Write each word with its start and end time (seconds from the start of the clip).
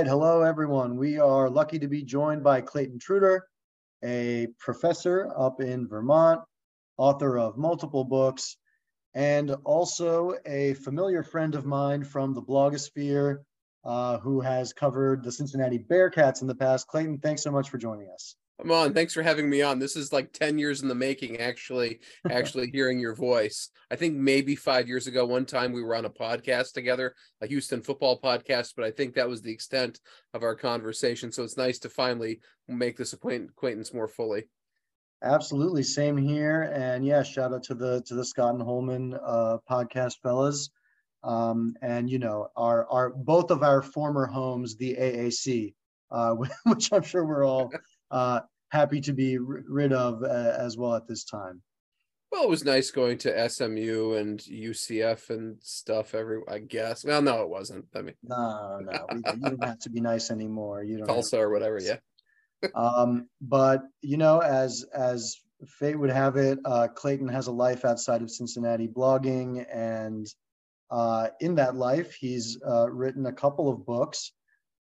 right, 0.00 0.08
hello 0.08 0.40
everyone. 0.40 0.96
We 0.96 1.18
are 1.18 1.50
lucky 1.50 1.78
to 1.78 1.86
be 1.86 2.02
joined 2.02 2.42
by 2.42 2.62
Clayton 2.62 3.00
Trutor, 3.00 3.40
a 4.02 4.46
professor 4.58 5.30
up 5.36 5.60
in 5.60 5.86
Vermont, 5.86 6.40
author 6.96 7.38
of 7.38 7.58
multiple 7.58 8.04
books, 8.04 8.56
and 9.12 9.54
also 9.64 10.36
a 10.46 10.72
familiar 10.72 11.22
friend 11.22 11.54
of 11.54 11.66
mine 11.66 12.02
from 12.02 12.32
the 12.32 12.40
blogosphere 12.40 13.40
uh, 13.84 14.16
who 14.20 14.40
has 14.40 14.72
covered 14.72 15.22
the 15.22 15.30
Cincinnati 15.30 15.78
Bearcats 15.78 16.40
in 16.40 16.48
the 16.48 16.54
past. 16.54 16.86
Clayton, 16.86 17.18
thanks 17.18 17.42
so 17.42 17.50
much 17.50 17.68
for 17.68 17.76
joining 17.76 18.08
us. 18.08 18.36
Come 18.60 18.72
on, 18.72 18.92
thanks 18.92 19.14
for 19.14 19.22
having 19.22 19.48
me 19.48 19.62
on. 19.62 19.78
This 19.78 19.96
is 19.96 20.12
like 20.12 20.32
10 20.32 20.58
years 20.58 20.82
in 20.82 20.88
the 20.88 20.94
making, 20.94 21.38
actually, 21.38 22.00
actually 22.30 22.70
hearing 22.70 23.00
your 23.00 23.14
voice. 23.14 23.70
I 23.90 23.96
think 23.96 24.16
maybe 24.16 24.54
five 24.54 24.86
years 24.86 25.06
ago, 25.06 25.24
one 25.24 25.46
time 25.46 25.72
we 25.72 25.82
were 25.82 25.94
on 25.94 26.04
a 26.04 26.10
podcast 26.10 26.72
together, 26.72 27.14
a 27.40 27.46
Houston 27.46 27.80
football 27.80 28.20
podcast, 28.20 28.74
but 28.76 28.84
I 28.84 28.90
think 28.90 29.14
that 29.14 29.28
was 29.28 29.40
the 29.40 29.52
extent 29.52 29.98
of 30.34 30.42
our 30.42 30.54
conversation. 30.54 31.32
So 31.32 31.42
it's 31.42 31.56
nice 31.56 31.78
to 31.80 31.88
finally 31.88 32.40
make 32.68 32.98
this 32.98 33.14
acquaintance 33.14 33.94
more 33.94 34.08
fully. 34.08 34.44
Absolutely, 35.22 35.82
same 35.82 36.16
here. 36.16 36.70
And 36.74 37.04
yeah, 37.04 37.22
shout 37.22 37.52
out 37.52 37.62
to 37.64 37.74
the 37.74 38.02
to 38.06 38.14
the 38.14 38.24
Scott 38.24 38.54
and 38.54 38.62
Holman 38.62 39.18
uh, 39.22 39.58
podcast 39.70 40.14
fellas. 40.22 40.70
Um, 41.22 41.74
and 41.82 42.08
you 42.08 42.18
know, 42.18 42.48
our 42.56 42.86
our 42.88 43.10
both 43.10 43.50
of 43.50 43.62
our 43.62 43.82
former 43.82 44.26
homes, 44.26 44.76
the 44.76 44.96
AAC, 44.98 45.74
uh, 46.10 46.34
which 46.64 46.92
I'm 46.92 47.02
sure 47.02 47.26
we're 47.26 47.46
all 47.46 47.70
uh, 48.10 48.40
happy 48.70 49.00
to 49.02 49.12
be 49.12 49.38
rid 49.38 49.92
of 49.92 50.22
uh, 50.22 50.54
as 50.58 50.76
well 50.76 50.94
at 50.94 51.06
this 51.06 51.24
time. 51.24 51.62
Well, 52.32 52.44
it 52.44 52.48
was 52.48 52.64
nice 52.64 52.92
going 52.92 53.18
to 53.18 53.48
SMU 53.48 54.14
and 54.14 54.38
UCF 54.38 55.30
and 55.30 55.56
stuff. 55.62 56.14
Every, 56.14 56.40
I 56.48 56.58
guess. 56.58 57.04
Well, 57.04 57.22
no, 57.22 57.42
it 57.42 57.48
wasn't. 57.48 57.86
I 57.94 58.02
mean, 58.02 58.14
no, 58.22 58.78
no, 58.80 59.06
we, 59.12 59.16
you 59.16 59.40
don't 59.40 59.64
have 59.64 59.80
to 59.80 59.90
be 59.90 60.00
nice 60.00 60.30
anymore. 60.30 60.84
You 60.84 60.98
don't. 60.98 61.08
Tulsa 61.08 61.38
or 61.38 61.50
whatever. 61.50 61.80
Yeah. 61.80 61.96
um, 62.74 63.28
but 63.40 63.82
you 64.00 64.16
know, 64.16 64.38
as 64.38 64.84
as 64.94 65.38
fate 65.66 65.98
would 65.98 66.10
have 66.10 66.36
it, 66.36 66.60
uh, 66.64 66.86
Clayton 66.88 67.28
has 67.28 67.48
a 67.48 67.52
life 67.52 67.84
outside 67.84 68.22
of 68.22 68.30
Cincinnati, 68.30 68.86
blogging, 68.86 69.66
and 69.72 70.26
uh, 70.90 71.28
in 71.40 71.56
that 71.56 71.74
life, 71.74 72.14
he's 72.14 72.58
uh, 72.66 72.88
written 72.88 73.26
a 73.26 73.32
couple 73.32 73.68
of 73.68 73.84
books 73.84 74.32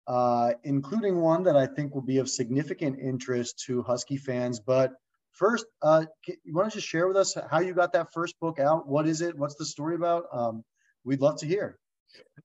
uh, 0.07 0.53
including 0.65 1.21
one 1.21 1.43
that 1.45 1.57
I 1.57 1.67
think 1.67 1.95
will 1.95 2.03
be 2.03 2.19
of 2.19 2.29
significant 2.29 2.99
interest 2.99 3.63
to 3.67 3.83
Husky 3.83 4.17
fans. 4.17 4.61
But 4.61 4.93
first, 5.33 5.67
uh, 5.83 6.07
you 6.45 6.55
want 6.55 6.71
to 6.71 6.79
just 6.79 6.89
share 6.89 7.09
with 7.09 7.17
us 7.17 7.37
how 7.51 7.61
you 7.61 7.75
got 7.75 7.93
that 7.93 8.13
first 8.13 8.39
book 8.41 8.59
out? 8.59 8.89
What 8.89 9.07
is 9.07 9.21
it? 9.21 9.37
What's 9.37 9.55
the 9.55 9.65
story 9.65 9.95
about? 9.95 10.25
Um, 10.33 10.65
we'd 11.05 11.21
love 11.21 11.39
to 11.39 11.47
hear. 11.47 11.79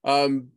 Um, 0.04 0.48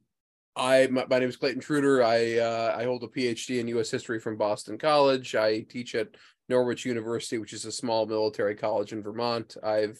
I 0.56 0.88
my, 0.88 1.06
my, 1.10 1.20
name 1.20 1.30
is 1.30 1.38
Clayton 1.38 1.62
Trutor. 1.62 2.04
I 2.04 2.40
uh, 2.40 2.76
I 2.78 2.84
hold 2.84 3.04
a 3.04 3.08
PhD 3.08 3.60
in 3.60 3.68
U.S. 3.70 3.90
history 3.90 4.20
from 4.20 4.38
Boston 4.38 4.78
College. 4.78 5.36
I 5.36 5.62
teach 5.62 5.96
at 5.96 6.10
Norwich 6.50 6.86
University, 6.86 7.38
which 7.38 7.54
is 7.54 7.66
a 7.66 7.72
small 7.72 8.06
military 8.06 8.56
college 8.56 8.92
in 8.92 9.02
Vermont. 9.02 9.56
I've 9.64 10.00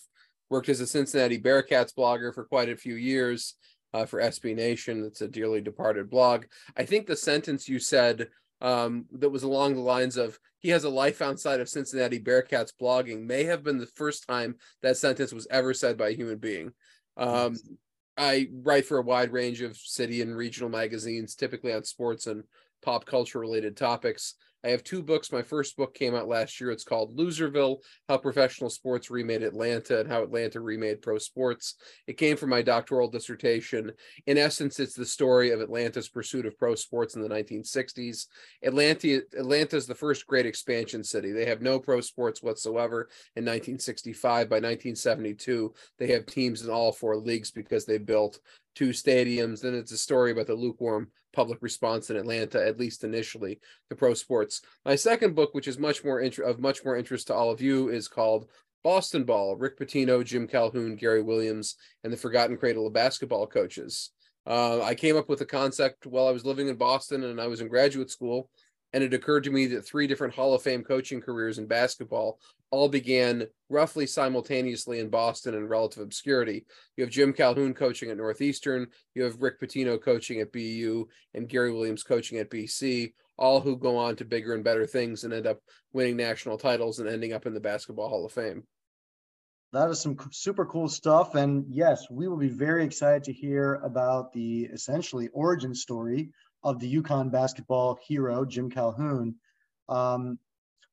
worked 0.50 0.70
as 0.70 0.82
a 0.82 0.88
Cincinnati 0.88 1.40
Bearcats 1.40 1.94
blogger 1.98 2.34
for 2.34 2.44
quite 2.44 2.70
a 2.70 2.76
few 2.76 2.96
years 2.96 3.56
uh, 3.94 4.06
for 4.06 4.22
SB 4.22 4.56
Nation. 4.56 5.04
It's 5.06 5.22
a 5.22 5.28
dearly 5.28 5.62
departed 5.62 6.10
blog. 6.10 6.46
I 6.78 6.86
think 6.86 7.08
the 7.08 7.16
sentence 7.16 7.68
you 7.68 7.80
said 7.80 8.28
um, 8.62 9.06
that 9.14 9.30
was 9.30 9.44
along 9.44 9.76
the 9.76 9.82
lines 9.82 10.18
of 10.18 10.40
he 10.60 10.70
has 10.70 10.84
a 10.84 10.90
life 10.90 11.22
outside 11.22 11.60
of 11.60 11.70
Cincinnati 11.70 12.20
Bearcats 12.20 12.72
blogging 12.80 13.26
may 13.26 13.46
have 13.46 13.64
been 13.64 13.80
the 13.80 13.88
first 13.88 14.28
time 14.28 14.56
that 14.84 14.98
sentence 14.98 15.34
was 15.34 15.48
ever 15.50 15.74
said 15.74 15.98
by 15.98 16.10
a 16.10 16.16
human 16.16 16.38
being. 16.38 16.72
Um, 17.18 17.56
I 18.16 18.50
write 18.52 18.86
for 18.86 19.00
a 19.00 19.04
wide 19.04 19.32
range 19.32 19.62
of 19.62 19.76
city 19.76 20.22
and 20.22 20.36
regional 20.36 20.70
magazines, 20.70 21.34
typically 21.34 21.74
on 21.74 21.84
sports 21.84 22.28
and 22.28 22.44
pop 22.84 23.06
culture 23.06 23.40
related 23.40 23.76
topics. 23.76 24.36
I 24.64 24.70
have 24.70 24.84
two 24.84 25.02
books. 25.02 25.32
My 25.32 25.42
first 25.42 25.76
book 25.76 25.94
came 25.94 26.14
out 26.14 26.28
last 26.28 26.62
year. 26.62 26.72
It's 26.72 26.84
called 26.84 27.18
Loserville 27.18 27.78
How 28.08 28.18
Professional 28.18 28.70
Sports 28.70 29.10
Remade 29.10 29.42
Atlanta 29.42 30.00
and 30.00 30.10
How 30.10 30.22
Atlanta 30.22 30.62
Remade 30.62 31.02
Pro 31.02 31.18
Sports. 31.18 31.76
It 32.06 32.18
came 32.18 32.38
from 32.38 32.52
my 32.52 32.62
doctoral 32.62 33.10
dissertation. 33.10 33.92
In 34.28 34.38
essence, 34.38 34.80
it's 34.80 34.94
the 34.94 35.06
story 35.06 35.52
of 35.52 35.62
Atlanta's 35.62 36.10
pursuit 36.10 36.46
of 36.46 36.58
pro 36.58 36.76
sports 36.76 37.16
in 37.16 37.22
the 37.22 37.30
1960s. 37.30 38.28
Atlanta, 38.64 39.22
Atlanta 39.38 39.76
is 39.76 39.88
the 39.88 39.96
first 39.96 40.28
great 40.28 40.46
expansion 40.46 41.04
city. 41.04 41.32
They 41.32 41.46
have 41.46 41.62
no 41.62 41.80
pro 41.80 42.02
sports 42.02 42.44
whatsoever 42.44 43.10
in 43.36 43.44
1965. 43.44 44.48
By 44.48 44.58
1972, 44.58 45.74
they 45.98 46.08
have 46.12 46.26
teams 46.28 46.62
in 46.62 46.70
all 46.70 46.92
four 46.92 47.18
leagues 47.18 47.50
because 47.50 47.86
they 47.86 47.98
built 47.98 48.40
two 48.76 48.90
stadiums. 48.90 49.62
Then 49.62 49.76
it's 49.76 49.92
a 49.92 49.98
story 49.98 50.32
about 50.32 50.48
the 50.48 50.56
lukewarm 50.56 51.10
public 51.34 51.60
response 51.62 52.10
in 52.10 52.18
Atlanta, 52.18 52.66
at 52.66 52.80
least 52.80 53.04
initially, 53.04 53.60
to 53.90 53.96
pro 53.96 54.14
sports. 54.14 54.62
My 54.86 54.96
second 54.96 55.36
book, 55.36 55.54
which 55.54 55.68
is 55.68 55.80
much 55.80 56.04
more 56.04 56.20
int- 56.22 56.40
of 56.40 56.60
much 56.60 56.84
more 56.84 56.98
interest 56.98 57.28
to 57.28 57.34
all 57.34 57.52
of 57.52 57.62
you, 57.62 57.90
is 57.90 58.08
called 58.08 58.50
Boston 58.84 59.24
Ball: 59.24 59.56
Rick 59.56 59.80
Pitino, 59.80 60.24
Jim 60.24 60.48
Calhoun, 60.48 60.96
Gary 60.96 61.22
Williams, 61.22 61.76
and 62.04 62.12
the 62.12 62.18
Forgotten 62.18 62.58
Cradle 62.58 62.88
of 62.88 62.94
Basketball 62.94 63.48
Coaches. 63.48 64.12
Uh, 64.46 64.82
I 64.82 64.96
came 64.96 65.18
up 65.18 65.30
with 65.30 65.40
the 65.40 65.46
concept 65.46 66.08
while 66.08 66.28
I 66.28 66.32
was 66.32 66.46
living 66.46 66.68
in 66.68 66.76
Boston 66.76 67.24
and 67.24 67.40
I 67.40 67.48
was 67.48 67.62
in 67.62 67.68
graduate 67.68 68.10
school, 68.10 68.50
and 68.94 69.04
it 69.04 69.14
occurred 69.14 69.44
to 69.46 69.52
me 69.52 69.68
that 69.68 69.86
three 69.86 70.08
different 70.08 70.34
Hall 70.34 70.54
of 70.54 70.62
Fame 70.62 70.84
coaching 70.84 71.22
careers 71.22 71.58
in 71.58 71.68
basketball 71.68 72.40
all 72.72 72.88
began 72.88 73.48
roughly 73.70 74.08
simultaneously 74.08 75.00
in 75.00 75.10
Boston 75.10 75.54
in 75.56 75.68
relative 75.68 76.04
obscurity. 76.04 76.66
You 76.96 77.04
have 77.04 77.12
Jim 77.12 77.34
Calhoun 77.34 77.74
coaching 77.74 78.10
at 78.10 78.18
Northeastern, 78.18 78.88
you 79.14 79.24
have 79.24 79.42
Rick 79.42 79.60
Pitino 79.60 80.02
coaching 80.02 80.40
at 80.40 80.54
BU, 80.54 81.08
and 81.34 81.50
Gary 81.50 81.72
Williams 81.72 82.04
coaching 82.04 82.38
at 82.38 82.50
BC, 82.50 83.14
all 83.38 83.60
who 83.60 83.78
go 83.78 83.98
on 83.98 84.16
to 84.18 84.26
bigger 84.26 84.54
and 84.54 84.64
better 84.64 84.86
things 84.86 85.24
and 85.24 85.34
end 85.34 85.48
up 85.48 85.60
winning 85.94 86.16
national 86.16 86.58
titles 86.58 87.00
and 87.00 87.10
ending 87.10 87.34
up 87.34 87.46
in 87.46 87.54
the 87.54 87.60
Basketball 87.60 88.10
Hall 88.10 88.26
of 88.26 88.32
Fame. 88.32 88.64
That 89.74 89.90
is 89.90 90.02
some 90.02 90.18
super 90.32 90.66
cool 90.66 90.90
stuff. 90.90 91.36
And 91.36 91.66
yes, 91.70 92.10
we 92.10 92.28
will 92.28 92.38
be 92.38 92.50
very 92.50 92.84
excited 92.84 93.24
to 93.24 93.34
hear 93.34 93.76
about 93.76 94.34
the 94.34 94.64
essentially 94.66 95.30
origin 95.30 95.74
story 95.74 96.32
of 96.64 96.80
the 96.80 97.02
UConn 97.02 97.32
basketball 97.32 98.00
hero, 98.08 98.46
Jim 98.46 98.70
Calhoun. 98.70 99.36
Um, 99.90 100.40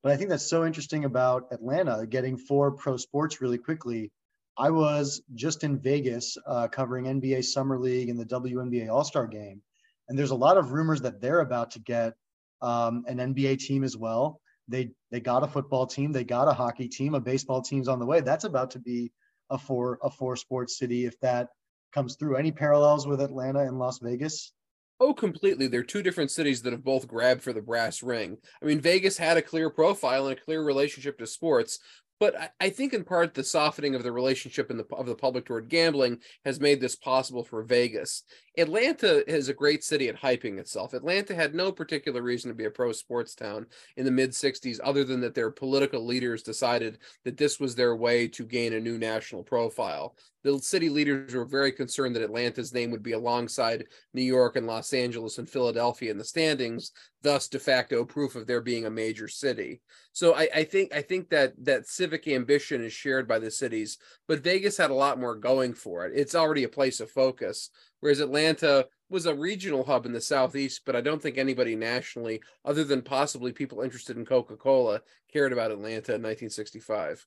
but 0.03 0.13
I 0.13 0.17
think 0.17 0.31
that's 0.31 0.49
so 0.49 0.65
interesting 0.65 1.05
about 1.05 1.49
Atlanta 1.51 2.07
getting 2.07 2.37
four 2.37 2.73
pro 2.73 2.97
sports 2.97 3.41
really 3.41 3.59
quickly. 3.59 4.11
I 4.57 4.71
was 4.71 5.23
just 5.35 5.65
in 5.65 5.79
Vegas 5.79 6.37
uh, 6.47 6.69
covering 6.69 7.05
NBA 7.05 7.45
Summer 7.45 7.79
League 7.79 8.09
and 8.09 8.19
the 8.19 8.25
WNBA 8.25 8.89
All 8.89 9.05
Star 9.05 9.27
Game, 9.27 9.63
and 10.09 10.19
there's 10.19 10.31
a 10.31 10.37
lot 10.37 10.57
of 10.57 10.73
rumors 10.73 11.03
that 11.03 11.21
they're 11.21 11.41
about 11.41 11.73
to 11.73 11.81
get 11.81 12.15
um, 12.61 13.05
an 13.07 13.19
NBA 13.19 13.59
team 13.59 13.85
as 13.85 13.97
well. 13.97 14.41
They 14.67 14.91
they 15.11 15.21
got 15.21 15.45
a 15.45 15.49
football 15.49 15.87
team, 15.87 16.13
they 16.13 16.25
got 16.25 16.49
a 16.49 16.53
hockey 16.53 16.89
team, 16.89 17.15
a 17.15 17.21
baseball 17.21 17.63
team's 17.63 17.89
on 17.89 17.99
the 17.99 18.07
way. 18.07 18.21
That's 18.21 18.45
about 18.45 18.73
to 18.73 18.81
be 18.81 19.13
a 19.51 19.59
four 19.59 19.99
a 20.03 20.11
four 20.11 20.37
sports 20.37 20.79
city 20.79 21.07
if 21.07 21.19
that 21.21 21.49
comes 21.93 22.17
through. 22.17 22.37
Any 22.37 22.53
parallels 22.53 23.07
with 23.07 23.21
Atlanta 23.21 23.61
and 23.61 23.79
Las 23.79 23.99
Vegas? 23.99 24.53
Oh, 25.01 25.15
completely. 25.15 25.69
They're 25.69 25.85
two 25.85 26.03
different 26.03 26.31
cities 26.31 26.63
that 26.63 26.73
have 26.73 26.83
both 26.83 27.07
grabbed 27.07 27.43
for 27.43 27.53
the 27.53 27.63
brass 27.63 28.03
ring. 28.03 28.37
I 28.61 28.65
mean, 28.65 28.81
Vegas 28.81 29.17
had 29.17 29.37
a 29.37 29.43
clear 29.43 29.71
profile 29.71 30.27
and 30.27 30.37
a 30.37 30.41
clear 30.41 30.63
relationship 30.65 31.19
to 31.19 31.27
sports, 31.27 31.79
but 32.21 32.39
I, 32.39 32.49
I 32.61 32.71
think 32.71 32.95
in 32.95 33.05
part 33.05 33.35
the 33.35 33.45
softening 33.45 33.95
of 33.95 34.03
the 34.03 34.13
relationship 34.13 34.69
the 34.69 34.85
of 34.95 35.07
the 35.07 35.15
public 35.15 35.47
toward 35.47 35.69
gambling 35.69 36.19
has 36.45 36.61
made 36.61 36.81
this 36.81 36.97
possible 36.97 37.45
for 37.45 37.63
Vegas. 37.63 38.25
Atlanta 38.59 39.29
is 39.33 39.49
a 39.49 39.55
great 39.55 39.85
city 39.85 40.09
at 40.09 40.21
hyping 40.21 40.59
itself. 40.59 40.93
Atlanta 40.93 41.33
had 41.35 41.55
no 41.55 41.71
particular 41.71 42.23
reason 42.23 42.49
to 42.49 42.55
be 42.55 42.65
a 42.65 42.71
pro 42.71 42.91
sports 42.91 43.35
town 43.37 43.67
in 43.97 44.05
the 44.05 44.11
mid 44.11 44.31
60s, 44.31 44.81
other 44.83 45.05
than 45.05 45.21
that 45.21 45.35
their 45.35 45.51
political 45.51 46.05
leaders 46.05 46.43
decided 46.43 46.99
that 47.25 47.37
this 47.37 47.61
was 47.61 47.75
their 47.75 47.95
way 47.95 48.27
to 48.27 48.45
gain 48.45 48.73
a 48.73 48.81
new 48.81 48.99
national 48.99 49.45
profile. 49.45 50.17
The 50.45 50.59
city 50.61 50.89
leaders 50.89 51.35
were 51.35 51.45
very 51.45 51.73
concerned 51.73 52.17
that 52.17 52.23
Atlanta's 52.23 52.73
name 52.73 52.91
would 52.91 53.03
be 53.03 53.13
alongside 53.13 53.85
New 54.15 54.23
York 54.23 54.57
and 54.57 54.67
Los 54.67 54.93
Angeles 54.93 55.39
and 55.39 55.49
Philadelphia 55.49 56.11
in 56.11 56.19
the 56.19 56.25
standings, 56.25 56.93
thus 57.23 57.49
de 57.49 57.59
facto 57.59 58.05
proof 58.05 58.35
of 58.35 58.47
there 58.47 58.61
being 58.61 58.87
a 58.87 58.91
major 58.91 59.29
city. 59.29 59.81
So 60.13 60.35
I, 60.35 60.49
I 60.55 60.65
think 60.65 60.95
I 60.95 61.03
think 61.03 61.29
that 61.31 61.53
that 61.65 61.87
civic 61.87 62.08
ambition 62.27 62.83
is 62.85 62.93
shared 62.93 63.29
by 63.29 63.39
the 63.39 63.51
cities, 63.51 63.99
but 64.27 64.41
Vegas 64.41 64.77
had 64.77 64.91
a 64.91 64.95
lot 64.95 65.19
more 65.19 65.35
going 65.35 65.75
for 65.75 66.07
it. 66.07 66.13
It's 66.15 66.35
already 66.35 66.65
a 66.65 66.69
place 66.69 67.01
of 67.01 67.11
focus 67.11 67.71
whereas 68.01 68.21
Atlanta 68.21 68.87
was 69.11 69.27
a 69.27 69.35
regional 69.35 69.85
hub 69.85 70.07
in 70.07 70.13
the 70.13 70.21
southeast, 70.21 70.83
but 70.85 70.95
I 70.95 71.01
don't 71.01 71.21
think 71.21 71.39
anybody 71.39 71.75
nationally, 71.75 72.41
other 72.65 72.85
than 72.85 73.03
possibly 73.03 73.53
people 73.53 73.81
interested 73.81 74.17
in 74.17 74.27
Coca 74.27 74.57
Cola, 74.57 75.01
cared 75.33 75.53
about 75.53 75.71
Atlanta 75.71 76.15
in 76.15 76.23
1965. 76.23 77.27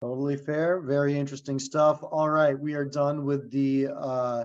Totally 0.00 0.36
fair. 0.36 0.80
Very 0.80 1.18
interesting 1.18 1.58
stuff. 1.58 2.02
All 2.02 2.28
right, 2.28 2.58
we 2.58 2.74
are 2.74 2.84
done 2.84 3.24
with 3.24 3.50
the 3.50 3.88
uh, 3.94 4.44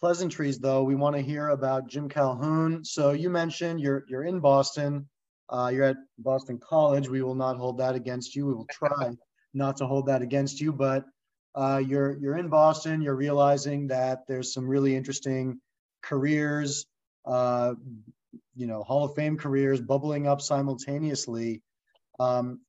pleasantries, 0.00 0.58
though. 0.58 0.82
We 0.82 0.94
want 0.94 1.16
to 1.16 1.22
hear 1.22 1.48
about 1.48 1.88
Jim 1.88 2.08
Calhoun. 2.08 2.84
So 2.84 3.12
you 3.12 3.30
mentioned 3.30 3.80
you're 3.80 4.04
you're 4.08 4.24
in 4.24 4.40
Boston. 4.40 5.08
Uh, 5.50 5.70
you're 5.72 5.84
at 5.84 5.96
Boston 6.18 6.58
College. 6.58 7.08
We 7.08 7.22
will 7.22 7.34
not 7.34 7.56
hold 7.56 7.78
that 7.78 7.94
against 7.94 8.36
you. 8.36 8.46
We 8.46 8.54
will 8.54 8.66
try 8.70 9.16
not 9.54 9.76
to 9.78 9.86
hold 9.86 10.06
that 10.06 10.22
against 10.22 10.60
you, 10.60 10.72
but 10.72 11.04
uh, 11.54 11.82
you're 11.84 12.16
you're 12.18 12.36
in 12.36 12.48
Boston. 12.48 13.00
You're 13.00 13.16
realizing 13.16 13.88
that 13.88 14.26
there's 14.28 14.52
some 14.52 14.68
really 14.68 14.94
interesting 14.94 15.60
careers 16.02 16.86
uh, 17.24 17.74
you 18.54 18.66
know, 18.66 18.82
Hall 18.82 19.04
of 19.04 19.14
Fame 19.14 19.36
careers 19.36 19.80
bubbling 19.80 20.26
up 20.26 20.40
simultaneously. 20.40 21.62
Um, 22.18 22.60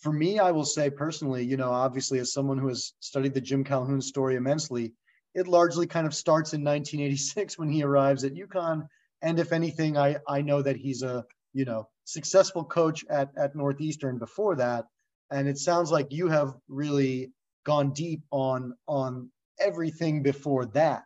for 0.00 0.12
me, 0.12 0.38
I 0.38 0.50
will 0.50 0.64
say 0.64 0.90
personally, 0.90 1.44
you 1.44 1.56
know, 1.56 1.70
obviously, 1.70 2.18
as 2.18 2.32
someone 2.32 2.58
who 2.58 2.68
has 2.68 2.92
studied 3.00 3.34
the 3.34 3.40
Jim 3.40 3.62
Calhoun 3.62 4.00
story 4.00 4.36
immensely, 4.36 4.92
it 5.34 5.46
largely 5.46 5.86
kind 5.86 6.06
of 6.06 6.14
starts 6.14 6.52
in 6.52 6.64
1986 6.64 7.58
when 7.58 7.70
he 7.70 7.82
arrives 7.82 8.24
at 8.24 8.34
UConn. 8.34 8.86
And 9.22 9.38
if 9.38 9.52
anything, 9.52 9.96
I, 9.96 10.16
I 10.28 10.42
know 10.42 10.62
that 10.62 10.76
he's 10.76 11.02
a, 11.02 11.24
you 11.56 11.64
know, 11.64 11.88
successful 12.04 12.62
coach 12.62 13.02
at, 13.08 13.30
at 13.38 13.56
Northeastern 13.56 14.18
before 14.18 14.56
that. 14.56 14.84
And 15.30 15.48
it 15.48 15.56
sounds 15.56 15.90
like 15.90 16.08
you 16.12 16.28
have 16.28 16.54
really 16.68 17.32
gone 17.64 17.94
deep 17.94 18.22
on 18.30 18.74
on 18.86 19.30
everything 19.58 20.22
before 20.22 20.66
that. 20.66 21.04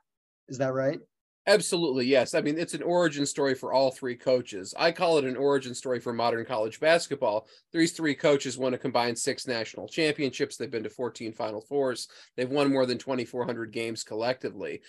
Is 0.49 0.59
that 0.59 0.75
right? 0.75 0.99
Absolutely, 1.47 2.05
yes. 2.05 2.35
I 2.35 2.41
mean, 2.41 2.59
it's 2.59 2.75
an 2.75 2.83
origin 2.83 3.25
story 3.25 3.55
for 3.55 3.73
all 3.73 3.93
three 3.93 4.17
coaches. 4.17 4.75
I 4.77 4.91
call 4.91 5.19
it 5.19 5.25
an 5.25 5.37
origin 5.37 5.75
story 5.75 6.01
for 6.01 6.13
modern 6.13 6.45
college 6.45 6.81
basketball. 6.81 7.47
These 7.73 7.93
three 7.93 8.15
coaches 8.15 8.59
won 8.59 8.75
a 8.75 8.79
combined 8.79 9.19
six 9.19 9.47
national 9.47 9.89
championships. 9.89 10.57
They've 10.57 10.71
been 10.71 10.83
to 10.83 10.91
14 10.91 11.33
Final 11.33 11.61
Fours. 11.61 12.09
They've 12.37 12.51
won 12.51 12.73
more 12.73 12.87
than 12.87 12.99
2,400 12.99 13.73
games 13.73 14.03
collectively. 14.03 14.83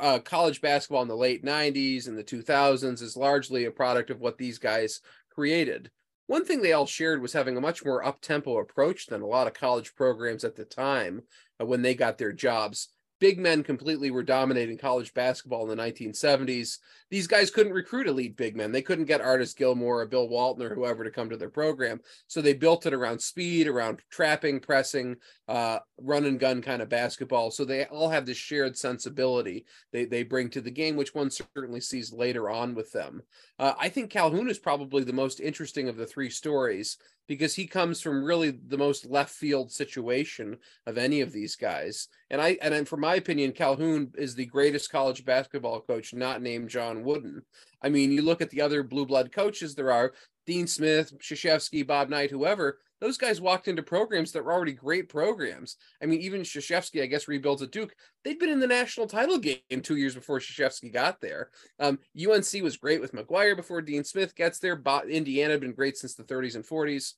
Uh, 0.00 0.20
college 0.20 0.60
basketball 0.60 1.02
in 1.02 1.08
the 1.08 1.16
late 1.16 1.44
90s 1.44 2.06
and 2.06 2.16
the 2.16 2.24
2000s 2.24 3.02
is 3.02 3.16
largely 3.16 3.64
a 3.64 3.70
product 3.70 4.10
of 4.10 4.20
what 4.20 4.38
these 4.38 4.58
guys 4.58 5.00
created. 5.30 5.90
One 6.26 6.44
thing 6.44 6.62
they 6.62 6.72
all 6.72 6.86
shared 6.86 7.20
was 7.20 7.32
having 7.32 7.56
a 7.56 7.60
much 7.60 7.84
more 7.84 8.04
up 8.04 8.20
tempo 8.20 8.58
approach 8.58 9.06
than 9.06 9.22
a 9.22 9.26
lot 9.26 9.48
of 9.48 9.54
college 9.54 9.94
programs 9.94 10.44
at 10.44 10.56
the 10.56 10.64
time 10.64 11.22
uh, 11.60 11.66
when 11.66 11.82
they 11.82 11.94
got 11.94 12.16
their 12.16 12.32
jobs 12.32 12.88
big 13.22 13.38
men 13.38 13.62
completely 13.62 14.10
were 14.10 14.24
dominating 14.24 14.76
college 14.76 15.14
basketball 15.14 15.62
in 15.62 15.68
the 15.68 15.80
1970s. 15.80 16.78
These 17.08 17.28
guys 17.28 17.52
couldn't 17.52 17.72
recruit 17.72 18.08
elite 18.08 18.36
big 18.36 18.56
men. 18.56 18.72
They 18.72 18.82
couldn't 18.82 19.04
get 19.04 19.20
Artis 19.20 19.54
Gilmore 19.54 20.00
or 20.00 20.06
Bill 20.06 20.28
Walton 20.28 20.66
or 20.66 20.74
whoever 20.74 21.04
to 21.04 21.10
come 21.12 21.30
to 21.30 21.36
their 21.36 21.48
program. 21.48 22.00
So 22.26 22.42
they 22.42 22.52
built 22.52 22.84
it 22.84 22.92
around 22.92 23.20
speed, 23.20 23.68
around 23.68 24.00
trapping, 24.10 24.58
pressing, 24.58 25.18
uh, 25.46 25.78
run 26.00 26.24
and 26.24 26.40
gun 26.40 26.62
kind 26.62 26.82
of 26.82 26.88
basketball. 26.88 27.52
So 27.52 27.64
they 27.64 27.84
all 27.84 28.08
have 28.08 28.26
this 28.26 28.38
shared 28.38 28.76
sensibility 28.76 29.66
they, 29.92 30.04
they 30.04 30.24
bring 30.24 30.50
to 30.50 30.60
the 30.60 30.72
game, 30.72 30.96
which 30.96 31.14
one 31.14 31.30
certainly 31.30 31.80
sees 31.80 32.12
later 32.12 32.50
on 32.50 32.74
with 32.74 32.90
them. 32.90 33.22
Uh, 33.56 33.74
I 33.78 33.88
think 33.88 34.10
Calhoun 34.10 34.50
is 34.50 34.58
probably 34.58 35.04
the 35.04 35.12
most 35.12 35.38
interesting 35.38 35.88
of 35.88 35.96
the 35.96 36.06
three 36.06 36.30
stories 36.30 36.98
because 37.28 37.54
he 37.54 37.66
comes 37.66 38.00
from 38.00 38.24
really 38.24 38.50
the 38.50 38.78
most 38.78 39.06
left 39.06 39.30
field 39.30 39.70
situation 39.70 40.56
of 40.86 40.98
any 40.98 41.20
of 41.20 41.32
these 41.32 41.56
guys. 41.56 42.08
And 42.30 42.40
I 42.40 42.58
and 42.60 42.88
for 42.88 42.96
my 42.96 43.14
opinion, 43.14 43.52
Calhoun 43.52 44.12
is 44.16 44.34
the 44.34 44.46
greatest 44.46 44.90
college 44.90 45.24
basketball 45.24 45.80
coach 45.80 46.14
not 46.14 46.42
named 46.42 46.68
John 46.68 47.04
Wooden. 47.04 47.42
I 47.82 47.88
mean, 47.88 48.12
you 48.12 48.22
look 48.22 48.40
at 48.40 48.50
the 48.50 48.60
other 48.60 48.82
blue 48.82 49.06
blood 49.06 49.32
coaches 49.32 49.74
there 49.74 49.92
are 49.92 50.12
Dean 50.46 50.66
Smith, 50.66 51.16
Krzyzewski, 51.18 51.86
Bob 51.86 52.08
Knight, 52.08 52.30
whoever. 52.30 52.78
Those 53.00 53.18
guys 53.18 53.40
walked 53.40 53.66
into 53.66 53.82
programs 53.82 54.30
that 54.32 54.44
were 54.44 54.52
already 54.52 54.72
great 54.72 55.08
programs. 55.08 55.76
I 56.00 56.06
mean, 56.06 56.20
even 56.20 56.42
Krzyzewski, 56.42 57.02
I 57.02 57.06
guess, 57.06 57.26
rebuilds 57.26 57.62
at 57.62 57.72
Duke. 57.72 57.94
They'd 58.22 58.38
been 58.38 58.50
in 58.50 58.60
the 58.60 58.66
national 58.66 59.08
title 59.08 59.38
game 59.38 59.58
two 59.82 59.96
years 59.96 60.14
before 60.14 60.38
Krzyzewski 60.38 60.92
got 60.92 61.20
there. 61.20 61.50
Um, 61.80 61.98
UNC 62.16 62.62
was 62.62 62.76
great 62.76 63.00
with 63.00 63.12
McGuire 63.12 63.56
before 63.56 63.82
Dean 63.82 64.04
Smith 64.04 64.36
gets 64.36 64.60
there. 64.60 64.80
Indiana 65.08 65.52
had 65.52 65.60
been 65.60 65.74
great 65.74 65.96
since 65.96 66.14
the 66.14 66.22
30s 66.22 66.54
and 66.54 66.64
40s. 66.64 67.14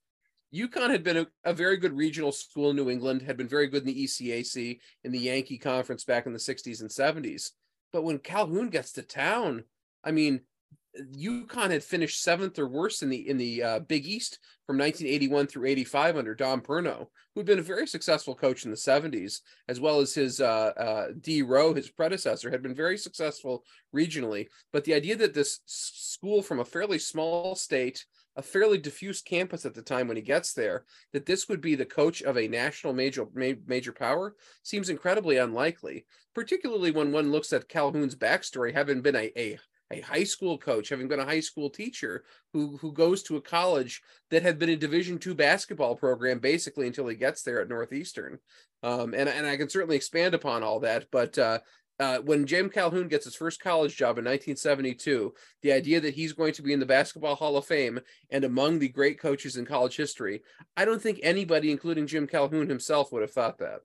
UConn 0.55 0.91
had 0.91 1.03
been 1.03 1.17
a, 1.17 1.27
a, 1.45 1.53
very 1.53 1.77
good 1.77 1.97
regional 1.97 2.31
school 2.31 2.71
in 2.71 2.77
New 2.77 2.89
England, 2.89 3.23
had 3.23 3.37
been 3.37 3.49
very 3.49 3.67
good 3.67 3.83
in 3.83 3.89
the 3.89 4.05
ECAC, 4.05 4.79
in 5.03 5.11
the 5.11 5.19
Yankee 5.19 5.59
Conference 5.59 6.05
back 6.05 6.27
in 6.27 6.33
the 6.33 6.39
60s 6.39 6.81
and 6.81 6.91
70s. 6.91 7.51
But 7.93 8.05
when 8.05 8.19
Calhoun 8.19 8.71
gets 8.71 8.93
to 8.93 9.03
town, 9.03 9.65
I 10.05 10.13
mean, 10.13 10.43
UConn 11.01 11.71
had 11.71 11.83
finished 11.83 12.23
seventh 12.23 12.59
or 12.59 12.69
worse 12.69 13.03
in 13.03 13.09
the 13.09 13.29
in 13.29 13.37
the 13.37 13.63
uh, 13.63 13.79
Big 13.81 14.07
East 14.07 14.39
from 14.67 14.79
1981 14.79 15.47
through 15.47 15.67
85 15.67 16.17
under 16.17 16.35
Dom 16.35 16.61
Perno, 16.61 17.09
who'd 17.35 17.47
been 17.47 17.59
a 17.59 17.63
very 17.63 17.87
successful 17.87 18.35
coach 18.35 18.65
in 18.65 18.71
the 18.71 18.77
70s, 18.77 19.41
as 19.69 19.81
well 19.81 20.01
as 20.01 20.15
his 20.15 20.41
uh, 20.41 20.73
uh, 20.77 21.07
Dee 21.21 21.43
Rowe, 21.43 21.75
his 21.75 21.91
predecessor, 21.91 22.51
had 22.51 22.63
been 22.63 22.75
very 22.75 22.97
successful 22.97 23.65
regionally. 23.95 24.47
But 24.73 24.85
the 24.85 24.95
idea 24.95 25.17
that 25.17 25.35
this 25.35 25.61
school 25.67 26.43
from 26.43 26.61
a 26.61 26.65
fairly 26.65 26.99
small 26.99 27.55
state 27.57 28.05
a 28.37 28.43
fairly 28.43 28.79
diffuse 28.79 29.23
campus 29.23 29.65
at 29.65 29.75
the 29.75 29.83
time 29.83 30.09
when 30.09 30.17
he 30.17 30.23
gets 30.23 30.53
there, 30.55 30.85
that 31.13 31.27
this 31.27 31.49
would 31.49 31.61
be 31.61 31.75
the 31.75 31.85
coach 31.85 32.21
of 32.23 32.37
a 32.37 32.49
national 32.49 32.93
major 32.93 33.27
major 33.67 33.93
power 33.93 34.35
seems 34.63 34.89
incredibly 34.89 35.37
unlikely, 35.37 36.05
particularly 36.35 36.91
when 36.91 37.13
one 37.13 37.31
looks 37.31 37.53
at 37.53 37.69
Calhoun's 37.69 38.17
backstory, 38.17 38.73
having 38.73 39.03
been 39.03 39.17
a, 39.17 39.31
a 39.37 39.59
a 39.91 40.01
high 40.01 40.25
school 40.25 40.59
coach, 40.59 40.89
having 40.89 41.09
been 41.09 41.21
a 41.21 41.25
high 41.25 41.41
school 41.41 41.71
teacher 41.71 42.25
who 42.53 42.77
who 42.79 42.93
goes 42.93 43.23
to 43.25 43.37
a 43.37 43.43
college 43.43 44.03
that 44.31 44.43
had 44.43 44.59
been 44.59 44.71
a 44.71 44.77
Division 44.77 45.19
two 45.19 45.35
basketball 45.35 45.95
program 45.95 46.39
basically 46.39 46.87
until 46.87 47.07
he 47.09 47.17
gets 47.17 47.43
there 47.43 47.61
at 47.61 47.69
Northeastern. 47.69 48.39
Um, 48.83 49.15
and 49.15 49.29
and 49.29 49.47
I 49.47 49.57
can 49.57 49.69
certainly 49.69 49.97
expand 49.97 50.35
upon 50.35 50.63
all 50.63 50.81
that, 50.81 51.07
but 51.11 51.39
uh, 51.39 51.59
uh, 52.01 52.19
when 52.19 52.47
Jim 52.47 52.69
Calhoun 52.69 53.09
gets 53.09 53.25
his 53.25 53.37
first 53.37 53.61
college 53.61 53.97
job 53.97 54.19
in 54.19 54.25
1972, 54.25 55.33
the 55.63 55.73
idea 55.73 56.01
that 56.01 56.15
he's 56.15 56.33
going 56.33 56.53
to 56.55 56.63
be 56.63 56.73
in 56.73 56.81
the 56.81 56.87
Basketball 56.87 57.37
Hall 57.37 57.57
of 57.57 57.67
Fame 57.67 58.01
and 58.31 58.45
among 58.45 58.79
the 58.79 58.89
great 58.89 59.21
coaches 59.21 59.57
in 59.57 59.65
college 59.65 59.97
history, 59.97 60.43
I 60.77 60.85
don't 60.85 61.01
think 61.01 61.21
anybody, 61.23 61.71
including 61.71 62.09
Jim 62.09 62.27
Calhoun 62.27 62.69
himself, 62.69 63.13
would 63.13 63.23
have 63.23 63.31
thought 63.31 63.59
that. 63.59 63.81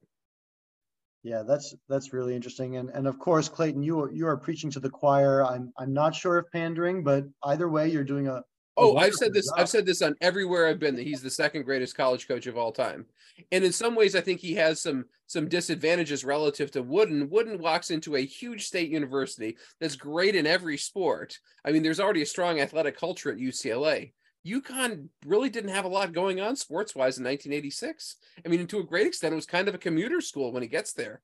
Yeah, 1.23 1.43
that's 1.45 1.75
that's 1.89 2.13
really 2.13 2.35
interesting, 2.35 2.77
and 2.77 2.89
and 2.89 3.05
of 3.05 3.19
course, 3.19 3.49
Clayton, 3.49 3.83
you 3.83 3.99
are, 3.99 4.11
you 4.11 4.25
are 4.27 4.37
preaching 4.37 4.71
to 4.71 4.79
the 4.79 4.89
choir. 4.89 5.43
I'm 5.43 5.73
I'm 5.77 5.93
not 5.93 6.15
sure 6.15 6.37
if 6.37 6.45
pandering, 6.51 7.03
but 7.03 7.25
either 7.43 7.67
way, 7.67 7.89
you're 7.89 8.05
doing 8.05 8.27
a 8.27 8.41
Oh, 8.79 8.95
I've 8.95 9.13
said 9.13 9.33
this. 9.33 9.51
I've 9.57 9.69
said 9.69 9.85
this 9.85 10.01
on 10.01 10.15
everywhere 10.21 10.67
I've 10.67 10.79
been 10.79 10.95
that 10.95 11.05
he's 11.05 11.21
the 11.21 11.29
second 11.29 11.63
greatest 11.63 11.97
college 11.97 12.27
coach 12.27 12.47
of 12.47 12.57
all 12.57 12.71
time, 12.71 13.05
and 13.51 13.63
in 13.63 13.73
some 13.73 13.93
ways, 13.93 14.15
I 14.15 14.21
think 14.21 14.39
he 14.39 14.55
has 14.55 14.81
some 14.81 15.05
some 15.27 15.49
disadvantages 15.49 16.23
relative 16.23 16.71
to 16.71 16.81
Wooden. 16.81 17.29
Wooden 17.29 17.59
walks 17.59 17.91
into 17.91 18.15
a 18.15 18.25
huge 18.25 18.65
state 18.65 18.89
university 18.89 19.57
that's 19.81 19.97
great 19.97 20.35
in 20.35 20.47
every 20.47 20.77
sport. 20.77 21.37
I 21.65 21.71
mean, 21.71 21.83
there's 21.83 21.99
already 21.99 22.21
a 22.21 22.25
strong 22.25 22.61
athletic 22.61 22.97
culture 22.97 23.31
at 23.31 23.37
UCLA. 23.37 24.13
UConn 24.45 25.09
really 25.25 25.49
didn't 25.49 25.71
have 25.71 25.85
a 25.85 25.89
lot 25.89 26.13
going 26.13 26.39
on 26.39 26.55
sports 26.55 26.95
wise 26.95 27.17
in 27.17 27.23
1986. 27.23 28.15
I 28.45 28.49
mean, 28.49 28.65
to 28.67 28.79
a 28.79 28.83
great 28.83 29.07
extent, 29.07 29.33
it 29.33 29.35
was 29.35 29.45
kind 29.45 29.67
of 29.67 29.75
a 29.75 29.79
commuter 29.79 30.21
school 30.21 30.51
when 30.51 30.63
he 30.63 30.69
gets 30.69 30.93
there. 30.93 31.21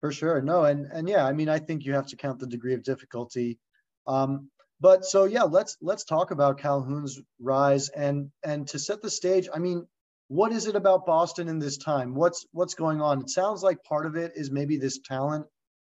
For 0.00 0.12
sure, 0.12 0.42
no, 0.42 0.64
and 0.64 0.86
and 0.86 1.08
yeah, 1.08 1.24
I 1.24 1.32
mean, 1.32 1.48
I 1.48 1.58
think 1.58 1.84
you 1.84 1.94
have 1.94 2.08
to 2.08 2.16
count 2.16 2.40
the 2.40 2.46
degree 2.46 2.74
of 2.74 2.82
difficulty. 2.82 3.58
Um, 4.06 4.50
but 4.80 5.04
so 5.04 5.24
yeah, 5.24 5.44
let's 5.44 5.76
let's 5.80 6.04
talk 6.04 6.32
about 6.32 6.58
Calhoun's 6.58 7.20
rise 7.40 7.88
and 7.88 8.30
and 8.42 8.66
to 8.68 8.80
set 8.80 9.00
the 9.00 9.10
stage. 9.10 9.48
I 9.54 9.60
mean, 9.60 9.86
what 10.26 10.50
is 10.50 10.66
it 10.66 10.74
about 10.74 11.06
Boston 11.06 11.48
in 11.48 11.60
this 11.60 11.76
time? 11.76 12.16
What's 12.16 12.46
what's 12.52 12.74
going 12.74 13.00
on? 13.00 13.20
It 13.20 13.30
sounds 13.30 13.62
like 13.62 13.84
part 13.84 14.06
of 14.06 14.16
it 14.16 14.32
is 14.34 14.50
maybe 14.50 14.76
this 14.76 14.98
talent 14.98 15.46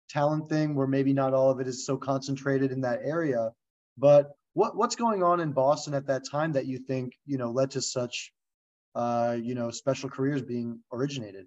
talent 0.09 0.47
thing 0.49 0.75
where 0.75 0.87
maybe 0.87 1.11
not 1.11 1.33
all 1.33 1.51
of 1.51 1.59
it 1.59 1.67
is 1.67 1.85
so 1.85 1.97
concentrated 1.97 2.71
in 2.71 2.81
that 2.81 3.01
area. 3.03 3.51
But 3.97 4.31
what 4.55 4.75
what's 4.75 4.95
going 4.95 5.21
on 5.21 5.39
in 5.39 5.51
Boston 5.51 5.93
at 5.93 6.07
that 6.07 6.23
time 6.29 6.53
that 6.53 6.65
you 6.65 6.79
think 6.79 7.13
you 7.25 7.37
know 7.37 7.51
led 7.51 7.71
to 7.71 7.81
such 7.81 8.31
uh, 8.95 9.37
you 9.39 9.53
know 9.53 9.69
special 9.69 10.09
careers 10.09 10.41
being 10.41 10.79
originated? 10.91 11.45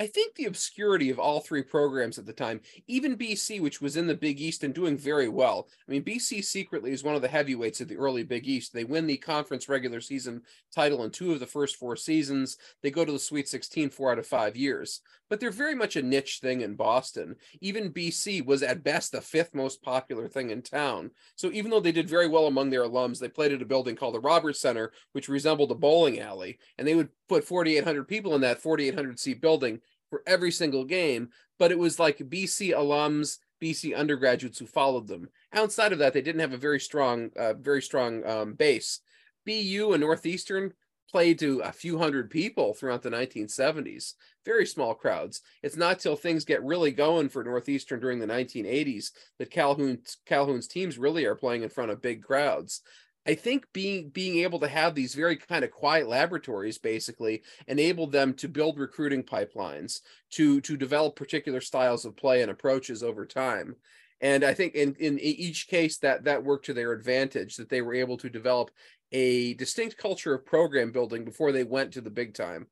I 0.00 0.06
think 0.06 0.34
the 0.34 0.46
obscurity 0.46 1.10
of 1.10 1.18
all 1.18 1.40
three 1.40 1.62
programs 1.62 2.18
at 2.18 2.24
the 2.24 2.32
time, 2.32 2.62
even 2.86 3.18
BC, 3.18 3.60
which 3.60 3.82
was 3.82 3.98
in 3.98 4.06
the 4.06 4.14
Big 4.14 4.40
East 4.40 4.64
and 4.64 4.72
doing 4.72 4.96
very 4.96 5.28
well. 5.28 5.68
I 5.86 5.92
mean, 5.92 6.02
BC 6.02 6.42
secretly 6.42 6.92
is 6.92 7.04
one 7.04 7.16
of 7.16 7.20
the 7.20 7.28
heavyweights 7.28 7.82
of 7.82 7.88
the 7.88 7.98
early 7.98 8.22
Big 8.22 8.48
East. 8.48 8.72
They 8.72 8.84
win 8.84 9.06
the 9.06 9.18
conference 9.18 9.68
regular 9.68 10.00
season 10.00 10.40
title 10.74 11.04
in 11.04 11.10
two 11.10 11.32
of 11.32 11.40
the 11.40 11.46
first 11.46 11.76
four 11.76 11.96
seasons. 11.96 12.56
They 12.82 12.90
go 12.90 13.04
to 13.04 13.12
the 13.12 13.18
Sweet 13.18 13.46
16 13.46 13.90
four 13.90 14.10
out 14.10 14.18
of 14.18 14.26
five 14.26 14.56
years. 14.56 15.02
But 15.28 15.38
they're 15.38 15.52
very 15.52 15.76
much 15.76 15.94
a 15.94 16.02
niche 16.02 16.40
thing 16.40 16.62
in 16.62 16.74
Boston. 16.74 17.36
Even 17.60 17.92
BC 17.92 18.44
was 18.44 18.64
at 18.64 18.82
best 18.82 19.12
the 19.12 19.20
fifth 19.20 19.54
most 19.54 19.80
popular 19.80 20.28
thing 20.28 20.50
in 20.50 20.60
town. 20.60 21.12
So 21.36 21.52
even 21.52 21.70
though 21.70 21.78
they 21.78 21.92
did 21.92 22.08
very 22.08 22.26
well 22.26 22.46
among 22.46 22.70
their 22.70 22.82
alums, 22.82 23.20
they 23.20 23.28
played 23.28 23.52
at 23.52 23.62
a 23.62 23.66
building 23.66 23.94
called 23.94 24.14
the 24.14 24.20
Roberts 24.20 24.60
Center, 24.60 24.92
which 25.12 25.28
resembled 25.28 25.70
a 25.70 25.76
bowling 25.76 26.18
alley, 26.18 26.58
and 26.78 26.88
they 26.88 26.96
would 26.96 27.10
put 27.28 27.44
4,800 27.44 28.08
people 28.08 28.34
in 28.34 28.40
that 28.40 28.60
4,800 28.60 29.20
seat 29.20 29.40
building 29.40 29.80
for 30.10 30.22
every 30.26 30.50
single 30.50 30.84
game, 30.84 31.30
but 31.58 31.70
it 31.70 31.78
was 31.78 31.98
like 31.98 32.18
BC 32.18 32.74
alums, 32.74 33.38
BC 33.62 33.96
undergraduates 33.96 34.58
who 34.58 34.66
followed 34.66 35.06
them. 35.06 35.28
Outside 35.52 35.92
of 35.92 35.98
that, 36.00 36.12
they 36.12 36.22
didn't 36.22 36.40
have 36.40 36.52
a 36.52 36.58
very 36.58 36.80
strong, 36.80 37.30
uh, 37.38 37.54
very 37.54 37.80
strong 37.80 38.26
um, 38.26 38.54
base. 38.54 39.00
BU 39.46 39.92
and 39.92 40.00
Northeastern 40.00 40.72
played 41.10 41.38
to 41.40 41.60
a 41.60 41.72
few 41.72 41.98
hundred 41.98 42.30
people 42.30 42.72
throughout 42.72 43.02
the 43.02 43.10
1970s, 43.10 44.14
very 44.44 44.64
small 44.64 44.94
crowds. 44.94 45.42
It's 45.62 45.76
not 45.76 45.98
till 45.98 46.16
things 46.16 46.44
get 46.44 46.62
really 46.62 46.92
going 46.92 47.28
for 47.28 47.42
Northeastern 47.42 48.00
during 48.00 48.20
the 48.20 48.26
1980s 48.26 49.10
that 49.38 49.50
Calhoun 49.50 49.98
Calhoun's 50.24 50.68
teams 50.68 50.98
really 50.98 51.24
are 51.24 51.34
playing 51.34 51.62
in 51.62 51.68
front 51.68 51.90
of 51.90 52.02
big 52.02 52.22
crowds. 52.22 52.82
I 53.30 53.36
think 53.36 53.72
being 53.72 54.08
being 54.08 54.38
able 54.38 54.58
to 54.58 54.66
have 54.66 54.96
these 54.96 55.14
very 55.14 55.36
kind 55.36 55.62
of 55.64 55.70
quiet 55.70 56.08
laboratories 56.08 56.78
basically 56.78 57.42
enabled 57.68 58.10
them 58.10 58.34
to 58.34 58.48
build 58.48 58.76
recruiting 58.76 59.22
pipelines, 59.22 60.00
to 60.30 60.60
to 60.62 60.76
develop 60.76 61.14
particular 61.14 61.60
styles 61.60 62.04
of 62.04 62.16
play 62.16 62.42
and 62.42 62.50
approaches 62.50 63.04
over 63.04 63.24
time. 63.24 63.76
And 64.20 64.42
I 64.42 64.52
think 64.52 64.74
in, 64.74 64.96
in 64.96 65.20
each 65.20 65.68
case 65.68 65.98
that 65.98 66.24
that 66.24 66.42
worked 66.42 66.66
to 66.66 66.74
their 66.74 66.90
advantage, 66.90 67.54
that 67.56 67.68
they 67.68 67.82
were 67.82 67.94
able 67.94 68.16
to 68.16 68.28
develop 68.28 68.72
a 69.12 69.54
distinct 69.54 69.96
culture 69.96 70.34
of 70.34 70.44
program 70.44 70.90
building 70.90 71.24
before 71.24 71.52
they 71.52 71.64
went 71.64 71.92
to 71.92 72.00
the 72.00 72.10
big 72.10 72.34
time. 72.34 72.66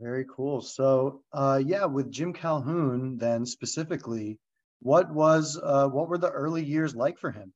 Very 0.00 0.26
cool. 0.28 0.60
So, 0.60 1.22
uh, 1.32 1.60
yeah, 1.64 1.84
with 1.84 2.10
Jim 2.10 2.32
Calhoun, 2.32 3.16
then 3.16 3.46
specifically, 3.46 4.40
what 4.80 5.08
was 5.14 5.56
uh, 5.62 5.86
what 5.86 6.08
were 6.08 6.18
the 6.18 6.30
early 6.30 6.64
years 6.64 6.96
like 6.96 7.20
for 7.20 7.30
him? 7.30 7.52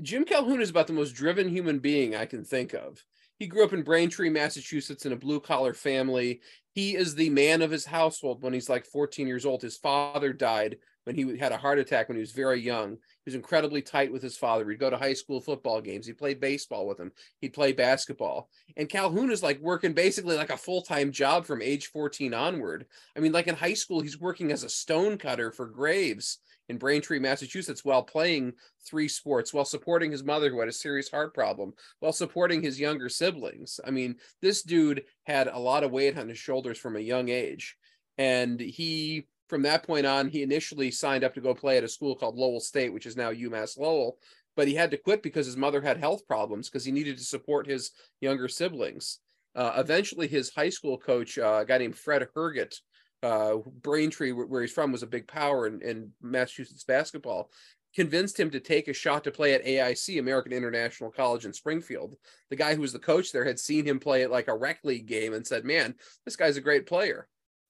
Jim 0.00 0.24
Calhoun 0.24 0.60
is 0.60 0.70
about 0.70 0.86
the 0.86 0.92
most 0.92 1.12
driven 1.12 1.48
human 1.48 1.80
being 1.80 2.14
I 2.14 2.24
can 2.24 2.44
think 2.44 2.72
of. 2.72 3.04
He 3.38 3.46
grew 3.46 3.64
up 3.64 3.72
in 3.72 3.82
Braintree, 3.82 4.30
Massachusetts, 4.30 5.06
in 5.06 5.12
a 5.12 5.16
blue 5.16 5.40
collar 5.40 5.74
family. 5.74 6.40
He 6.72 6.94
is 6.94 7.14
the 7.14 7.30
man 7.30 7.62
of 7.62 7.70
his 7.70 7.84
household 7.84 8.42
when 8.42 8.52
he's 8.52 8.68
like 8.68 8.84
14 8.84 9.26
years 9.26 9.46
old. 9.46 9.62
His 9.62 9.76
father 9.76 10.32
died 10.32 10.78
when 11.04 11.16
he 11.16 11.38
had 11.38 11.52
a 11.52 11.56
heart 11.56 11.78
attack 11.78 12.08
when 12.08 12.16
he 12.16 12.20
was 12.20 12.32
very 12.32 12.60
young. 12.60 12.92
He 12.92 12.98
was 13.24 13.34
incredibly 13.34 13.80
tight 13.80 14.12
with 14.12 14.22
his 14.22 14.36
father. 14.36 14.68
He'd 14.68 14.78
go 14.78 14.90
to 14.90 14.96
high 14.96 15.14
school 15.14 15.40
football 15.40 15.80
games. 15.80 16.06
He'd 16.06 16.18
play 16.18 16.34
baseball 16.34 16.86
with 16.86 17.00
him. 17.00 17.12
He'd 17.40 17.54
play 17.54 17.72
basketball. 17.72 18.50
And 18.76 18.88
Calhoun 18.88 19.32
is 19.32 19.42
like 19.42 19.60
working 19.60 19.94
basically 19.94 20.36
like 20.36 20.50
a 20.50 20.56
full 20.56 20.82
time 20.82 21.10
job 21.10 21.46
from 21.46 21.62
age 21.62 21.86
14 21.86 22.34
onward. 22.34 22.86
I 23.16 23.20
mean, 23.20 23.32
like 23.32 23.48
in 23.48 23.56
high 23.56 23.74
school, 23.74 24.00
he's 24.00 24.20
working 24.20 24.52
as 24.52 24.64
a 24.64 24.68
stone 24.68 25.16
cutter 25.16 25.50
for 25.50 25.66
Graves 25.66 26.38
in 26.68 26.78
Braintree, 26.78 27.18
Massachusetts, 27.18 27.84
while 27.84 28.02
playing 28.02 28.52
three 28.86 29.08
sports, 29.08 29.54
while 29.54 29.64
supporting 29.64 30.10
his 30.10 30.24
mother 30.24 30.50
who 30.50 30.60
had 30.60 30.68
a 30.68 30.72
serious 30.72 31.10
heart 31.10 31.34
problem, 31.34 31.72
while 32.00 32.12
supporting 32.12 32.62
his 32.62 32.78
younger 32.78 33.08
siblings. 33.08 33.80
I 33.86 33.90
mean, 33.90 34.16
this 34.42 34.62
dude 34.62 35.04
had 35.24 35.48
a 35.48 35.58
lot 35.58 35.84
of 35.84 35.90
weight 35.90 36.18
on 36.18 36.28
his 36.28 36.38
shoulders 36.38 36.78
from 36.78 36.96
a 36.96 37.00
young 37.00 37.28
age. 37.28 37.76
And 38.18 38.58
he 38.60 39.26
from 39.48 39.62
that 39.62 39.82
point 39.82 40.06
on, 40.06 40.28
he 40.28 40.42
initially 40.42 40.90
signed 40.90 41.24
up 41.24 41.34
to 41.34 41.40
go 41.40 41.54
play 41.54 41.78
at 41.78 41.84
a 41.84 41.88
school 41.88 42.14
called 42.14 42.36
Lowell 42.36 42.60
State, 42.60 42.92
which 42.92 43.06
is 43.06 43.16
now 43.16 43.32
UMass 43.32 43.78
Lowell, 43.78 44.18
but 44.56 44.68
he 44.68 44.74
had 44.74 44.90
to 44.90 44.98
quit 44.98 45.22
because 45.22 45.46
his 45.46 45.56
mother 45.56 45.80
had 45.80 45.96
health 45.96 46.26
problems 46.26 46.68
because 46.68 46.84
he 46.84 46.92
needed 46.92 47.16
to 47.16 47.24
support 47.24 47.66
his 47.66 47.92
younger 48.20 48.48
siblings. 48.48 49.20
Uh, 49.54 49.72
eventually, 49.76 50.28
his 50.28 50.50
high 50.54 50.68
school 50.68 50.98
coach, 50.98 51.38
uh, 51.38 51.60
a 51.62 51.64
guy 51.64 51.78
named 51.78 51.96
Fred 51.96 52.26
Herget, 52.36 52.74
uh, 53.22 53.56
Braintree, 53.82 54.32
where 54.32 54.62
he's 54.62 54.72
from, 54.72 54.92
was 54.92 55.02
a 55.02 55.06
big 55.06 55.26
power 55.26 55.66
in, 55.66 55.80
in 55.82 56.12
Massachusetts 56.22 56.84
basketball 56.84 57.50
convinced 57.94 58.38
him 58.38 58.50
to 58.50 58.60
take 58.60 58.88
a 58.88 58.92
shot 58.92 59.24
to 59.24 59.30
play 59.30 59.54
at 59.54 59.64
AIC, 59.64 60.18
American 60.18 60.52
International 60.52 61.10
College 61.10 61.46
in 61.46 61.52
Springfield. 61.52 62.16
The 62.50 62.56
guy 62.56 62.74
who 62.74 62.82
was 62.82 62.92
the 62.92 62.98
coach 62.98 63.32
there 63.32 63.44
had 63.44 63.58
seen 63.58 63.84
him 63.84 63.98
play 63.98 64.22
at 64.22 64.30
like 64.30 64.48
a 64.48 64.56
rec 64.56 64.80
league 64.84 65.06
game 65.06 65.32
and 65.32 65.46
said, 65.46 65.64
Man, 65.64 65.94
this 66.24 66.36
guy's 66.36 66.56
a 66.56 66.62
great 66.62 66.86
player. 66.86 67.28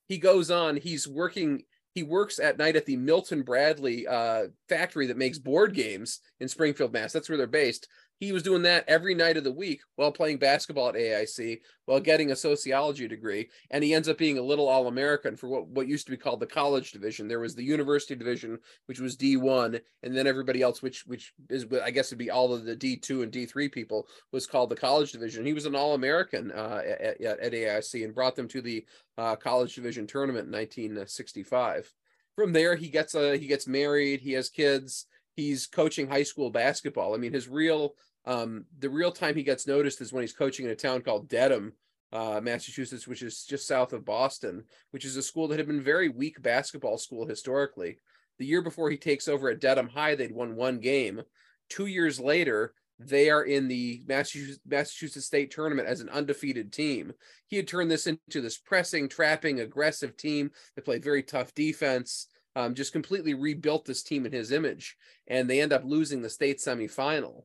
He 0.08 0.18
goes 0.18 0.50
on 0.50 0.76
he's 0.76 1.06
working 1.06 1.62
he 1.94 2.02
works 2.02 2.38
at 2.38 2.58
night 2.58 2.76
at 2.76 2.86
the 2.86 2.96
milton 2.96 3.42
bradley 3.42 4.06
uh, 4.06 4.44
factory 4.68 5.06
that 5.06 5.16
makes 5.16 5.38
board 5.38 5.74
games 5.74 6.20
in 6.40 6.48
springfield 6.48 6.92
mass. 6.92 7.12
That's 7.12 7.28
where 7.28 7.38
they're 7.38 7.46
based 7.46 7.88
he 8.18 8.32
was 8.32 8.42
doing 8.42 8.62
that 8.62 8.84
every 8.88 9.14
night 9.14 9.36
of 9.36 9.44
the 9.44 9.52
week 9.52 9.82
while 9.96 10.10
playing 10.10 10.38
basketball 10.38 10.88
at 10.88 10.96
AIC 10.96 11.60
while 11.84 12.00
getting 12.00 12.32
a 12.32 12.36
sociology 12.36 13.06
degree. 13.06 13.48
And 13.70 13.84
he 13.84 13.94
ends 13.94 14.08
up 14.08 14.18
being 14.18 14.38
a 14.38 14.42
little 14.42 14.68
All 14.68 14.88
American 14.88 15.36
for 15.36 15.48
what, 15.48 15.68
what 15.68 15.86
used 15.86 16.06
to 16.06 16.10
be 16.10 16.16
called 16.16 16.40
the 16.40 16.46
college 16.46 16.90
division. 16.90 17.28
There 17.28 17.38
was 17.38 17.54
the 17.54 17.62
university 17.62 18.16
division, 18.16 18.58
which 18.86 18.98
was 18.98 19.16
D1, 19.16 19.80
and 20.02 20.16
then 20.16 20.26
everybody 20.26 20.62
else, 20.62 20.82
which 20.82 21.06
which 21.06 21.32
is 21.48 21.66
I 21.82 21.90
guess 21.90 22.10
would 22.10 22.18
be 22.18 22.30
all 22.30 22.52
of 22.52 22.64
the 22.64 22.76
D2 22.76 23.22
and 23.22 23.32
D3 23.32 23.70
people, 23.70 24.08
was 24.32 24.46
called 24.46 24.70
the 24.70 24.76
college 24.76 25.12
division. 25.12 25.46
He 25.46 25.52
was 25.52 25.66
an 25.66 25.76
All 25.76 25.94
American 25.94 26.50
uh, 26.50 26.82
at, 26.84 27.20
at, 27.20 27.52
AIC 27.52 28.04
and 28.04 28.14
brought 28.14 28.34
them 28.34 28.48
to 28.48 28.60
the 28.60 28.84
uh, 29.16 29.36
college 29.36 29.74
division 29.74 30.06
tournament 30.06 30.46
in 30.46 30.52
1965. 30.52 31.92
From 32.34 32.52
there, 32.52 32.74
he 32.74 32.88
gets 32.88 33.14
a 33.14 33.36
he 33.36 33.46
gets 33.46 33.68
married, 33.68 34.20
he 34.20 34.32
has 34.32 34.48
kids 34.48 35.06
he's 35.38 35.68
coaching 35.68 36.08
high 36.08 36.24
school 36.24 36.50
basketball. 36.50 37.14
I 37.14 37.16
mean, 37.16 37.32
his 37.32 37.46
real 37.46 37.94
um, 38.24 38.64
the 38.78 38.90
real 38.90 39.12
time 39.12 39.34
he 39.34 39.42
gets 39.42 39.66
noticed 39.66 40.00
is 40.00 40.12
when 40.12 40.22
he's 40.22 40.32
coaching 40.32 40.66
in 40.66 40.72
a 40.72 40.76
town 40.76 41.00
called 41.00 41.28
Dedham, 41.28 41.72
uh, 42.12 42.40
Massachusetts, 42.42 43.06
which 43.06 43.22
is 43.22 43.44
just 43.44 43.66
south 43.66 43.92
of 43.92 44.04
Boston, 44.04 44.64
which 44.90 45.04
is 45.04 45.16
a 45.16 45.22
school 45.22 45.48
that 45.48 45.58
had 45.58 45.66
been 45.66 45.82
very 45.82 46.08
weak 46.08 46.42
basketball 46.42 46.98
school 46.98 47.26
historically. 47.26 47.98
The 48.38 48.46
year 48.46 48.62
before 48.62 48.90
he 48.90 48.96
takes 48.96 49.28
over 49.28 49.50
at 49.50 49.60
Dedham 49.60 49.88
High, 49.88 50.14
they'd 50.14 50.34
won 50.34 50.56
one 50.56 50.78
game. 50.78 51.22
Two 51.68 51.86
years 51.86 52.20
later, 52.20 52.74
they 52.98 53.30
are 53.30 53.44
in 53.44 53.68
the 53.68 54.02
Massachusetts, 54.06 55.26
State 55.26 55.50
tournament 55.50 55.88
as 55.88 56.00
an 56.00 56.08
undefeated 56.08 56.72
team. 56.72 57.12
He 57.46 57.56
had 57.56 57.68
turned 57.68 57.90
this 57.90 58.06
into 58.06 58.40
this 58.40 58.58
pressing, 58.58 59.08
trapping, 59.08 59.60
aggressive 59.60 60.16
team 60.16 60.50
that 60.74 60.84
played 60.84 61.04
very 61.04 61.22
tough 61.22 61.54
defense. 61.54 62.28
Um, 62.56 62.74
just 62.74 62.92
completely 62.92 63.34
rebuilt 63.34 63.84
this 63.84 64.02
team 64.02 64.26
in 64.26 64.32
his 64.32 64.50
image, 64.50 64.96
and 65.28 65.48
they 65.48 65.60
end 65.60 65.72
up 65.72 65.84
losing 65.84 66.22
the 66.22 66.30
state 66.30 66.58
semifinal 66.58 67.44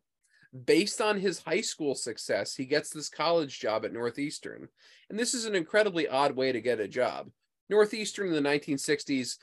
based 0.65 1.01
on 1.01 1.19
his 1.19 1.41
high 1.41 1.61
school 1.61 1.95
success, 1.95 2.55
he 2.55 2.65
gets 2.65 2.89
this 2.89 3.09
college 3.09 3.59
job 3.59 3.85
at 3.85 3.93
Northeastern. 3.93 4.67
And 5.09 5.17
this 5.17 5.33
is 5.33 5.45
an 5.45 5.55
incredibly 5.55 6.07
odd 6.07 6.35
way 6.35 6.51
to 6.51 6.61
get 6.61 6.79
a 6.79 6.87
job. 6.87 7.29
Northeastern 7.69 8.27
in 8.27 8.33
the 8.33 8.49
1960s, 8.49 9.37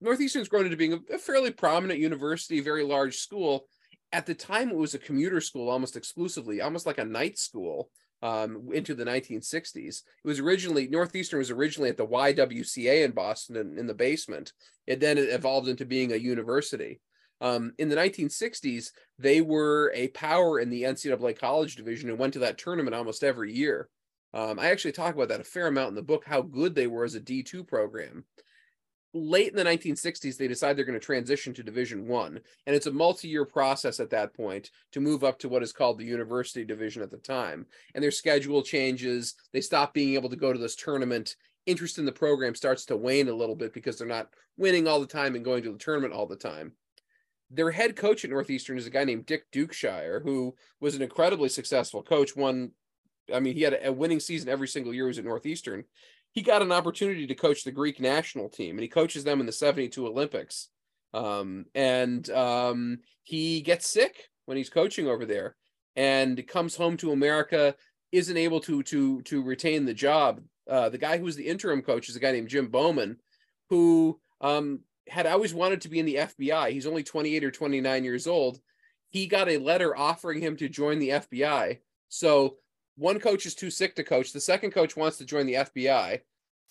Northeastern's 0.00 0.48
grown 0.48 0.64
into 0.64 0.76
being 0.76 1.04
a, 1.12 1.18
fairly 1.18 1.50
prominent 1.50 1.98
university, 1.98 2.60
very 2.60 2.84
large 2.84 3.16
school. 3.16 3.66
At 4.12 4.26
the 4.26 4.34
time, 4.34 4.70
it 4.70 4.76
was 4.76 4.94
a 4.94 4.98
commuter 4.98 5.40
school 5.40 5.68
almost 5.68 5.96
exclusively, 5.96 6.60
almost 6.60 6.86
like 6.86 6.98
a 6.98 7.04
night 7.04 7.38
school 7.38 7.90
um, 8.22 8.68
into 8.72 8.94
the 8.94 9.04
1960s. 9.04 9.76
It 9.76 10.02
was 10.24 10.38
originally, 10.38 10.86
Northeastern 10.88 11.38
was 11.38 11.50
originally 11.50 11.90
at 11.90 11.96
the 11.96 12.06
YWCA 12.06 13.04
in 13.04 13.12
Boston 13.12 13.56
in, 13.56 13.78
in 13.78 13.86
the 13.86 13.94
basement. 13.94 14.52
It 14.86 15.00
then 15.00 15.18
evolved 15.18 15.68
into 15.68 15.84
being 15.84 16.12
a 16.12 16.16
university. 16.16 17.00
Um, 17.42 17.72
in 17.78 17.88
the 17.88 17.96
1960s, 17.96 18.92
they 19.18 19.40
were 19.40 19.90
a 19.94 20.08
power 20.08 20.60
in 20.60 20.70
the 20.70 20.84
NCAA 20.84 21.36
college 21.36 21.74
division 21.74 22.08
and 22.08 22.18
went 22.18 22.32
to 22.34 22.38
that 22.38 22.56
tournament 22.56 22.94
almost 22.94 23.24
every 23.24 23.52
year. 23.52 23.88
Um, 24.32 24.60
I 24.60 24.70
actually 24.70 24.92
talk 24.92 25.14
about 25.14 25.28
that 25.28 25.40
a 25.40 25.44
fair 25.44 25.66
amount 25.66 25.88
in 25.90 25.94
the 25.96 26.02
book, 26.02 26.24
how 26.24 26.40
good 26.40 26.76
they 26.76 26.86
were 26.86 27.04
as 27.04 27.16
a 27.16 27.20
D2 27.20 27.66
program. 27.66 28.24
Late 29.12 29.50
in 29.50 29.56
the 29.56 29.64
1960s, 29.64 30.38
they 30.38 30.46
decide 30.46 30.76
they're 30.76 30.86
going 30.86 30.98
to 30.98 31.04
transition 31.04 31.52
to 31.52 31.64
Division 31.64 32.06
One, 32.06 32.40
and 32.66 32.76
it's 32.76 32.86
a 32.86 32.92
multi-year 32.92 33.44
process 33.44 33.98
at 34.00 34.08
that 34.10 34.32
point 34.34 34.70
to 34.92 35.00
move 35.00 35.22
up 35.22 35.38
to 35.40 35.50
what 35.50 35.64
is 35.64 35.72
called 35.72 35.98
the 35.98 36.04
University 36.04 36.64
Division 36.64 37.02
at 37.02 37.10
the 37.10 37.18
time. 37.18 37.66
And 37.94 38.02
their 38.02 38.10
schedule 38.10 38.62
changes; 38.62 39.34
they 39.52 39.60
stop 39.60 39.92
being 39.92 40.14
able 40.14 40.30
to 40.30 40.36
go 40.36 40.52
to 40.52 40.58
this 40.58 40.76
tournament. 40.76 41.36
Interest 41.66 41.98
in 41.98 42.06
the 42.06 42.12
program 42.12 42.54
starts 42.54 42.86
to 42.86 42.96
wane 42.96 43.28
a 43.28 43.34
little 43.34 43.54
bit 43.54 43.74
because 43.74 43.98
they're 43.98 44.08
not 44.08 44.30
winning 44.56 44.88
all 44.88 45.00
the 45.00 45.06
time 45.06 45.34
and 45.34 45.44
going 45.44 45.62
to 45.64 45.72
the 45.72 45.78
tournament 45.78 46.14
all 46.14 46.26
the 46.26 46.34
time 46.34 46.72
their 47.52 47.70
head 47.70 47.96
coach 47.96 48.24
at 48.24 48.30
Northeastern 48.30 48.78
is 48.78 48.86
a 48.86 48.90
guy 48.90 49.04
named 49.04 49.26
Dick 49.26 49.50
Dukeshire, 49.52 50.22
who 50.22 50.54
was 50.80 50.94
an 50.94 51.02
incredibly 51.02 51.48
successful 51.48 52.02
coach. 52.02 52.34
One, 52.34 52.70
I 53.32 53.40
mean, 53.40 53.54
he 53.54 53.62
had 53.62 53.78
a 53.82 53.92
winning 53.92 54.20
season 54.20 54.48
every 54.48 54.68
single 54.68 54.94
year 54.94 55.04
he 55.04 55.08
was 55.08 55.18
at 55.18 55.24
Northeastern. 55.24 55.84
He 56.32 56.40
got 56.40 56.62
an 56.62 56.72
opportunity 56.72 57.26
to 57.26 57.34
coach 57.34 57.62
the 57.62 57.70
Greek 57.70 58.00
national 58.00 58.48
team, 58.48 58.76
and 58.76 58.82
he 58.82 58.88
coaches 58.88 59.22
them 59.22 59.40
in 59.40 59.46
the 59.46 59.52
72 59.52 60.06
Olympics. 60.06 60.68
Um, 61.12 61.66
and 61.74 62.28
um, 62.30 62.98
he 63.22 63.60
gets 63.60 63.90
sick 63.90 64.28
when 64.46 64.56
he's 64.56 64.70
coaching 64.70 65.06
over 65.06 65.26
there 65.26 65.56
and 65.94 66.46
comes 66.48 66.74
home 66.74 66.96
to 66.98 67.12
America, 67.12 67.74
isn't 68.12 68.36
able 68.36 68.60
to 68.60 68.82
to 68.84 69.20
to 69.22 69.42
retain 69.42 69.84
the 69.84 69.94
job. 69.94 70.40
Uh, 70.68 70.88
the 70.88 70.98
guy 70.98 71.18
who 71.18 71.24
was 71.24 71.36
the 71.36 71.46
interim 71.46 71.82
coach 71.82 72.08
is 72.08 72.16
a 72.16 72.20
guy 72.20 72.32
named 72.32 72.48
Jim 72.48 72.68
Bowman, 72.68 73.18
who 73.68 74.18
um, 74.40 74.80
had 75.08 75.26
always 75.26 75.54
wanted 75.54 75.80
to 75.82 75.88
be 75.88 75.98
in 75.98 76.06
the 76.06 76.16
FBI. 76.16 76.70
He's 76.70 76.86
only 76.86 77.02
28 77.02 77.44
or 77.44 77.50
29 77.50 78.04
years 78.04 78.26
old. 78.26 78.60
He 79.10 79.26
got 79.26 79.48
a 79.48 79.58
letter 79.58 79.96
offering 79.96 80.40
him 80.40 80.56
to 80.56 80.68
join 80.68 80.98
the 80.98 81.10
FBI. 81.10 81.78
So 82.08 82.56
one 82.96 83.20
coach 83.20 83.46
is 83.46 83.54
too 83.54 83.70
sick 83.70 83.94
to 83.96 84.04
coach. 84.04 84.32
The 84.32 84.40
second 84.40 84.70
coach 84.72 84.96
wants 84.96 85.18
to 85.18 85.24
join 85.24 85.46
the 85.46 85.54
FBI. 85.54 86.20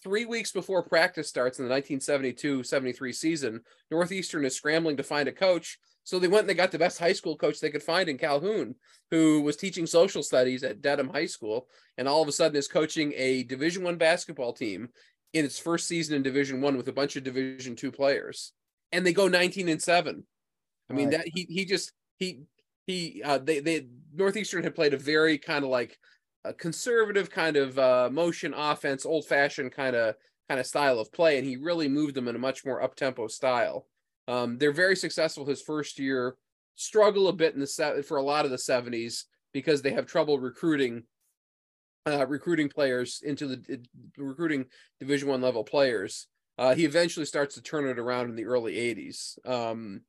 Three 0.03 0.25
weeks 0.25 0.51
before 0.51 0.81
practice 0.81 1.29
starts 1.29 1.59
in 1.59 1.65
the 1.65 1.71
1972 1.71 2.63
73 2.63 3.13
season, 3.13 3.61
Northeastern 3.91 4.45
is 4.45 4.55
scrambling 4.55 4.97
to 4.97 5.03
find 5.03 5.27
a 5.27 5.31
coach. 5.31 5.77
So 6.03 6.17
they 6.17 6.27
went 6.27 6.41
and 6.41 6.49
they 6.49 6.55
got 6.55 6.71
the 6.71 6.79
best 6.79 6.97
high 6.97 7.13
school 7.13 7.37
coach 7.37 7.59
they 7.59 7.69
could 7.69 7.83
find 7.83 8.09
in 8.09 8.17
Calhoun, 8.17 8.75
who 9.11 9.41
was 9.41 9.55
teaching 9.55 9.85
social 9.85 10.23
studies 10.23 10.63
at 10.63 10.81
Dedham 10.81 11.09
High 11.09 11.27
School, 11.27 11.67
and 11.97 12.07
all 12.07 12.23
of 12.23 12.27
a 12.27 12.31
sudden 12.31 12.57
is 12.57 12.67
coaching 12.67 13.13
a 13.15 13.43
Division 13.43 13.83
One 13.83 13.97
basketball 13.97 14.53
team 14.53 14.89
in 15.33 15.45
its 15.45 15.59
first 15.59 15.87
season 15.87 16.15
in 16.15 16.23
Division 16.23 16.61
One 16.61 16.77
with 16.77 16.87
a 16.87 16.93
bunch 16.93 17.15
of 17.15 17.23
Division 17.23 17.75
Two 17.75 17.91
players, 17.91 18.53
and 18.91 19.05
they 19.05 19.13
go 19.13 19.27
19 19.27 19.69
and 19.69 19.81
seven. 19.81 20.25
I 20.89 20.93
mean 20.93 21.11
that 21.11 21.25
he 21.25 21.45
he 21.49 21.65
just 21.65 21.93
he 22.17 22.41
he 22.85 23.21
uh, 23.23 23.37
they 23.37 23.59
they 23.59 23.87
Northeastern 24.13 24.63
had 24.63 24.75
played 24.75 24.93
a 24.93 24.97
very 24.97 25.37
kind 25.37 25.63
of 25.63 25.69
like 25.69 25.97
a 26.43 26.53
conservative 26.53 27.29
kind 27.29 27.55
of 27.55 27.77
uh, 27.77 28.09
motion 28.11 28.53
offense, 28.53 29.05
old 29.05 29.25
fashioned 29.25 29.71
kind 29.71 29.95
of 29.95 30.15
kind 30.49 30.59
of 30.59 30.65
style 30.65 30.99
of 30.99 31.11
play, 31.13 31.37
and 31.37 31.47
he 31.47 31.55
really 31.55 31.87
moved 31.87 32.15
them 32.15 32.27
in 32.27 32.35
a 32.35 32.39
much 32.39 32.65
more 32.65 32.81
up 32.81 32.95
tempo 32.95 33.27
style. 33.27 33.87
Um, 34.27 34.57
they're 34.57 34.71
very 34.73 34.95
successful 34.95 35.45
his 35.45 35.61
first 35.61 35.99
year. 35.99 36.35
Struggle 36.75 37.27
a 37.27 37.33
bit 37.33 37.53
in 37.53 37.59
the 37.59 38.03
for 38.07 38.17
a 38.17 38.23
lot 38.23 38.45
of 38.45 38.51
the 38.51 38.57
70s 38.57 39.25
because 39.53 39.81
they 39.81 39.91
have 39.91 40.05
trouble 40.05 40.39
recruiting 40.39 41.03
uh, 42.07 42.25
recruiting 42.27 42.69
players 42.69 43.21
into 43.23 43.47
the 43.47 43.73
uh, 43.73 44.23
recruiting 44.23 44.65
Division 44.99 45.29
One 45.29 45.41
level 45.41 45.63
players. 45.63 46.27
Uh, 46.57 46.75
he 46.75 46.85
eventually 46.85 47.25
starts 47.25 47.55
to 47.55 47.61
turn 47.61 47.87
it 47.87 47.99
around 47.99 48.29
in 48.29 48.35
the 48.35 48.45
early 48.45 48.75
'80s. 48.75 49.37
Um, 49.47 50.01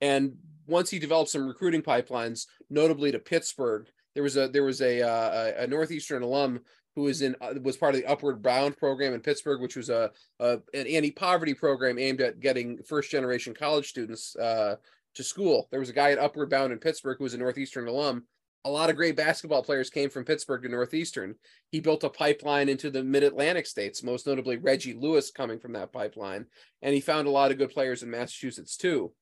And 0.00 0.36
once 0.66 0.90
he 0.90 0.98
developed 0.98 1.30
some 1.30 1.46
recruiting 1.46 1.82
pipelines, 1.82 2.46
notably 2.70 3.12
to 3.12 3.18
Pittsburgh, 3.18 3.86
there 4.14 4.22
was 4.22 4.36
a 4.36 4.48
there 4.48 4.64
was 4.64 4.80
a 4.80 5.00
uh, 5.02 5.64
a 5.64 5.66
Northeastern 5.66 6.22
alum 6.22 6.60
who 6.94 7.02
was 7.02 7.22
in 7.22 7.34
uh, 7.40 7.54
was 7.62 7.76
part 7.76 7.94
of 7.94 8.00
the 8.00 8.06
Upward 8.06 8.42
Bound 8.42 8.76
program 8.76 9.14
in 9.14 9.20
Pittsburgh, 9.20 9.60
which 9.60 9.76
was 9.76 9.90
a, 9.90 10.10
a 10.40 10.58
an 10.74 10.86
anti 10.86 11.10
poverty 11.10 11.54
program 11.54 11.98
aimed 11.98 12.20
at 12.20 12.40
getting 12.40 12.82
first 12.82 13.10
generation 13.10 13.54
college 13.54 13.88
students 13.88 14.36
uh, 14.36 14.76
to 15.14 15.22
school. 15.22 15.68
There 15.70 15.80
was 15.80 15.90
a 15.90 15.94
guy 15.94 16.12
at 16.12 16.18
Upward 16.18 16.50
Bound 16.50 16.72
in 16.72 16.78
Pittsburgh 16.78 17.18
who 17.18 17.24
was 17.24 17.34
a 17.34 17.38
Northeastern 17.38 17.88
alum. 17.88 18.24
A 18.64 18.70
lot 18.70 18.90
of 18.90 18.96
great 18.96 19.16
basketball 19.16 19.62
players 19.62 19.90
came 19.90 20.08
from 20.08 20.24
Pittsburgh 20.24 20.62
to 20.62 20.68
Northeastern. 20.68 21.34
He 21.68 21.80
built 21.80 22.04
a 22.04 22.08
pipeline 22.08 22.68
into 22.68 22.90
the 22.90 23.02
mid 23.02 23.24
Atlantic 23.24 23.66
states, 23.66 24.02
most 24.02 24.26
notably 24.26 24.56
Reggie 24.56 24.94
Lewis 24.94 25.30
coming 25.30 25.58
from 25.58 25.72
that 25.72 25.92
pipeline. 25.92 26.46
And 26.80 26.94
he 26.94 27.00
found 27.00 27.26
a 27.26 27.30
lot 27.30 27.50
of 27.50 27.58
good 27.58 27.70
players 27.70 28.02
in 28.02 28.10
Massachusetts 28.10 28.76
too 28.76 29.12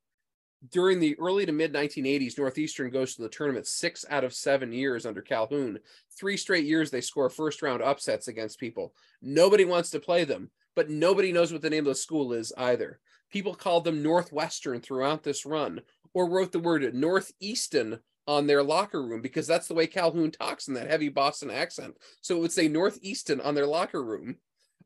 during 0.68 1.00
the 1.00 1.18
early 1.18 1.46
to 1.46 1.52
mid 1.52 1.72
1980s, 1.72 2.38
Northeastern 2.38 2.90
goes 2.90 3.14
to 3.14 3.22
the 3.22 3.28
tournament 3.28 3.66
six 3.66 4.04
out 4.10 4.24
of 4.24 4.34
seven 4.34 4.72
years 4.72 5.06
under 5.06 5.22
Calhoun. 5.22 5.78
Three 6.18 6.36
straight 6.36 6.66
years 6.66 6.90
they 6.90 7.00
score 7.00 7.30
first 7.30 7.62
round 7.62 7.82
upsets 7.82 8.28
against 8.28 8.60
people. 8.60 8.94
Nobody 9.22 9.64
wants 9.64 9.90
to 9.90 10.00
play 10.00 10.24
them, 10.24 10.50
but 10.76 10.90
nobody 10.90 11.32
knows 11.32 11.52
what 11.52 11.62
the 11.62 11.70
name 11.70 11.86
of 11.86 11.92
the 11.92 11.94
school 11.94 12.32
is 12.32 12.52
either. 12.58 13.00
People 13.30 13.54
called 13.54 13.84
them 13.84 14.02
Northwestern 14.02 14.80
throughout 14.80 15.22
this 15.22 15.46
run, 15.46 15.80
or 16.12 16.28
wrote 16.28 16.52
the 16.52 16.58
word 16.58 16.94
Northeastern 16.94 18.00
on 18.26 18.46
their 18.46 18.62
locker 18.62 19.02
room 19.02 19.22
because 19.22 19.46
that's 19.46 19.68
the 19.68 19.74
way 19.74 19.86
Calhoun 19.86 20.30
talks 20.30 20.68
in 20.68 20.74
that 20.74 20.88
heavy 20.88 21.08
Boston 21.08 21.50
accent. 21.50 21.94
So 22.20 22.36
it 22.36 22.40
would 22.40 22.52
say 22.52 22.68
Northeastern 22.68 23.40
on 23.40 23.54
their 23.54 23.66
locker 23.66 24.02
room. 24.02 24.36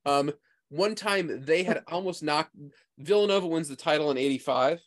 Um, 0.07 0.33
one 0.71 0.95
time 0.95 1.45
they 1.45 1.63
had 1.63 1.83
almost 1.89 2.23
knocked 2.23 2.55
Villanova 2.99 3.47
wins 3.47 3.69
the 3.69 3.77
title 3.77 4.11
in 4.11 4.19
85 4.19 4.81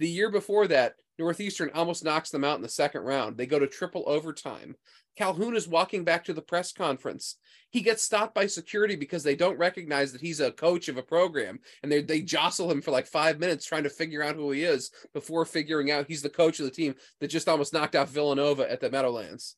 the 0.00 0.08
year 0.08 0.30
before 0.30 0.66
that, 0.68 0.94
Northeastern 1.20 1.70
almost 1.74 2.02
knocks 2.02 2.30
them 2.30 2.44
out 2.44 2.56
in 2.56 2.62
the 2.62 2.68
second 2.68 3.02
round. 3.02 3.36
They 3.36 3.44
go 3.44 3.58
to 3.58 3.66
triple 3.66 4.04
overtime. 4.06 4.74
Calhoun 5.18 5.54
is 5.54 5.68
walking 5.68 6.02
back 6.02 6.24
to 6.24 6.32
the 6.32 6.40
press 6.40 6.72
conference. 6.72 7.36
He 7.68 7.82
gets 7.82 8.02
stopped 8.02 8.34
by 8.34 8.46
security 8.46 8.96
because 8.96 9.22
they 9.22 9.36
don't 9.36 9.58
recognize 9.58 10.12
that 10.12 10.22
he's 10.22 10.40
a 10.40 10.50
coach 10.50 10.88
of 10.88 10.96
a 10.96 11.02
program, 11.02 11.60
and 11.82 11.92
they 11.92 12.00
they 12.00 12.22
jostle 12.22 12.70
him 12.70 12.80
for 12.80 12.90
like 12.90 13.06
five 13.06 13.38
minutes 13.38 13.66
trying 13.66 13.82
to 13.82 13.90
figure 13.90 14.22
out 14.22 14.34
who 14.34 14.50
he 14.50 14.64
is 14.64 14.90
before 15.12 15.44
figuring 15.44 15.90
out 15.90 16.06
he's 16.08 16.22
the 16.22 16.30
coach 16.30 16.58
of 16.58 16.64
the 16.64 16.70
team 16.70 16.94
that 17.20 17.28
just 17.28 17.50
almost 17.50 17.74
knocked 17.74 17.94
out 17.94 18.08
Villanova 18.08 18.70
at 18.70 18.80
the 18.80 18.90
Meadowlands. 18.90 19.56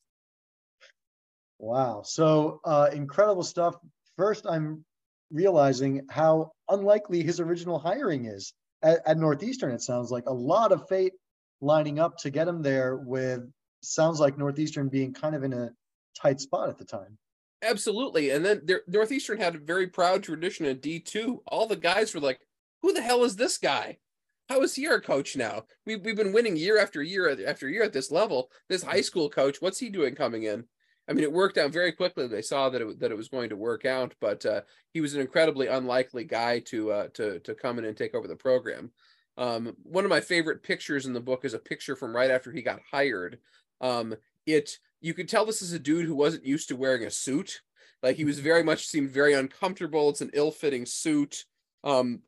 Wow! 1.59 2.01
So 2.03 2.59
uh, 2.65 2.89
incredible 2.91 3.43
stuff. 3.43 3.75
First, 4.17 4.45
I'm 4.45 4.83
realizing 5.31 6.05
how 6.09 6.51
unlikely 6.67 7.23
his 7.23 7.39
original 7.39 7.79
hiring 7.79 8.25
is 8.25 8.53
at, 8.83 8.99
at 9.05 9.17
Northeastern, 9.17 9.71
it 9.71 9.81
sounds 9.81 10.11
like 10.11 10.25
a 10.27 10.33
lot 10.33 10.71
of 10.71 10.87
fate 10.89 11.13
lining 11.63 11.99
up 11.99 12.17
to 12.17 12.29
get 12.29 12.47
him 12.47 12.61
there 12.61 12.97
with 12.97 13.41
sounds 13.81 14.19
like 14.19 14.37
Northeastern 14.37 14.89
being 14.89 15.13
kind 15.13 15.35
of 15.35 15.43
in 15.43 15.53
a 15.53 15.71
tight 16.19 16.39
spot 16.39 16.69
at 16.69 16.77
the 16.77 16.85
time. 16.85 17.17
Absolutely. 17.63 18.31
And 18.31 18.45
then 18.45 18.61
there, 18.65 18.81
Northeastern 18.87 19.39
had 19.39 19.55
a 19.55 19.59
very 19.59 19.87
proud 19.87 20.23
tradition 20.23 20.65
in 20.65 20.77
D2. 20.77 21.39
All 21.47 21.65
the 21.65 21.75
guys 21.75 22.13
were 22.13 22.19
like, 22.19 22.39
who 22.81 22.93
the 22.93 23.01
hell 23.01 23.23
is 23.23 23.35
this 23.35 23.57
guy? 23.57 23.97
How 24.49 24.61
is 24.61 24.75
he 24.75 24.87
our 24.87 24.99
coach 24.99 25.37
now? 25.37 25.63
We, 25.85 25.95
we've 25.95 26.17
been 26.17 26.33
winning 26.33 26.57
year 26.57 26.77
after 26.77 27.01
year 27.01 27.35
after 27.47 27.69
year 27.69 27.83
at 27.83 27.93
this 27.93 28.11
level. 28.11 28.51
This 28.67 28.83
high 28.83 29.01
school 29.01 29.29
coach, 29.29 29.61
what's 29.61 29.79
he 29.79 29.89
doing 29.89 30.15
coming 30.15 30.43
in? 30.43 30.65
I 31.07 31.13
mean, 31.13 31.23
it 31.23 31.31
worked 31.31 31.57
out 31.57 31.71
very 31.71 31.91
quickly. 31.91 32.27
They 32.27 32.41
saw 32.41 32.69
that 32.69 32.81
it 32.81 32.99
that 32.99 33.11
it 33.11 33.17
was 33.17 33.27
going 33.27 33.49
to 33.49 33.57
work 33.57 33.85
out, 33.85 34.13
but 34.21 34.45
uh, 34.45 34.61
he 34.93 35.01
was 35.01 35.15
an 35.15 35.21
incredibly 35.21 35.67
unlikely 35.67 36.23
guy 36.23 36.59
to 36.59 36.91
uh, 36.91 37.07
to 37.15 37.39
to 37.39 37.55
come 37.55 37.77
in 37.77 37.85
and 37.85 37.95
take 37.95 38.15
over 38.15 38.27
the 38.27 38.35
program. 38.35 38.91
Um, 39.37 39.75
one 39.83 40.03
of 40.03 40.09
my 40.09 40.21
favorite 40.21 40.63
pictures 40.63 41.05
in 41.05 41.13
the 41.13 41.19
book 41.19 41.45
is 41.45 41.53
a 41.53 41.59
picture 41.59 41.95
from 41.95 42.15
right 42.15 42.31
after 42.31 42.51
he 42.51 42.61
got 42.61 42.81
hired. 42.91 43.39
Um, 43.81 44.15
it 44.45 44.77
you 45.01 45.13
could 45.13 45.27
tell 45.27 45.45
this 45.45 45.61
is 45.61 45.73
a 45.73 45.79
dude 45.79 46.05
who 46.05 46.15
wasn't 46.15 46.45
used 46.45 46.69
to 46.69 46.75
wearing 46.75 47.03
a 47.03 47.11
suit. 47.11 47.61
Like 48.01 48.15
he 48.15 48.25
was 48.25 48.39
very 48.39 48.63
much 48.63 48.87
seemed 48.87 49.09
very 49.09 49.33
uncomfortable. 49.33 50.09
It's 50.09 50.21
an 50.21 50.31
ill-fitting 50.33 50.85
suit. 50.85 51.45
Um, 51.83 52.21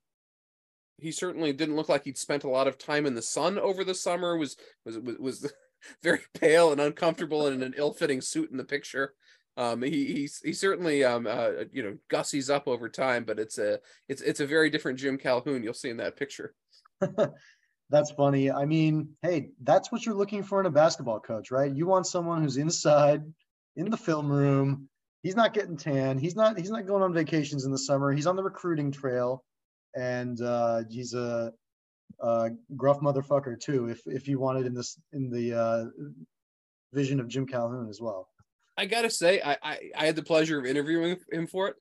he 0.97 1.11
certainly 1.11 1.53
didn't 1.53 1.75
look 1.75 1.89
like 1.89 2.05
he'd 2.05 2.17
spent 2.17 2.43
a 2.43 2.49
lot 2.49 2.67
of 2.67 2.77
time 2.77 3.05
in 3.05 3.13
the 3.13 3.21
sun 3.21 3.59
over 3.59 3.83
the 3.83 3.95
summer. 3.95 4.37
Was 4.37 4.57
was 4.85 4.97
was, 4.97 5.17
was 5.19 5.53
very 6.03 6.21
pale 6.33 6.71
and 6.71 6.81
uncomfortable 6.81 7.47
and 7.47 7.57
in 7.57 7.63
an 7.63 7.75
ill-fitting 7.77 8.21
suit 8.21 8.51
in 8.51 8.57
the 8.57 8.63
picture. 8.63 9.13
Um, 9.57 9.81
he 9.81 10.05
he's 10.05 10.41
he 10.43 10.51
certainly 10.51 11.03
um 11.03 11.27
uh, 11.27 11.49
you 11.71 11.83
know 11.83 11.97
gussies 12.09 12.53
up 12.53 12.67
over 12.67 12.89
time, 12.89 13.23
but 13.23 13.39
it's 13.39 13.57
a 13.57 13.79
it's 14.09 14.21
it's 14.21 14.39
a 14.39 14.47
very 14.47 14.69
different 14.69 14.99
Jim 14.99 15.17
Calhoun 15.17 15.63
you'll 15.63 15.73
see 15.73 15.89
in 15.89 15.97
that 15.97 16.17
picture. 16.17 16.53
that's 17.89 18.12
funny. 18.12 18.51
I 18.51 18.65
mean, 18.65 19.10
hey, 19.21 19.49
that's 19.63 19.91
what 19.91 20.05
you're 20.05 20.15
looking 20.15 20.43
for 20.43 20.60
in 20.60 20.65
a 20.65 20.71
basketball 20.71 21.19
coach, 21.19 21.51
right? 21.51 21.73
You 21.73 21.88
want 21.88 22.08
someone 22.08 22.41
who's 22.41 22.58
inside 22.58 23.23
in 23.75 23.89
the 23.89 23.97
film 23.97 24.31
room. 24.31 24.89
He's 25.23 25.36
not 25.36 25.53
getting 25.53 25.77
tan. 25.77 26.17
He's 26.17 26.36
not 26.36 26.58
he's 26.58 26.69
not 26.69 26.86
going 26.86 27.03
on 27.03 27.13
vacations 27.13 27.65
in 27.65 27.71
the 27.71 27.77
summer. 27.77 28.12
He's 28.12 28.27
on 28.27 28.36
the 28.36 28.43
recruiting 28.43 28.91
trail, 28.91 29.43
and 29.95 30.39
uh, 30.41 30.84
he's 30.89 31.13
a 31.13 31.51
uh, 32.21 32.49
gruff 32.75 32.99
motherfucker 32.99 33.60
too, 33.60 33.88
if 33.89 34.01
if 34.05 34.27
you 34.27 34.39
wanted 34.39 34.65
in 34.65 34.73
this 34.73 34.99
in 35.13 35.29
the 35.29 35.53
uh, 35.53 35.86
vision 36.93 37.19
of 37.19 37.27
Jim 37.27 37.45
Calhoun 37.45 37.89
as 37.89 37.99
well. 38.01 38.29
I 38.77 38.86
gotta 38.86 39.10
say, 39.10 39.41
I, 39.41 39.58
I, 39.63 39.79
I 39.95 40.05
had 40.05 40.15
the 40.15 40.23
pleasure 40.23 40.60
of 40.60 40.65
interviewing 40.65 41.17
him 41.31 41.47
for 41.47 41.69
it. 41.69 41.75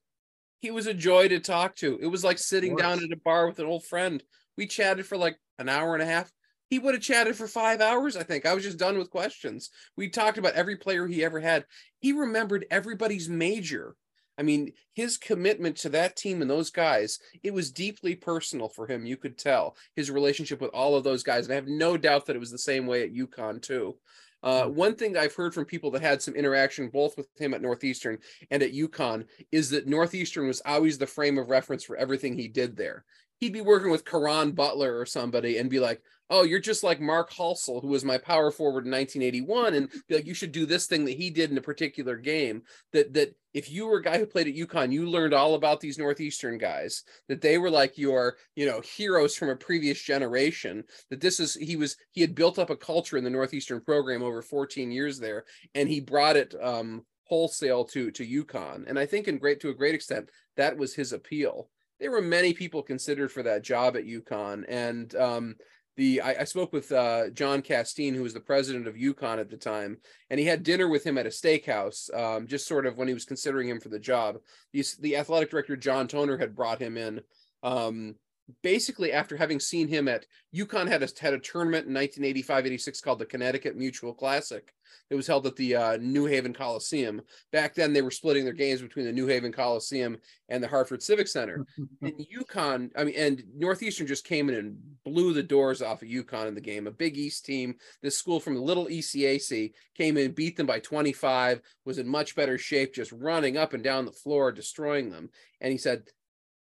He 0.61 0.71
was 0.71 0.87
a 0.87 0.95
joy 0.95 1.29
to 1.29 1.41
talk 1.41 1.77
to. 1.77 1.99
It 2.01 2.07
was 2.07 2.25
like 2.25 2.39
sitting 2.39 2.77
down 2.77 3.03
at 3.03 3.13
a 3.13 3.21
bar 3.25 3.47
with 3.47 3.59
an 3.59 3.67
old 3.67 3.85
friend. 3.85 4.23
We 4.57 4.67
chatted 4.67 5.07
for 5.07 5.17
like 5.17 5.39
an 5.59 5.69
hour 5.69 5.95
and 5.95 6.03
a 6.03 6.07
half. 6.07 6.31
He 6.71 6.79
would 6.79 6.95
have 6.95 7.03
chatted 7.03 7.37
for 7.37 7.47
five 7.47 7.81
hours, 7.81 8.17
I 8.17 8.23
think. 8.23 8.47
I 8.47 8.55
was 8.55 8.65
just 8.65 8.79
done 8.79 8.99
with 8.99 9.11
questions. 9.11 9.71
We 9.97 10.09
talked 10.09 10.39
about 10.39 10.55
every 10.55 10.77
player 10.77 11.07
he 11.07 11.25
ever 11.25 11.41
had. 11.41 11.67
He 12.01 12.13
remembered 12.13 12.67
everybody's 12.71 13.29
major. 13.29 13.95
I 14.37 14.43
mean, 14.43 14.73
his 14.95 15.17
commitment 15.17 15.77
to 15.79 15.89
that 15.91 16.17
team 16.17 16.43
and 16.43 16.51
those 16.51 16.71
guys, 16.71 17.21
it 17.43 17.55
was 17.55 17.71
deeply 17.71 18.17
personal 18.17 18.69
for 18.69 18.87
him. 18.87 19.07
You 19.07 19.17
could 19.17 19.39
tell 19.39 19.77
his 19.95 20.11
relationship 20.11 20.61
with 20.61 20.73
all 20.75 20.97
of 20.97 21.05
those 21.05 21.23
guys. 21.23 21.45
And 21.45 21.53
I 21.53 21.57
have 21.57 21.69
no 21.69 21.97
doubt 21.97 22.27
that 22.27 22.37
it 22.37 22.41
was 22.41 22.51
the 22.51 22.59
same 22.59 22.87
way 22.87 23.05
at 23.05 23.15
UConn, 23.15 23.63
too. 23.63 23.97
Uh, 24.43 24.65
hmm. 24.65 24.75
one 24.75 24.95
thing 24.95 25.17
I've 25.17 25.35
heard 25.35 25.55
from 25.55 25.65
people 25.65 25.91
that 25.93 26.03
had 26.03 26.21
some 26.21 26.35
interaction 26.35 26.89
both 26.89 27.17
with 27.17 27.29
him 27.37 27.55
at 27.55 27.63
Northeastern 27.63 28.19
and 28.51 28.63
at 28.63 28.75
UConn 28.75 29.25
is 29.53 29.71
that 29.71 29.87
Northeastern 29.87 30.47
was 30.47 30.63
always 30.67 30.99
the 30.99 31.07
frame 31.07 31.39
of 31.39 31.49
reference 31.49 31.85
for 31.85 31.97
everything 31.97 32.37
he 32.37 32.49
did 32.49 32.77
there 32.77 33.05
he'd 33.45 33.53
be 33.53 33.61
working 33.61 33.91
with 33.91 34.07
Caron 34.07 34.53
Butler 34.53 34.99
or 34.99 35.05
somebody 35.05 35.59
and 35.59 35.69
be 35.69 35.79
like, 35.79 36.01
"Oh, 36.31 36.45
you're 36.45 36.61
just 36.61 36.83
like 36.83 36.99
Mark 36.99 37.31
Halsell, 37.31 37.83
who 37.83 37.89
was 37.89 38.05
my 38.05 38.17
power 38.17 38.51
forward 38.51 38.87
in 38.87 38.91
1981," 38.91 39.75
and 39.75 39.91
be 40.09 40.15
like, 40.15 40.27
"You 40.27 40.33
should 40.33 40.53
do 40.53 40.65
this 40.65 40.87
thing 40.87 41.05
that 41.05 41.19
he 41.19 41.29
did 41.29 41.51
in 41.51 41.59
a 41.59 41.63
particular 41.63 42.17
game." 42.17 42.63
That 42.93 43.13
that 43.13 43.35
if 43.53 43.71
you 43.71 43.87
were 43.87 43.99
a 43.99 44.03
guy 44.03 44.19
who 44.19 44.27
played 44.27 44.49
at 44.49 44.55
UConn, 44.55 44.93
you 44.93 45.07
learned 45.07 45.35
all 45.35 45.55
about 45.55 45.81
these 45.81 45.99
Northeastern 45.99 46.57
guys. 46.57 47.05
That 47.29 47.43
they 47.43 47.59
were 47.59 47.71
like 47.71 47.99
your, 47.99 48.39
you 48.57 48.65
know, 48.65 48.81
heroes 48.81 49.37
from 49.37 49.51
a 49.51 49.57
previous 49.57 50.01
generation. 50.01 50.85
That 51.11 51.21
this 51.21 51.39
is 51.39 51.55
he 51.55 51.77
was 51.77 51.99
he 52.13 52.23
had 52.23 52.35
built 52.35 52.59
up 52.59 52.71
a 52.71 52.77
culture 52.77 53.19
in 53.19 53.25
the 53.25 53.31
Northeastern 53.31 53.83
program 53.83 54.23
over 54.23 54.41
14 54.41 54.91
years 54.91 55.19
there, 55.19 55.45
and 55.75 55.87
he 55.87 56.01
brought 56.01 56.37
it 56.37 56.55
um, 56.63 57.05
wholesale 57.25 57.85
to 57.85 58.11
to 58.13 58.45
UConn. 58.45 58.85
And 58.87 58.99
I 58.99 59.05
think 59.05 59.29
in 59.29 59.37
great 59.37 59.61
to 59.61 59.69
a 59.69 59.75
great 59.75 59.95
extent 59.95 60.31
that 60.57 60.79
was 60.79 60.95
his 60.95 61.13
appeal 61.13 61.69
there 62.05 62.11
were 62.11 62.21
many 62.21 62.53
people 62.53 62.83
considered 62.83 63.33
for 63.33 63.43
that 63.43 63.63
job 63.63 63.97
at 63.97 64.05
UConn. 64.05 64.67
And 64.69 65.15
um, 65.15 65.55
the 65.97 66.21
I, 66.21 66.41
I, 66.41 66.45
spoke 66.45 66.71
with 66.71 66.93
uh, 66.93 67.31
John 67.31 67.63
Casteen, 67.63 68.15
who 68.15 68.23
was 68.23 68.35
the 68.35 68.41
president 68.41 68.87
of 68.87 68.95
UConn 68.95 69.39
at 69.39 69.49
the 69.49 69.57
time, 69.57 69.97
and 70.29 70.39
he 70.39 70.45
had 70.45 70.65
dinner 70.65 70.87
with 70.87 71.03
him 71.03 71.17
at 71.17 71.25
a 71.25 71.31
steakhouse, 71.31 72.15
um, 72.15 72.47
just 72.47 72.69
sort 72.69 72.85
of 72.85 72.99
when 72.99 73.09
he 73.09 73.15
was 73.15 73.25
considering 73.25 73.71
him 73.71 73.81
for 73.81 73.89
the 73.89 73.99
job. 73.99 74.37
The, 74.75 74.85
the 75.01 75.17
athletic 75.17 75.51
director 75.51 75.79
John 75.79 76.07
Toner 76.07 76.37
had 76.37 76.55
brought 76.55 76.79
him 76.79 76.99
in. 76.99 77.23
Um, 77.63 78.17
basically 78.63 79.13
after 79.13 79.37
having 79.37 79.61
seen 79.61 79.89
him 79.89 80.09
at 80.09 80.27
UConn 80.55 80.89
had 80.89 81.03
a 81.03 81.09
had 81.21 81.35
a 81.35 81.39
tournament 81.39 81.87
in 81.87 81.95
1985-86 81.95 83.03
called 83.03 83.19
the 83.19 83.27
Connecticut 83.27 83.77
Mutual 83.77 84.13
Classic. 84.13 84.73
It 85.11 85.15
was 85.17 85.27
held 85.27 85.47
at 85.47 85.57
the 85.57 85.77
uh, 85.77 85.97
New 85.99 86.27
Haven 86.27 86.53
Coliseum. 86.53 87.21
Back 87.53 87.75
then, 87.75 87.93
they 87.93 88.03
were 88.03 88.11
splitting 88.11 88.45
their 88.45 88.55
games 88.55 88.81
between 88.81 89.05
the 89.05 89.13
New 89.13 89.27
Haven 89.27 89.53
Coliseum 89.53 90.19
and 90.49 90.63
the 90.63 90.69
Hartford 90.69 91.03
Civic 91.03 91.29
Center. 91.29 91.67
and 92.03 92.27
UConn, 92.35 92.91
I 92.97 93.05
mean, 93.05 93.15
and 93.17 93.43
Northeastern 93.57 94.07
just 94.07 94.25
came 94.25 94.49
in 94.49 94.55
and 94.55 94.77
blew 95.05 95.33
the 95.33 95.43
doors 95.43 95.83
off 95.83 96.03
of 96.03 96.09
UConn 96.09 96.49
in 96.49 96.55
the 96.55 96.61
game. 96.61 96.87
A 96.87 96.91
Big 96.91 97.17
East 97.17 97.45
team. 97.45 97.75
This 98.03 98.17
school 98.17 98.41
from 98.41 98.55
the 98.55 98.63
little 98.63 98.87
ECAC 98.87 99.73
came 99.95 100.17
in, 100.17 100.33
beat 100.33 100.57
them 100.57 100.67
by 100.67 100.81
25, 100.81 101.61
was 101.85 101.99
in 101.99 102.09
much 102.09 102.35
better 102.35 102.57
shape, 102.57 102.95
just 102.95 103.13
running 103.13 103.57
up 103.57 103.75
and 103.75 103.85
down 103.85 104.05
the 104.05 104.13
floor, 104.13 104.53
destroying 104.53 105.11
them. 105.11 105.31
And 105.61 105.73
he 105.73 105.79
said, 105.79 106.05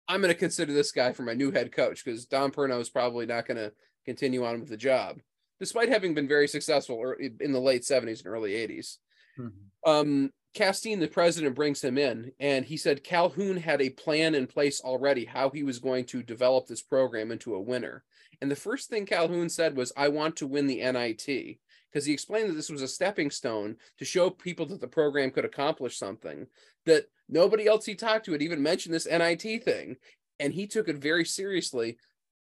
I'm 0.09 0.21
going 0.21 0.33
to 0.33 0.39
consider 0.39 0.73
this 0.73 0.91
guy 0.91 1.13
for 1.13 1.21
my 1.21 1.35
new 1.35 1.51
head 1.51 1.71
coach 1.71 2.03
because 2.03 2.25
Dom 2.25 2.51
Perno 2.51 2.81
is 2.81 2.89
probably 2.89 3.27
not 3.27 3.45
going 3.45 3.57
to 3.57 3.71
continue 4.05 4.43
on 4.43 4.59
with 4.59 4.69
the 4.69 4.75
job, 4.75 5.19
despite 5.59 5.87
having 5.87 6.15
been 6.15 6.27
very 6.27 6.47
successful 6.47 7.13
in 7.39 7.51
the 7.51 7.59
late 7.59 7.83
70s 7.83 8.25
and 8.25 8.27
early 8.27 8.53
80s. 8.53 8.97
Mm-hmm. 9.39 9.89
Um, 9.89 10.31
Casteen, 10.55 10.99
the 10.99 11.07
president, 11.07 11.55
brings 11.55 11.83
him 11.83 11.99
in, 11.99 12.31
and 12.39 12.65
he 12.65 12.75
said 12.75 13.03
Calhoun 13.03 13.55
had 13.55 13.83
a 13.83 13.91
plan 13.91 14.33
in 14.33 14.47
place 14.47 14.81
already 14.81 15.25
how 15.25 15.51
he 15.51 15.61
was 15.61 15.77
going 15.77 16.05
to 16.05 16.23
develop 16.23 16.65
this 16.65 16.81
program 16.81 17.31
into 17.31 17.53
a 17.53 17.61
winner. 17.61 18.03
And 18.41 18.49
the 18.49 18.55
first 18.55 18.89
thing 18.89 19.05
Calhoun 19.05 19.47
said 19.47 19.77
was, 19.77 19.93
I 19.95 20.07
want 20.07 20.35
to 20.37 20.47
win 20.47 20.65
the 20.65 20.77
NIT 20.77 21.59
because 21.91 22.05
he 22.05 22.13
explained 22.13 22.49
that 22.49 22.53
this 22.53 22.69
was 22.69 22.81
a 22.81 22.87
stepping 22.87 23.29
stone 23.29 23.75
to 23.99 24.05
show 24.05 24.31
people 24.31 24.65
that 24.67 24.81
the 24.81 24.87
program 24.87 25.29
could 25.29 25.45
accomplish 25.45 25.97
something 25.97 26.47
that 26.85 27.05
nobody 27.29 27.67
else 27.67 27.85
he 27.85 27.95
talked 27.95 28.25
to 28.25 28.31
had 28.33 28.41
even 28.41 28.61
mentioned 28.61 28.93
this 28.93 29.07
NIT 29.07 29.63
thing. 29.63 29.95
And 30.39 30.53
he 30.53 30.67
took 30.67 30.87
it 30.87 30.97
very 30.97 31.25
seriously. 31.25 31.97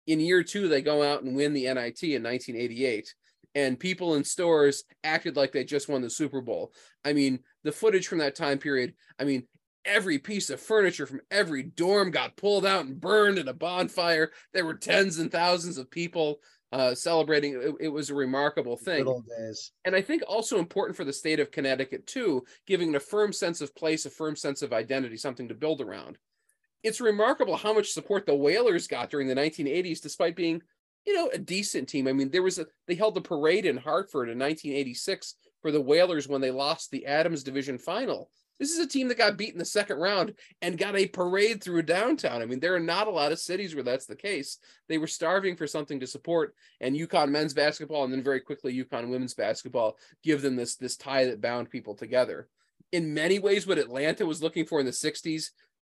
In 0.07 0.21
year 0.21 0.43
two, 0.43 0.69
they 0.69 0.83
go 0.83 1.03
out 1.03 1.23
and 1.23 1.37
win 1.37 1.53
the 1.53 1.65
NIT 1.65 2.03
in 2.03 2.23
1988 2.23 3.13
and 3.55 3.79
people 3.79 4.15
in 4.15 4.25
stores 4.25 4.85
acted 5.03 5.37
like 5.37 5.53
they 5.53 5.65
just 5.65 5.89
won 5.89 6.03
the 6.03 6.11
Super 6.11 6.41
Bowl. 6.41 6.73
I 7.05 7.13
mean, 7.13 7.41
the 7.65 7.73
footage 7.73 8.07
from 8.07 8.19
that 8.19 8.37
time 8.37 8.59
period, 8.59 8.95
I 9.19 9.25
mean, 9.25 9.49
every 9.85 10.19
piece 10.19 10.51
of 10.51 10.61
furniture 10.61 11.07
from 11.07 11.23
every 11.31 11.63
dorm 11.63 12.11
got 12.11 12.37
pulled 12.37 12.67
out 12.67 12.85
and 12.85 13.01
burned 13.01 13.39
in 13.39 13.49
a 13.49 13.55
bonfire. 13.55 14.31
There 14.53 14.65
were 14.65 14.75
tens 14.75 15.19
and 15.19 15.33
thousands 15.33 15.79
of 15.79 15.91
people 15.91 16.39
uh, 16.73 16.95
celebrating. 16.95 17.55
It, 17.55 17.75
it, 17.81 17.89
was 17.89 18.11
a 18.11 18.15
remarkable 18.15 18.77
thing. 18.77 19.05
And 19.85 19.95
I 19.95 20.03
think 20.03 20.23
also 20.27 20.59
important 20.59 20.97
for 20.97 21.05
the 21.05 21.13
state 21.13 21.41
of 21.41 21.51
Connecticut 21.51 22.07
too, 22.07 22.45
giving 22.67 22.91
it 22.91 22.97
a 22.97 23.01
firm 23.01 23.33
sense 23.33 23.61
of 23.61 23.75
place, 23.75 24.07
a 24.07 24.11
firm 24.11 24.37
sense 24.37 24.63
of 24.63 24.73
identity, 24.73 25.17
something 25.17 25.49
to 25.49 25.55
build 25.55 25.81
around. 25.81 26.19
It's 26.83 27.01
remarkable 27.01 27.57
how 27.57 27.73
much 27.73 27.91
support 27.91 28.27
the 28.27 28.35
Whalers 28.35 28.87
got 28.87 29.11
during 29.11 29.27
the 29.27 29.35
1980s, 29.35 30.01
despite 30.01 30.37
being, 30.37 30.63
you 31.07 31.15
know, 31.15 31.29
a 31.33 31.39
decent 31.39 31.89
team. 31.89 32.07
I 32.07 32.13
mean, 32.13 32.31
there 32.31 32.43
was 32.43 32.59
a 32.59 32.67
they 32.87 32.95
held 32.95 33.17
a 33.17 33.21
parade 33.21 33.67
in 33.67 33.77
Hartford 33.77 34.29
in 34.29 34.39
1986 34.39 35.35
for 35.61 35.73
the 35.73 35.81
Whalers 35.81 36.29
when 36.29 36.41
they 36.41 36.51
lost 36.51 36.91
the 36.91 37.07
Adams 37.07 37.43
Division 37.43 37.79
final. 37.79 38.31
This 38.59 38.73
is 38.73 38.79
a 38.79 38.89
team 38.89 39.09
that 39.09 39.19
got 39.19 39.37
beat 39.37 39.53
in 39.53 39.59
the 39.59 39.65
second 39.65 39.99
round 39.99 40.35
and 40.63 40.79
got 40.79 40.97
a 40.97 41.07
parade 41.07 41.63
through 41.63 41.83
downtown. 41.83 42.43
I 42.43 42.47
mean, 42.47 42.61
there 42.61 42.75
are 42.75 42.81
not 42.81 43.07
a 43.07 43.13
lot 43.13 43.33
of 43.33 43.39
cities 43.39 43.75
where 43.75 43.85
that's 43.85 44.07
the 44.07 44.17
case. 44.17 44.59
They 44.89 44.99
were 44.99 45.07
starving 45.07 45.57
for 45.57 45.67
something 45.67 46.01
to 46.01 46.07
support, 46.07 46.55
and 46.81 46.97
UConn 46.97 47.31
men's 47.31 47.55
basketball 47.55 48.05
and 48.05 48.13
then 48.13 48.23
very 48.23 48.41
quickly 48.41 48.75
UConn 48.85 49.11
women's 49.11 49.35
basketball 49.35 49.97
give 50.23 50.43
them 50.43 50.57
this 50.57 50.77
this 50.77 50.97
tie 50.97 51.27
that 51.27 51.41
bound 51.41 51.71
people 51.71 51.95
together. 51.95 52.49
In 52.91 53.15
many 53.15 53.39
ways, 53.39 53.67
what 53.67 53.79
Atlanta 53.79 54.27
was 54.27 54.43
looking 54.43 54.67
for 54.67 54.81
in 54.81 54.87
the 54.87 54.93
'60s, 54.93 55.51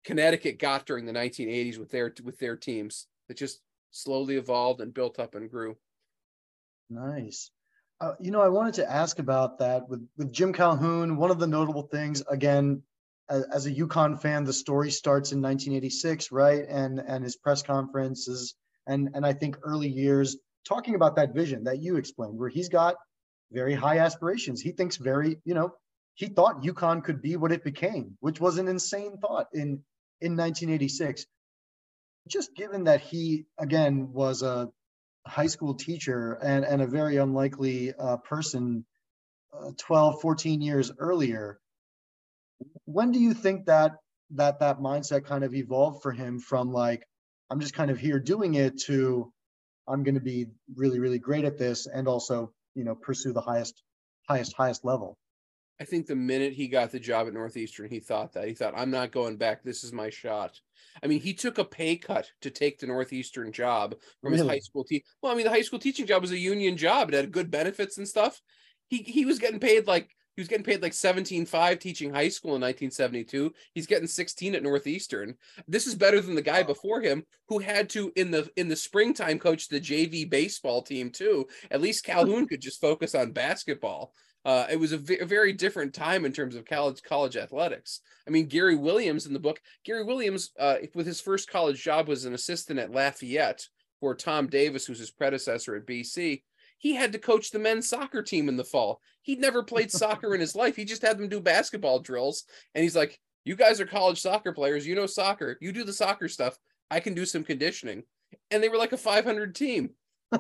Connecticut 0.04 0.60
got 0.60 0.86
during 0.86 1.06
the 1.06 1.14
1980s 1.14 1.78
with 1.78 1.92
their 1.92 2.14
with 2.24 2.40
their 2.40 2.58
teams 2.58 3.08
that 3.28 3.38
just 3.38 3.62
slowly 3.92 4.36
evolved 4.36 4.82
and 4.82 4.94
built 4.94 5.20
up 5.20 5.36
and 5.36 5.50
grew. 5.50 5.78
Nice. 6.90 7.52
Uh, 8.02 8.14
you 8.20 8.32
know, 8.32 8.42
I 8.42 8.48
wanted 8.48 8.76
to 8.76 8.90
ask 8.90 9.20
about 9.20 9.60
that 9.60 9.90
with, 9.90 10.08
with 10.18 10.32
Jim 10.32 10.54
Calhoun. 10.54 11.18
One 11.18 11.32
of 11.32 11.40
the 11.40 11.48
notable 11.48 11.84
things, 11.84 12.24
again, 12.30 12.82
as, 13.30 13.44
as 13.54 13.66
a 13.66 13.72
UConn 13.72 14.22
fan, 14.22 14.46
the 14.46 14.54
story 14.54 14.90
starts 14.90 15.32
in 15.32 15.42
1986, 15.42 16.32
right? 16.32 16.66
And 16.68 17.00
and 17.00 17.24
his 17.24 17.36
press 17.36 17.62
conferences 17.62 18.56
and 18.90 19.10
and 19.14 19.26
I 19.26 19.34
think 19.34 19.58
early 19.64 19.88
years 19.88 20.38
talking 20.68 20.96
about 20.96 21.16
that 21.16 21.34
vision 21.34 21.64
that 21.64 21.80
you 21.80 21.96
explained, 21.96 22.38
where 22.38 22.50
he's 22.50 22.70
got 22.70 22.96
very 23.52 23.74
high 23.74 24.00
aspirations. 24.00 24.62
He 24.62 24.72
thinks 24.72 24.98
very, 24.98 25.38
you 25.46 25.54
know, 25.54 25.74
he 26.16 26.28
thought 26.28 26.64
UConn 26.64 27.04
could 27.04 27.22
be 27.22 27.38
what 27.38 27.52
it 27.52 27.64
became, 27.64 28.18
which 28.20 28.42
was 28.42 28.58
an 28.58 28.68
insane 28.68 29.18
thought 29.18 29.48
in 29.54 29.84
in 30.22 30.36
1986. 30.36 31.26
Just 32.28 32.56
given 32.56 32.86
that 32.86 33.02
he 33.02 33.46
again 33.58 34.12
was 34.12 34.42
a 34.42 34.70
high 35.26 35.48
school 35.48 35.74
teacher 35.76 36.34
and, 36.42 36.66
and 36.66 36.82
a 36.82 36.88
very 36.88 37.18
unlikely 37.18 37.94
uh, 37.94 38.18
person 38.18 38.86
uh, 39.54 39.72
12, 39.78 40.22
14 40.22 40.62
years 40.62 40.92
earlier. 40.98 41.60
When 42.86 43.12
do 43.12 43.20
you 43.20 43.34
think 43.34 43.66
that 43.66 43.94
that 44.32 44.60
that 44.60 44.80
mindset 44.80 45.26
kind 45.26 45.44
of 45.44 45.56
evolved 45.56 46.04
for 46.04 46.12
him 46.12 46.40
from 46.40 46.72
like, 46.72 47.04
I'm 47.50 47.60
just 47.60 47.74
kind 47.74 47.90
of 47.90 48.00
here 48.00 48.20
doing 48.20 48.54
it 48.56 48.80
to 48.84 49.32
I'm 49.88 50.04
going 50.04 50.16
to 50.16 50.22
be 50.22 50.46
really, 50.76 51.00
really 51.00 51.18
great 51.18 51.46
at 51.46 51.58
this 51.58 51.88
and 51.88 52.08
also, 52.08 52.54
you 52.76 52.84
know, 52.84 52.94
pursue 52.96 53.34
the 53.34 53.42
highest, 53.42 53.82
highest, 54.28 54.54
highest 54.56 54.86
level? 54.86 55.18
I 55.82 55.86
think 55.86 56.08
the 56.08 56.16
minute 56.16 56.54
he 56.54 56.68
got 56.68 56.92
the 56.92 57.00
job 57.00 57.28
at 57.28 57.34
Northeastern, 57.34 57.90
he 57.90 58.00
thought 58.00 58.34
that. 58.34 58.48
He 58.48 58.54
thought, 58.54 58.74
I'm 58.76 58.92
not 58.92 59.12
going 59.12 59.38
back. 59.38 59.64
This 59.64 59.84
is 59.84 59.94
my 59.94 60.10
shot. 60.10 60.60
I 61.02 61.08
mean, 61.08 61.22
he 61.22 61.34
took 61.34 61.58
a 61.58 61.64
pay 61.64 61.96
cut 61.96 62.30
to 62.42 62.50
take 62.50 62.80
the 62.80 62.88
Northeastern 62.88 63.52
job 63.52 63.96
from 64.22 64.34
really? 64.34 64.44
his 64.44 64.50
high 64.50 64.60
school 64.60 64.84
team. 64.84 65.02
Well, 65.22 65.32
I 65.32 65.36
mean, 65.36 65.46
the 65.46 65.52
high 65.52 65.62
school 65.62 65.80
teaching 65.80 66.06
job 66.06 66.22
was 66.22 66.32
a 66.32 66.38
union 66.38 66.76
job. 66.76 67.10
It 67.10 67.16
had 67.16 67.32
good 67.32 67.50
benefits 67.50 67.98
and 67.98 68.08
stuff. 68.08 68.42
He 68.90 68.98
he 68.98 69.26
was 69.26 69.40
getting 69.40 69.60
paid 69.60 69.88
like 69.88 70.10
he 70.36 70.42
was 70.42 70.48
getting 70.48 70.64
paid 70.64 70.82
like 70.82 70.94
17.5 70.94 71.80
teaching 71.80 72.14
high 72.14 72.30
school 72.30 72.56
in 72.56 72.62
1972. 72.62 73.54
He's 73.74 73.88
getting 73.88 74.08
16 74.08 74.56
at 74.56 74.64
Northeastern. 74.64 75.36
This 75.68 75.86
is 75.86 75.96
better 75.96 76.22
than 76.22 76.34
the 76.34 76.42
guy 76.42 76.64
before 76.64 77.02
him 77.02 77.26
who 77.50 77.60
had 77.60 77.90
to 77.90 78.12
in 78.16 78.32
the 78.32 78.50
in 78.56 78.68
the 78.68 78.76
springtime 78.76 79.38
coach 79.38 79.68
the 79.68 79.82
JV 79.82 80.30
baseball 80.30 80.82
team 80.82 81.10
too. 81.10 81.46
At 81.72 81.82
least 81.82 82.06
Calhoun 82.06 82.48
could 82.48 82.62
just 82.62 82.82
focus 82.82 83.16
on 83.16 83.32
basketball. 83.32 84.14
Uh, 84.46 84.66
it 84.70 84.80
was 84.80 84.94
a, 84.94 84.98
v- 84.98 85.20
a 85.20 85.26
very 85.26 85.54
different 85.54 85.94
time 85.94 86.26
in 86.26 86.32
terms 86.32 86.56
of 86.56 86.66
college 86.66 87.02
college 87.04 87.36
athletics. 87.36 88.02
I 88.28 88.32
mean, 88.32 88.48
Gary 88.48 88.76
Williams 88.76 89.26
in 89.26 89.34
the 89.34 89.40
book, 89.40 89.60
Gary 89.86 90.04
Williams, 90.04 90.52
uh, 90.60 90.78
with 90.96 91.06
his 91.06 91.20
first 91.20 91.50
college 91.50 91.84
job, 91.84 92.08
was 92.08 92.26
an 92.26 92.34
assistant 92.34 92.80
at 92.80 92.92
Lafayette 92.92 93.68
for 94.00 94.16
Tom 94.16 94.48
Davis, 94.48 94.86
who's 94.86 95.00
his 95.00 95.12
predecessor 95.12 95.76
at 95.76 95.86
BC. 95.86 96.44
He 96.78 96.96
had 96.96 97.12
to 97.12 97.20
coach 97.20 97.52
the 97.52 97.60
men's 97.60 97.90
soccer 97.90 98.24
team 98.24 98.48
in 98.48 98.56
the 98.56 98.64
fall. 98.64 99.02
He'd 99.24 99.42
never 99.42 99.62
played 99.62 99.92
soccer 99.92 100.34
in 100.34 100.40
his 100.40 100.56
life. 100.56 100.78
He 100.78 100.86
just 100.86 101.02
had 101.02 101.18
them 101.18 101.28
do 101.28 101.42
basketball 101.42 102.00
drills, 102.00 102.46
and 102.74 102.84
he's 102.84 102.96
like, 102.96 103.20
"You 103.44 103.56
guys 103.56 103.82
are 103.82 103.86
college 103.86 104.22
soccer 104.22 104.54
players. 104.54 104.88
You 104.88 104.96
know 104.96 105.06
soccer. 105.06 105.58
You 105.60 105.74
do 105.74 105.84
the 105.84 105.92
soccer 105.92 106.30
stuff. 106.30 106.58
I 106.90 107.02
can 107.02 107.14
do 107.14 107.26
some 107.26 107.44
conditioning." 107.44 108.04
And 108.52 108.64
they 108.64 108.70
were 108.70 108.78
like 108.78 108.94
a 108.94 108.98
500 108.98 109.54
team. 109.54 109.90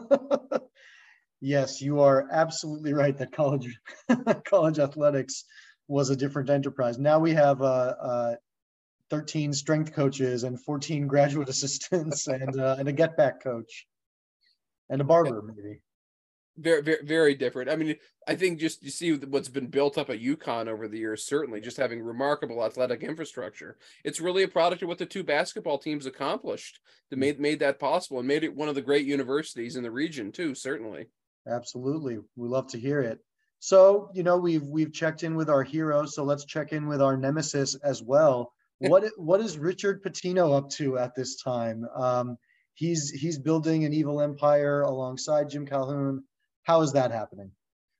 yes, 1.41 1.82
you 1.82 1.99
are 1.99 2.28
absolutely 2.32 2.93
right 3.02 3.17
that 3.17 3.32
college 3.32 3.80
college 4.45 4.80
athletics 4.80 5.45
was 5.88 6.10
a 6.10 6.15
different 6.15 6.49
enterprise. 6.49 6.97
Now 6.97 7.19
we 7.19 7.34
have 7.34 7.62
uh, 7.62 7.95
uh, 8.02 8.36
13 9.10 9.54
strength 9.54 9.93
coaches 9.93 10.43
and 10.43 10.62
14 10.63 11.08
graduate 11.08 11.49
assistants 11.56 12.28
and 12.28 12.60
uh, 12.60 12.75
and 12.80 12.88
a 12.88 12.93
get 12.93 13.17
back 13.17 13.43
coach 13.43 13.88
and 14.89 15.02
a 15.02 15.04
barber 15.04 15.41
maybe. 15.41 15.82
Very, 16.58 16.82
very, 16.82 17.06
very 17.06 17.36
different. 17.36 17.69
I 17.69 17.78
mean, 17.78 17.95
I 18.28 18.36
think 18.36 18.60
just 18.60 18.84
you 18.84 18.89
see 18.89 19.13
what's 19.13 19.47
been 19.47 19.67
built 19.67 19.97
up 19.97 20.10
at 20.10 20.19
UConn 20.19 20.67
over 20.67 20.89
the 20.89 20.97
years. 20.97 21.25
Certainly, 21.25 21.62
just 21.62 21.78
having 21.78 22.02
remarkable 22.02 22.65
athletic 22.65 23.02
infrastructure. 23.02 23.78
It's 24.04 24.19
really 24.19 24.43
a 24.43 24.47
product 24.49 24.82
of 24.82 24.89
what 24.89 24.97
the 24.97 25.06
two 25.06 25.23
basketball 25.23 25.78
teams 25.78 26.06
accomplished 26.06 26.82
that 27.10 27.15
mm. 27.15 27.19
made 27.19 27.39
made 27.39 27.60
that 27.60 27.80
possible 27.80 28.19
and 28.19 28.28
made 28.28 28.43
it 28.43 28.54
one 28.54 28.67
of 28.67 28.75
the 28.75 28.82
great 28.82 29.06
universities 29.06 29.78
in 29.78 29.84
the 29.84 29.91
region 29.91 30.34
too. 30.34 30.54
Certainly. 30.54 31.08
Absolutely. 31.47 32.19
We 32.36 32.47
love 32.47 32.67
to 32.67 32.80
hear 32.80 33.02
it. 33.02 33.19
So, 33.60 34.10
you 34.13 34.23
know, 34.23 34.38
we've 34.38 34.63
we've 34.63 34.93
checked 34.93 35.23
in 35.23 35.36
with 35.36 35.49
our 35.49 35.63
hero, 35.63 36.06
so 36.06 36.23
let's 36.23 36.45
check 36.45 36.71
in 36.71 36.88
with 36.88 37.02
our 37.02 37.17
nemesis 37.17 37.75
as 37.75 38.02
well. 38.02 38.54
What 38.80 39.04
what 39.17 39.41
is 39.41 39.58
Richard 39.58 40.02
Pitino 40.02 40.58
up 40.58 40.69
to 40.71 40.97
at 40.97 41.13
this 41.13 41.36
time? 41.41 41.86
Um, 41.93 42.38
he's 42.75 43.10
he's 43.10 43.38
building 43.38 43.84
an 43.84 43.93
evil 43.93 44.21
empire 44.21 44.82
alongside 44.84 45.49
Jim 45.49 45.65
Calhoun. 45.65 46.23
How 46.63 46.82
is 46.82 46.93
that 46.93 47.12
happening? 47.12 47.52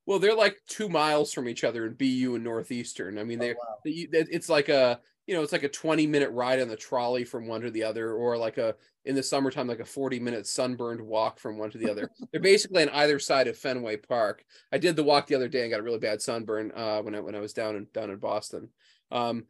Well, 0.06 0.20
they're 0.20 0.36
like 0.36 0.58
two 0.68 0.88
miles 0.88 1.34
from 1.34 1.50
each 1.50 1.66
other 1.66 1.86
in 1.86 1.94
BU 1.94 2.34
and 2.36 2.44
Northeastern. 2.44 3.20
I 3.20 3.26
mean, 3.26 3.40
they, 3.40 3.52
oh, 3.52 3.58
wow. 3.60 3.78
they 3.84 4.08
it's 4.12 4.50
like 4.50 4.70
a 4.70 5.02
you 5.30 5.36
know, 5.36 5.44
it's 5.44 5.52
like 5.52 5.62
a 5.62 5.70
20 5.70 6.08
minute 6.08 6.32
ride 6.32 6.60
on 6.60 6.68
the 6.68 6.76
trolley 6.76 7.24
from 7.24 7.46
one 7.46 7.62
to 7.62 7.70
the 7.70 7.84
other, 7.84 8.14
or 8.14 8.36
like 8.36 8.58
a 8.58 8.74
in 9.06 9.14
the 9.14 9.22
summertime, 9.22 9.68
like 9.68 9.80
a 9.80 9.86
40 9.86 10.20
minute 10.20 10.48
sunburned 10.48 11.00
walk 11.00 11.38
from 11.38 11.60
one 11.60 11.70
to 11.70 11.78
the 11.78 11.88
other. 11.88 12.10
They're 12.32 12.42
basically 12.42 12.82
on 12.82 12.90
either 12.90 13.20
side 13.20 13.48
of 13.48 13.56
Fenway 13.56 13.98
Park. 13.98 14.44
I 14.72 14.80
did 14.80 14.96
the 14.96 15.04
walk 15.04 15.28
the 15.28 15.36
other 15.36 15.48
day 15.48 15.62
and 15.62 15.70
got 15.70 15.82
a 15.82 15.84
really 15.84 16.00
bad 16.00 16.20
sunburn 16.20 16.72
uh, 16.76 17.04
when 17.04 17.14
I 17.14 17.20
when 17.20 17.36
I 17.36 17.42
was 17.42 17.54
down 17.54 17.76
in 17.76 17.86
down 17.94 18.10
in 18.10 18.18
Boston. 18.18 18.70
Um, 19.12 19.46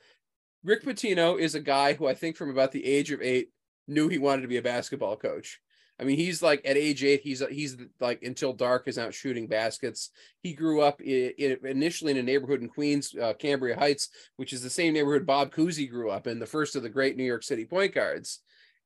Rick 0.65 0.83
Pitino 0.83 1.39
is 1.39 1.55
a 1.55 1.61
guy 1.61 1.93
who 1.93 2.07
I 2.07 2.13
think 2.13 2.35
from 2.35 2.49
about 2.49 2.73
the 2.73 2.85
age 2.85 3.11
of 3.11 3.21
eight 3.21 3.51
knew 3.87 4.09
he 4.09 4.17
wanted 4.17 4.41
to 4.41 4.49
be 4.49 4.57
a 4.57 4.61
basketball 4.61 5.15
coach. 5.15 5.61
I 5.99 6.05
mean, 6.05 6.17
he's 6.17 6.41
like 6.41 6.62
at 6.63 6.77
age 6.77 7.03
eight, 7.03 7.21
he's 7.23 7.43
he's 7.49 7.75
like 7.99 8.23
until 8.23 8.53
dark 8.53 8.88
is 8.88 8.97
out 8.97 9.13
shooting 9.13 9.47
baskets. 9.47 10.12
He 10.41 10.53
grew 10.53 10.81
up 10.81 11.01
in, 11.01 11.33
in, 11.38 11.57
initially 11.65 12.12
in 12.12 12.17
a 12.17 12.23
neighborhood 12.23 12.62
in 12.62 12.69
Queens, 12.69 13.13
uh, 13.21 13.33
Cambria 13.33 13.77
Heights, 13.77 14.09
which 14.38 14.53
is 14.53 14.62
the 14.62 14.69
same 14.69 14.93
neighborhood 14.93 15.25
Bob 15.25 15.51
Cousy 15.51 15.89
grew 15.89 16.09
up 16.09 16.25
in, 16.25 16.39
the 16.39 16.45
first 16.45 16.77
of 16.77 16.83
the 16.83 16.89
great 16.89 17.17
New 17.17 17.25
York 17.25 17.43
City 17.43 17.65
point 17.65 17.93
guards. 17.93 18.39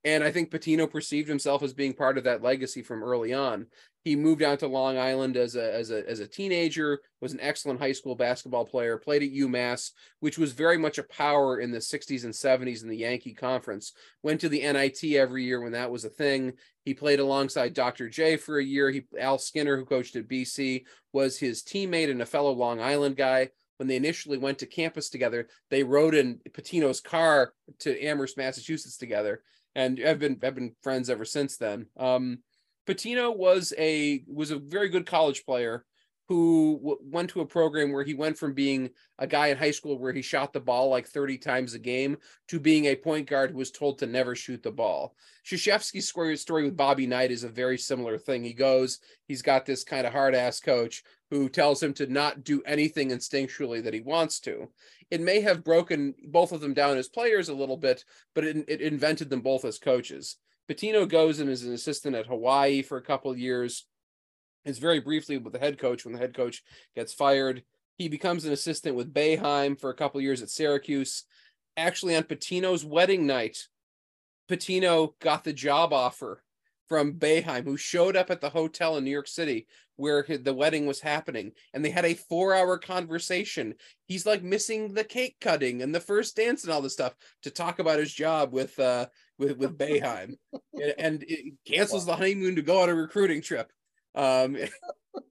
And 0.04 0.22
I 0.22 0.30
think 0.30 0.50
Pitino 0.50 0.90
perceived 0.90 1.28
himself 1.28 1.62
as 1.62 1.72
being 1.72 1.94
part 1.94 2.18
of 2.18 2.24
that 2.24 2.42
legacy 2.42 2.82
from 2.82 3.02
early 3.02 3.32
on. 3.32 3.66
He 4.04 4.16
moved 4.16 4.42
out 4.42 4.58
to 4.58 4.66
Long 4.66 4.98
Island 4.98 5.38
as 5.38 5.56
a 5.56 5.74
as 5.74 5.90
a 5.90 6.06
as 6.06 6.20
a 6.20 6.26
teenager, 6.26 7.00
was 7.22 7.32
an 7.32 7.40
excellent 7.40 7.80
high 7.80 7.92
school 7.92 8.14
basketball 8.14 8.66
player, 8.66 8.98
played 8.98 9.22
at 9.22 9.32
UMass, 9.32 9.92
which 10.20 10.36
was 10.36 10.52
very 10.52 10.76
much 10.76 10.98
a 10.98 11.04
power 11.04 11.58
in 11.58 11.70
the 11.70 11.78
60s 11.78 12.24
and 12.24 12.34
70s 12.34 12.82
in 12.82 12.90
the 12.90 12.98
Yankee 12.98 13.32
Conference. 13.32 13.94
Went 14.22 14.42
to 14.42 14.50
the 14.50 14.60
NIT 14.60 15.02
every 15.14 15.44
year 15.44 15.62
when 15.62 15.72
that 15.72 15.90
was 15.90 16.04
a 16.04 16.10
thing. 16.10 16.52
He 16.84 16.92
played 16.92 17.18
alongside 17.18 17.72
Dr. 17.72 18.10
J 18.10 18.36
for 18.36 18.58
a 18.58 18.64
year. 18.64 18.90
He 18.90 19.06
Al 19.18 19.38
Skinner, 19.38 19.78
who 19.78 19.86
coached 19.86 20.16
at 20.16 20.28
BC, 20.28 20.84
was 21.14 21.38
his 21.38 21.62
teammate 21.62 22.10
and 22.10 22.20
a 22.20 22.26
fellow 22.26 22.52
Long 22.52 22.82
Island 22.82 23.16
guy. 23.16 23.48
when 23.78 23.88
they 23.88 23.96
initially 23.96 24.38
went 24.38 24.58
to 24.58 24.66
campus 24.66 25.08
together, 25.08 25.48
they 25.70 25.82
rode 25.82 26.14
in 26.14 26.40
Pitino's 26.50 27.00
car 27.00 27.54
to 27.80 28.00
Amherst, 28.04 28.36
Massachusetts 28.36 28.96
together, 28.96 29.42
and 29.74 29.98
have 29.98 30.18
been 30.18 30.38
have 30.42 30.54
been 30.54 30.74
friends 30.82 31.10
ever 31.10 31.24
since 31.24 31.56
then. 31.56 31.86
Um, 31.96 32.38
Pitino 32.86 33.36
was 33.36 33.72
a 33.78 34.24
was 34.26 34.50
a 34.50 34.58
very 34.58 34.88
good 34.88 35.06
college 35.06 35.44
player 35.44 35.84
who 36.28 36.78
w- 36.78 36.98
went 37.02 37.30
to 37.30 37.40
a 37.40 37.46
program 37.46 37.92
where 37.92 38.02
he 38.02 38.14
went 38.14 38.38
from 38.38 38.54
being 38.54 38.90
a 39.18 39.26
guy 39.26 39.48
in 39.48 39.58
high 39.58 39.70
school 39.70 39.98
where 39.98 40.12
he 40.12 40.22
shot 40.22 40.52
the 40.52 40.60
ball 40.60 40.88
like 40.88 41.06
30 41.06 41.36
times 41.38 41.74
a 41.74 41.78
game 41.78 42.16
to 42.48 42.58
being 42.58 42.86
a 42.86 42.96
point 42.96 43.28
guard 43.28 43.50
who 43.50 43.58
was 43.58 43.70
told 43.70 43.98
to 43.98 44.06
never 44.06 44.34
shoot 44.34 44.62
the 44.62 44.70
ball. 44.70 45.14
Krzyzewski's 45.46 46.40
story 46.40 46.64
with 46.64 46.76
Bobby 46.76 47.06
Knight 47.06 47.30
is 47.30 47.44
a 47.44 47.48
very 47.48 47.76
similar 47.76 48.16
thing. 48.16 48.42
He 48.42 48.54
goes, 48.54 49.00
he's 49.28 49.42
got 49.42 49.66
this 49.66 49.84
kind 49.84 50.06
of 50.06 50.12
hard 50.12 50.34
ass 50.34 50.60
coach 50.60 51.02
who 51.30 51.48
tells 51.48 51.82
him 51.82 51.92
to 51.94 52.06
not 52.06 52.44
do 52.44 52.62
anything 52.64 53.10
instinctually 53.10 53.82
that 53.82 53.94
he 53.94 54.00
wants 54.00 54.40
to. 54.40 54.68
It 55.10 55.20
may 55.20 55.40
have 55.40 55.64
broken 55.64 56.14
both 56.28 56.52
of 56.52 56.60
them 56.60 56.74
down 56.74 56.96
as 56.96 57.08
players 57.08 57.48
a 57.48 57.54
little 57.54 57.76
bit, 57.76 58.04
but 58.34 58.44
it, 58.44 58.64
it 58.68 58.80
invented 58.80 59.30
them 59.30 59.40
both 59.40 59.64
as 59.64 59.78
coaches. 59.78 60.36
Pitino 60.68 61.08
goes 61.08 61.40
and 61.40 61.50
is 61.50 61.64
an 61.64 61.72
assistant 61.74 62.16
at 62.16 62.26
Hawaii 62.26 62.82
for 62.82 62.96
a 62.96 63.02
couple 63.02 63.36
years 63.36 63.86
is 64.64 64.78
very 64.78 65.00
briefly 65.00 65.36
with 65.38 65.52
the 65.52 65.58
head 65.58 65.78
coach 65.78 66.04
when 66.04 66.14
the 66.14 66.18
head 66.18 66.34
coach 66.34 66.62
gets 66.94 67.12
fired. 67.12 67.62
He 67.98 68.08
becomes 68.08 68.44
an 68.44 68.52
assistant 68.52 68.96
with 68.96 69.12
Boeheim 69.12 69.78
for 69.78 69.90
a 69.90 69.94
couple 69.94 70.20
years 70.20 70.42
at 70.42 70.50
Syracuse. 70.50 71.24
Actually, 71.76 72.16
on 72.16 72.22
Pitino's 72.22 72.84
wedding 72.84 73.26
night, 73.26 73.68
Pitino 74.48 75.12
got 75.20 75.44
the 75.44 75.52
job 75.52 75.92
offer 75.92 76.42
from 76.88 77.14
Boeheim, 77.14 77.64
who 77.64 77.76
showed 77.76 78.16
up 78.16 78.30
at 78.30 78.40
the 78.40 78.50
hotel 78.50 78.96
in 78.96 79.04
New 79.04 79.10
York 79.10 79.28
City 79.28 79.66
where 79.96 80.24
the 80.28 80.54
wedding 80.54 80.86
was 80.86 81.00
happening, 81.00 81.52
and 81.72 81.84
they 81.84 81.90
had 81.90 82.04
a 82.04 82.14
four-hour 82.14 82.78
conversation. 82.78 83.74
He's 84.06 84.26
like 84.26 84.42
missing 84.42 84.92
the 84.92 85.04
cake 85.04 85.36
cutting 85.40 85.82
and 85.82 85.94
the 85.94 86.00
first 86.00 86.36
dance 86.36 86.64
and 86.64 86.72
all 86.72 86.82
this 86.82 86.92
stuff 86.92 87.14
to 87.42 87.50
talk 87.50 87.78
about 87.78 87.98
his 87.98 88.12
job 88.12 88.52
with 88.52 88.78
uh 88.78 89.06
with 89.38 89.56
with 89.58 89.78
Boeheim, 89.78 90.36
and, 90.74 90.94
and 90.98 91.24
it 91.28 91.54
cancels 91.66 92.06
the 92.06 92.16
honeymoon 92.16 92.56
to 92.56 92.62
go 92.62 92.82
on 92.82 92.88
a 92.88 92.94
recruiting 92.94 93.40
trip. 93.40 93.70
Um, 94.14 94.56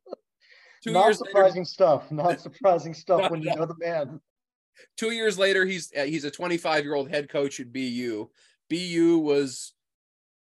not 0.85 1.15
surprising 1.15 1.61
later, 1.61 1.65
stuff. 1.65 2.11
Not 2.11 2.39
surprising 2.41 2.93
stuff 2.93 3.31
when 3.31 3.41
you 3.41 3.53
know 3.55 3.65
the 3.65 3.75
man. 3.77 4.19
Two 4.97 5.11
years 5.11 5.37
later, 5.37 5.65
he's 5.65 5.91
uh, 5.97 6.03
he's 6.03 6.23
a 6.23 6.31
25 6.31 6.83
year 6.83 6.95
old 6.95 7.09
head 7.09 7.29
coach 7.29 7.59
at 7.59 7.71
BU. 7.71 8.29
BU 8.69 9.19
was 9.19 9.73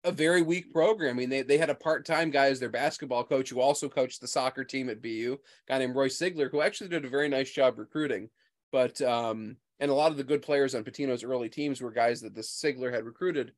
a 0.04 0.12
very 0.12 0.42
weak 0.42 0.72
program. 0.72 1.16
I 1.16 1.18
mean, 1.18 1.30
they, 1.30 1.42
they 1.42 1.58
had 1.58 1.70
a 1.70 1.74
part 1.74 2.06
time 2.06 2.30
guy 2.30 2.46
as 2.46 2.61
their 2.61 2.68
basketball 2.68 3.24
coach 3.24 3.50
who 3.50 3.61
also 3.61 3.88
coached 3.88 4.20
the 4.20 4.28
soccer 4.28 4.64
team 4.64 4.88
at 4.88 5.02
BU, 5.02 5.38
guy 5.66 5.78
named 5.78 5.96
Roy 5.96 6.08
Sigler, 6.08 6.50
who 6.50 6.61
actually 6.61 6.88
did 6.88 7.04
a 7.04 7.08
very 7.11 7.28
nice 7.28 7.50
job 7.50 7.78
recruiting. 7.78 8.30
But 8.70 9.00
um, 9.02 9.56
and 9.80 9.90
a 9.90 9.94
lot 9.94 10.11
of 10.11 10.16
the 10.16 10.24
good 10.24 10.42
players 10.42 10.74
on 10.74 10.84
Pitino's 10.84 11.24
early 11.24 11.48
teams 11.48 11.80
were 11.80 11.90
guys 11.90 12.20
that 12.20 12.34
the 12.34 12.42
Sigler 12.42 12.92
had 12.92 13.04
recruited. 13.04 13.52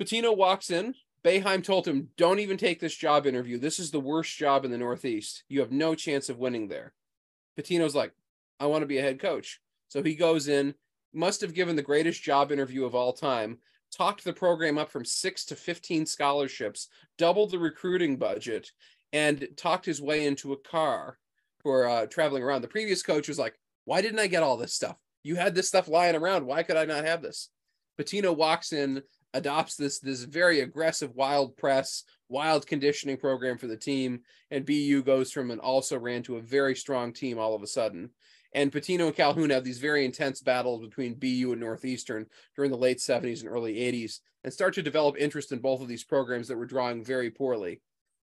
Pitino 0.00 0.36
walks 0.36 0.70
in, 0.70 0.94
Boeheim 1.24 1.62
told 1.62 1.86
him, 1.86 2.10
Don't 2.16 2.40
even 2.40 2.56
take 2.56 2.80
this 2.80 2.94
job 2.94 3.26
interview. 3.26 3.58
This 3.58 3.78
is 3.78 3.90
the 3.90 4.00
worst 4.00 4.36
job 4.36 4.64
in 4.64 4.70
the 4.70 4.78
Northeast. 4.78 5.44
You 5.48 5.60
have 5.60 5.72
no 5.72 5.94
chance 5.94 6.28
of 6.28 6.38
winning 6.38 6.68
there. 6.68 6.92
Pitino's 7.58 7.94
like, 7.94 8.12
I 8.60 8.66
want 8.66 8.82
to 8.82 8.86
be 8.86 8.98
a 8.98 9.02
head 9.02 9.20
coach. 9.20 9.60
So 9.88 10.02
he 10.02 10.14
goes 10.14 10.48
in, 10.48 10.74
must 11.12 11.40
have 11.40 11.54
given 11.54 11.76
the 11.76 11.82
greatest 11.82 12.22
job 12.22 12.52
interview 12.52 12.84
of 12.84 12.94
all 12.94 13.12
time, 13.12 13.58
talked 13.94 14.24
the 14.24 14.32
program 14.32 14.78
up 14.78 14.90
from 14.90 15.04
six 15.04 15.44
to 15.46 15.56
15 15.56 16.06
scholarships, 16.06 16.88
doubled 17.18 17.50
the 17.50 17.58
recruiting 17.58 18.16
budget, 18.16 18.70
and 19.12 19.48
talked 19.56 19.86
his 19.86 20.02
way 20.02 20.26
into 20.26 20.52
a 20.52 20.58
car 20.58 21.18
for 21.60 21.88
uh, 21.88 22.06
traveling 22.06 22.42
around. 22.42 22.62
The 22.62 22.68
previous 22.68 23.02
coach 23.02 23.28
was 23.28 23.38
like, 23.38 23.54
Why 23.84 24.00
didn't 24.02 24.18
I 24.20 24.26
get 24.26 24.42
all 24.42 24.56
this 24.56 24.74
stuff? 24.74 24.96
You 25.22 25.36
had 25.36 25.54
this 25.54 25.68
stuff 25.68 25.88
lying 25.88 26.16
around. 26.16 26.46
Why 26.46 26.62
could 26.62 26.76
I 26.76 26.84
not 26.84 27.04
have 27.04 27.22
this? 27.22 27.50
Pitino 27.98 28.36
walks 28.36 28.72
in 28.72 29.02
adopts 29.34 29.74
this 29.74 29.98
this 29.98 30.22
very 30.22 30.60
aggressive 30.60 31.14
wild 31.14 31.56
press 31.56 32.04
wild 32.28 32.66
conditioning 32.66 33.16
program 33.16 33.58
for 33.58 33.66
the 33.66 33.76
team 33.76 34.20
and 34.50 34.64
bu 34.64 35.02
goes 35.02 35.32
from 35.32 35.50
an 35.50 35.58
also 35.58 35.98
ran 35.98 36.22
to 36.22 36.36
a 36.36 36.40
very 36.42 36.74
strong 36.74 37.12
team 37.12 37.38
all 37.38 37.54
of 37.54 37.62
a 37.62 37.66
sudden 37.66 38.08
and 38.54 38.72
Pitino 38.72 39.06
and 39.06 39.16
calhoun 39.16 39.50
have 39.50 39.64
these 39.64 39.78
very 39.78 40.04
intense 40.04 40.40
battles 40.40 40.80
between 40.80 41.14
bu 41.14 41.52
and 41.52 41.60
northeastern 41.60 42.26
during 42.56 42.70
the 42.70 42.76
late 42.76 42.98
70s 42.98 43.40
and 43.40 43.50
early 43.50 43.74
80s 43.74 44.20
and 44.44 44.52
start 44.52 44.74
to 44.74 44.82
develop 44.82 45.16
interest 45.18 45.52
in 45.52 45.58
both 45.58 45.80
of 45.80 45.88
these 45.88 46.04
programs 46.04 46.48
that 46.48 46.56
were 46.56 46.66
drawing 46.66 47.04
very 47.04 47.30
poorly 47.30 47.80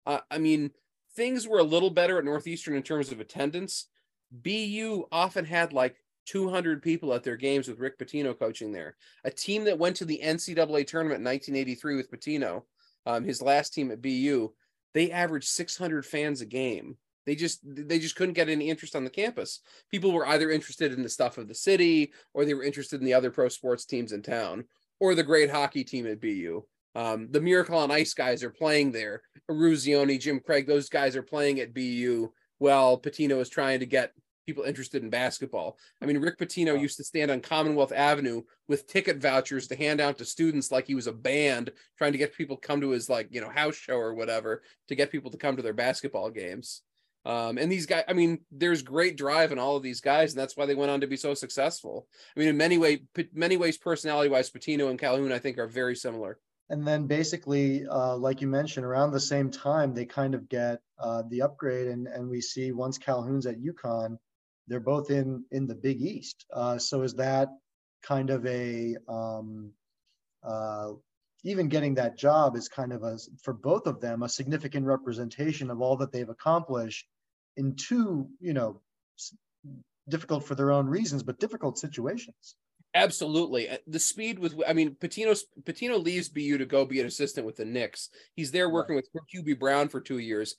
uh, 0.06 0.20
i 0.32 0.38
mean 0.38 0.72
things 1.16 1.48
were 1.48 1.60
a 1.60 1.64
little 1.64 1.90
better 1.90 2.18
at 2.18 2.26
northeastern 2.26 2.76
in 2.76 2.84
terms 2.84 3.12
of 3.12 3.20
attendance 3.20 3.88
bu 4.32 5.06
often 5.12 5.46
had 5.46 5.74
like 5.74 5.96
200 6.30 6.84
people 6.84 7.14
at 7.16 7.24
their 7.24 7.36
games 7.36 7.68
with 7.68 7.80
Rick 7.80 7.98
Pitino 7.98 8.38
coaching 8.38 8.72
there. 8.72 8.96
A 9.24 9.32
team 9.32 9.64
that 9.64 9.80
went 9.80 9.96
to 9.96 10.06
the 10.06 10.22
NCAA 10.24 10.86
tournament 10.86 11.20
in 11.20 11.26
1983 11.26 11.96
with 11.96 12.12
Pitino, 12.12 12.64
um, 13.08 13.24
his 13.24 13.42
last 13.42 13.74
team 13.74 13.90
at 13.90 14.02
BU, 14.02 14.52
they 14.94 15.12
averaged 15.12 15.48
600 15.48 16.06
fans 16.06 16.42
a 16.42 16.46
game. 16.46 16.98
They 17.26 17.36
just 17.36 17.60
they 17.64 18.00
just 18.00 18.16
couldn't 18.16 18.34
get 18.34 18.50
any 18.50 18.70
interest 18.70 18.96
on 18.96 19.04
the 19.04 19.10
campus. 19.10 19.60
People 19.92 20.12
were 20.12 20.28
either 20.28 20.50
interested 20.50 20.94
in 20.94 21.04
the 21.04 21.10
stuff 21.10 21.38
of 21.38 21.48
the 21.48 21.56
city, 21.56 22.12
or 22.34 22.46
they 22.46 22.54
were 22.54 22.64
interested 22.64 23.00
in 23.00 23.06
the 23.06 23.14
other 23.14 23.32
pro 23.32 23.50
sports 23.50 23.86
teams 23.86 24.12
in 24.12 24.22
town, 24.22 24.66
or 25.00 25.16
the 25.16 25.24
great 25.24 25.50
hockey 25.50 25.84
team 25.84 26.08
at 26.08 26.22
BU. 26.22 26.64
Um, 26.96 27.28
the 27.32 27.42
Miracle 27.42 27.78
on 27.78 27.92
Ice 27.92 28.14
guys 28.14 28.44
are 28.44 28.50
playing 28.50 28.92
there. 28.92 29.22
Eruzione, 29.50 30.20
Jim 30.20 30.40
Craig, 30.40 30.68
those 30.68 30.90
guys 30.90 31.16
are 31.16 31.24
playing 31.24 31.60
at 31.60 31.74
BU. 31.74 32.32
Well, 32.60 33.00
Pitino 33.00 33.40
is 33.40 33.50
trying 33.50 33.80
to 33.80 33.86
get 33.86 34.12
people 34.50 34.64
interested 34.64 35.04
in 35.04 35.12
basketball. 35.12 35.78
I 36.02 36.08
mean, 36.08 36.18
Rick 36.18 36.40
Pitino 36.40 36.80
used 36.80 36.98
to 36.98 37.04
stand 37.04 37.30
on 37.30 37.40
Commonwealth 37.40 37.92
Avenue 37.92 38.42
with 38.68 38.88
ticket 38.88 39.22
vouchers 39.22 39.68
to 39.68 39.76
hand 39.76 40.02
out 40.02 40.18
to 40.18 40.26
students 40.26 40.72
like 40.72 40.88
he 40.88 40.96
was 40.96 41.06
a 41.06 41.14
band, 41.14 41.72
trying 42.00 42.14
to 42.14 42.18
get 42.18 42.36
people 42.36 42.58
come 42.58 42.82
to 42.82 42.90
his 42.90 43.10
like 43.10 43.28
you 43.30 43.42
know 43.42 43.50
house 43.50 43.76
show 43.76 43.98
or 43.98 44.16
whatever 44.16 44.64
to 44.88 44.96
get 44.96 45.12
people 45.12 45.30
to 45.30 45.38
come 45.38 45.56
to 45.56 45.62
their 45.62 45.74
basketball 45.74 46.32
games. 46.32 46.82
Um, 47.26 47.58
and 47.58 47.72
these 47.72 47.86
guys, 47.86 48.06
I 48.08 48.14
mean, 48.14 48.40
there's 48.52 48.82
great 48.82 49.18
drive 49.18 49.52
in 49.52 49.60
all 49.60 49.76
of 49.76 49.84
these 49.84 50.02
guys, 50.02 50.32
and 50.32 50.40
that's 50.40 50.56
why 50.56 50.66
they 50.66 50.76
went 50.76 50.92
on 50.92 51.02
to 51.02 51.08
be 51.08 51.18
so 51.18 51.34
successful. 51.34 52.08
I 52.36 52.40
mean, 52.40 52.50
in 52.50 52.58
many 52.58 52.78
way, 52.78 53.04
many 53.34 53.58
ways, 53.58 53.78
personality 53.78 54.30
wise, 54.30 54.50
Pitino 54.50 54.90
and 54.90 54.98
Calhoun, 54.98 55.32
I 55.32 55.40
think, 55.40 55.58
are 55.58 55.68
very 55.68 55.96
similar. 55.96 56.40
And 56.70 56.88
then 56.88 57.08
basically, 57.08 57.86
uh, 57.88 58.16
like 58.16 58.42
you 58.42 58.48
mentioned, 58.48 58.86
around 58.86 59.12
the 59.12 59.20
same 59.20 59.50
time, 59.50 59.94
they 59.94 60.06
kind 60.06 60.36
of 60.36 60.48
get 60.50 60.80
uh, 61.00 61.24
the 61.30 61.42
upgrade, 61.42 61.88
and 61.88 62.08
and 62.08 62.30
we 62.30 62.42
see 62.42 62.72
once 62.72 62.98
Calhoun's 62.98 63.48
at 63.48 63.60
UConn, 63.60 64.18
they're 64.68 64.80
both 64.80 65.10
in 65.10 65.44
in 65.52 65.66
the 65.66 65.76
Big 65.76 66.02
East. 66.02 66.46
Uh, 66.54 66.78
so 66.78 67.02
is 67.02 67.16
that 67.16 67.50
kind 68.04 68.30
of 68.30 68.46
a 68.46 68.96
um, 69.08 69.72
uh, 70.44 70.92
even 71.44 71.70
getting 71.70 71.96
that 71.96 72.18
job 72.18 72.56
is 72.56 72.68
kind 72.68 72.92
of 72.92 73.04
a 73.04 73.18
for 73.42 73.54
both 73.54 73.88
of 73.88 74.02
them 74.02 74.24
a 74.24 74.30
significant 74.30 74.86
representation 74.86 75.70
of 75.70 75.82
all 75.82 75.98
that 75.98 76.12
they've 76.12 76.30
accomplished 76.30 77.08
in 77.58 77.76
two 77.76 78.28
you 78.40 78.54
know 78.54 78.82
difficult 80.08 80.44
for 80.44 80.56
their 80.56 80.72
own 80.72 80.88
reasons 80.88 81.24
but 81.24 81.40
difficult 81.40 81.78
situations. 81.78 82.56
Absolutely. 82.96 83.70
Uh, 83.70 83.78
the 83.86 84.00
speed 84.00 84.40
with 84.40 84.56
i 84.68 84.74
mean 84.74 84.96
patino 85.00 85.34
pitino 85.64 86.04
leaves 86.04 86.28
bu 86.28 86.58
to 86.58 86.66
go 86.66 86.86
be 86.86 87.00
an 87.00 87.06
assistant 87.06 87.46
with 87.46 87.56
the 87.56 87.66
knicks. 87.66 88.10
He's 88.36 88.52
there 88.52 88.70
working 88.70 88.96
with 88.96 89.10
hubie 89.34 89.58
brown 89.58 89.90
for 89.90 90.02
two 90.02 90.18
years 90.18 90.56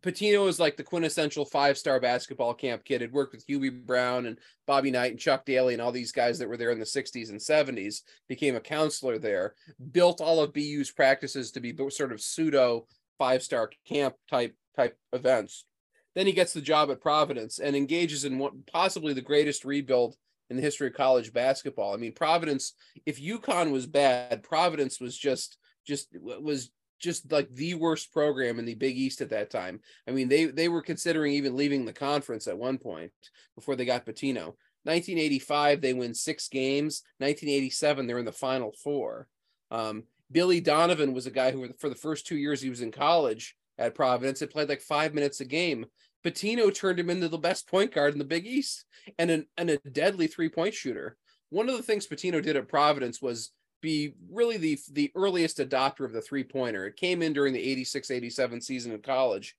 Pitino 0.00 0.48
is 0.48 0.58
like 0.58 0.76
the 0.76 0.82
quintessential 0.82 1.44
five 1.44 1.76
star 1.76 2.00
basketball 2.00 2.54
camp 2.54 2.84
kid. 2.84 3.02
Had 3.02 3.12
worked 3.12 3.32
with 3.32 3.46
Hubie 3.46 3.84
Brown 3.84 4.26
and 4.26 4.38
Bobby 4.66 4.90
Knight 4.90 5.12
and 5.12 5.20
Chuck 5.20 5.44
Daly 5.44 5.74
and 5.74 5.82
all 5.82 5.92
these 5.92 6.12
guys 6.12 6.38
that 6.38 6.48
were 6.48 6.56
there 6.56 6.70
in 6.70 6.78
the 6.78 6.84
60s 6.84 7.30
and 7.30 7.38
70s. 7.38 8.00
Became 8.28 8.56
a 8.56 8.60
counselor 8.60 9.18
there, 9.18 9.54
built 9.90 10.20
all 10.20 10.40
of 10.40 10.54
BU's 10.54 10.90
practices 10.90 11.50
to 11.52 11.60
be 11.60 11.76
sort 11.90 12.12
of 12.12 12.20
pseudo 12.20 12.86
five 13.18 13.42
star 13.42 13.70
camp 13.86 14.14
type 14.30 14.56
type 14.76 14.96
events. 15.12 15.66
Then 16.14 16.26
he 16.26 16.32
gets 16.32 16.52
the 16.52 16.60
job 16.60 16.90
at 16.90 17.00
Providence 17.00 17.58
and 17.58 17.76
engages 17.76 18.24
in 18.24 18.38
what 18.38 18.66
possibly 18.66 19.14
the 19.14 19.20
greatest 19.20 19.64
rebuild 19.64 20.16
in 20.50 20.56
the 20.56 20.62
history 20.62 20.88
of 20.88 20.94
college 20.94 21.32
basketball. 21.32 21.94
I 21.94 21.96
mean, 21.96 22.12
Providence, 22.12 22.74
if 23.06 23.20
UConn 23.20 23.72
was 23.72 23.86
bad, 23.86 24.42
Providence 24.42 25.00
was 25.00 25.16
just 25.16 25.58
just 25.86 26.08
was 26.20 26.70
just 27.02 27.30
like 27.30 27.52
the 27.54 27.74
worst 27.74 28.12
program 28.12 28.58
in 28.58 28.64
the 28.64 28.74
Big 28.74 28.96
East 28.96 29.20
at 29.20 29.30
that 29.30 29.50
time. 29.50 29.80
I 30.08 30.12
mean, 30.12 30.28
they 30.28 30.46
they 30.46 30.68
were 30.68 30.82
considering 30.82 31.32
even 31.32 31.56
leaving 31.56 31.84
the 31.84 31.92
conference 31.92 32.46
at 32.46 32.56
one 32.56 32.78
point 32.78 33.10
before 33.54 33.76
they 33.76 33.84
got 33.84 34.06
Pitino. 34.06 34.54
1985, 34.84 35.80
they 35.80 35.92
win 35.92 36.14
six 36.14 36.48
games. 36.48 37.02
1987, 37.18 38.06
they're 38.06 38.18
in 38.18 38.24
the 38.24 38.32
Final 38.32 38.72
Four. 38.82 39.28
Um, 39.70 40.04
Billy 40.30 40.60
Donovan 40.60 41.12
was 41.12 41.26
a 41.26 41.30
guy 41.30 41.50
who, 41.50 41.68
for 41.78 41.88
the 41.88 41.94
first 41.94 42.26
two 42.26 42.36
years 42.36 42.60
he 42.60 42.70
was 42.70 42.80
in 42.80 42.90
college 42.90 43.56
at 43.78 43.94
Providence, 43.94 44.40
had 44.40 44.50
played 44.50 44.68
like 44.68 44.80
five 44.80 45.14
minutes 45.14 45.40
a 45.40 45.44
game. 45.44 45.86
Pitino 46.24 46.72
turned 46.72 46.98
him 46.98 47.10
into 47.10 47.28
the 47.28 47.38
best 47.38 47.68
point 47.68 47.92
guard 47.92 48.12
in 48.12 48.18
the 48.18 48.24
Big 48.24 48.46
East 48.46 48.84
and, 49.18 49.30
an, 49.30 49.46
and 49.56 49.70
a 49.70 49.78
deadly 49.90 50.26
three 50.26 50.48
point 50.48 50.74
shooter. 50.74 51.16
One 51.50 51.68
of 51.68 51.76
the 51.76 51.82
things 51.82 52.06
Pitino 52.06 52.42
did 52.42 52.56
at 52.56 52.68
Providence 52.68 53.20
was 53.20 53.50
be 53.82 54.14
really 54.30 54.56
the 54.56 54.78
the 54.92 55.12
earliest 55.14 55.58
adopter 55.58 56.06
of 56.06 56.12
the 56.12 56.22
three 56.22 56.44
pointer. 56.44 56.86
It 56.86 56.96
came 56.96 57.20
in 57.20 57.34
during 57.34 57.52
the 57.52 57.60
86 57.70 58.10
87 58.10 58.60
season 58.62 58.92
of 58.92 59.02
college. 59.02 59.54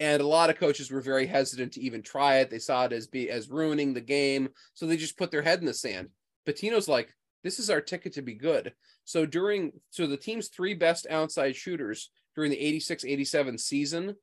and 0.00 0.20
a 0.22 0.26
lot 0.26 0.50
of 0.50 0.58
coaches 0.58 0.90
were 0.90 1.00
very 1.00 1.26
hesitant 1.26 1.72
to 1.72 1.80
even 1.80 2.02
try 2.02 2.36
it. 2.36 2.50
They 2.50 2.58
saw 2.58 2.84
it 2.84 2.92
as 2.92 3.06
be 3.06 3.30
as 3.30 3.48
ruining 3.48 3.94
the 3.94 4.00
game, 4.00 4.50
so 4.74 4.86
they 4.86 4.96
just 4.96 5.16
put 5.18 5.30
their 5.30 5.42
head 5.42 5.60
in 5.60 5.66
the 5.66 5.74
sand. 5.74 6.10
Pitino's 6.46 6.88
like, 6.88 7.14
this 7.42 7.58
is 7.58 7.70
our 7.70 7.80
ticket 7.80 8.12
to 8.14 8.22
be 8.22 8.34
good. 8.34 8.74
So 9.04 9.26
during 9.26 9.72
so 9.90 10.06
the 10.06 10.16
team's 10.16 10.48
three 10.48 10.74
best 10.74 11.06
outside 11.08 11.56
shooters 11.56 12.10
during 12.34 12.50
the 12.50 12.78
86-87 12.78 13.58
season, 13.58 14.16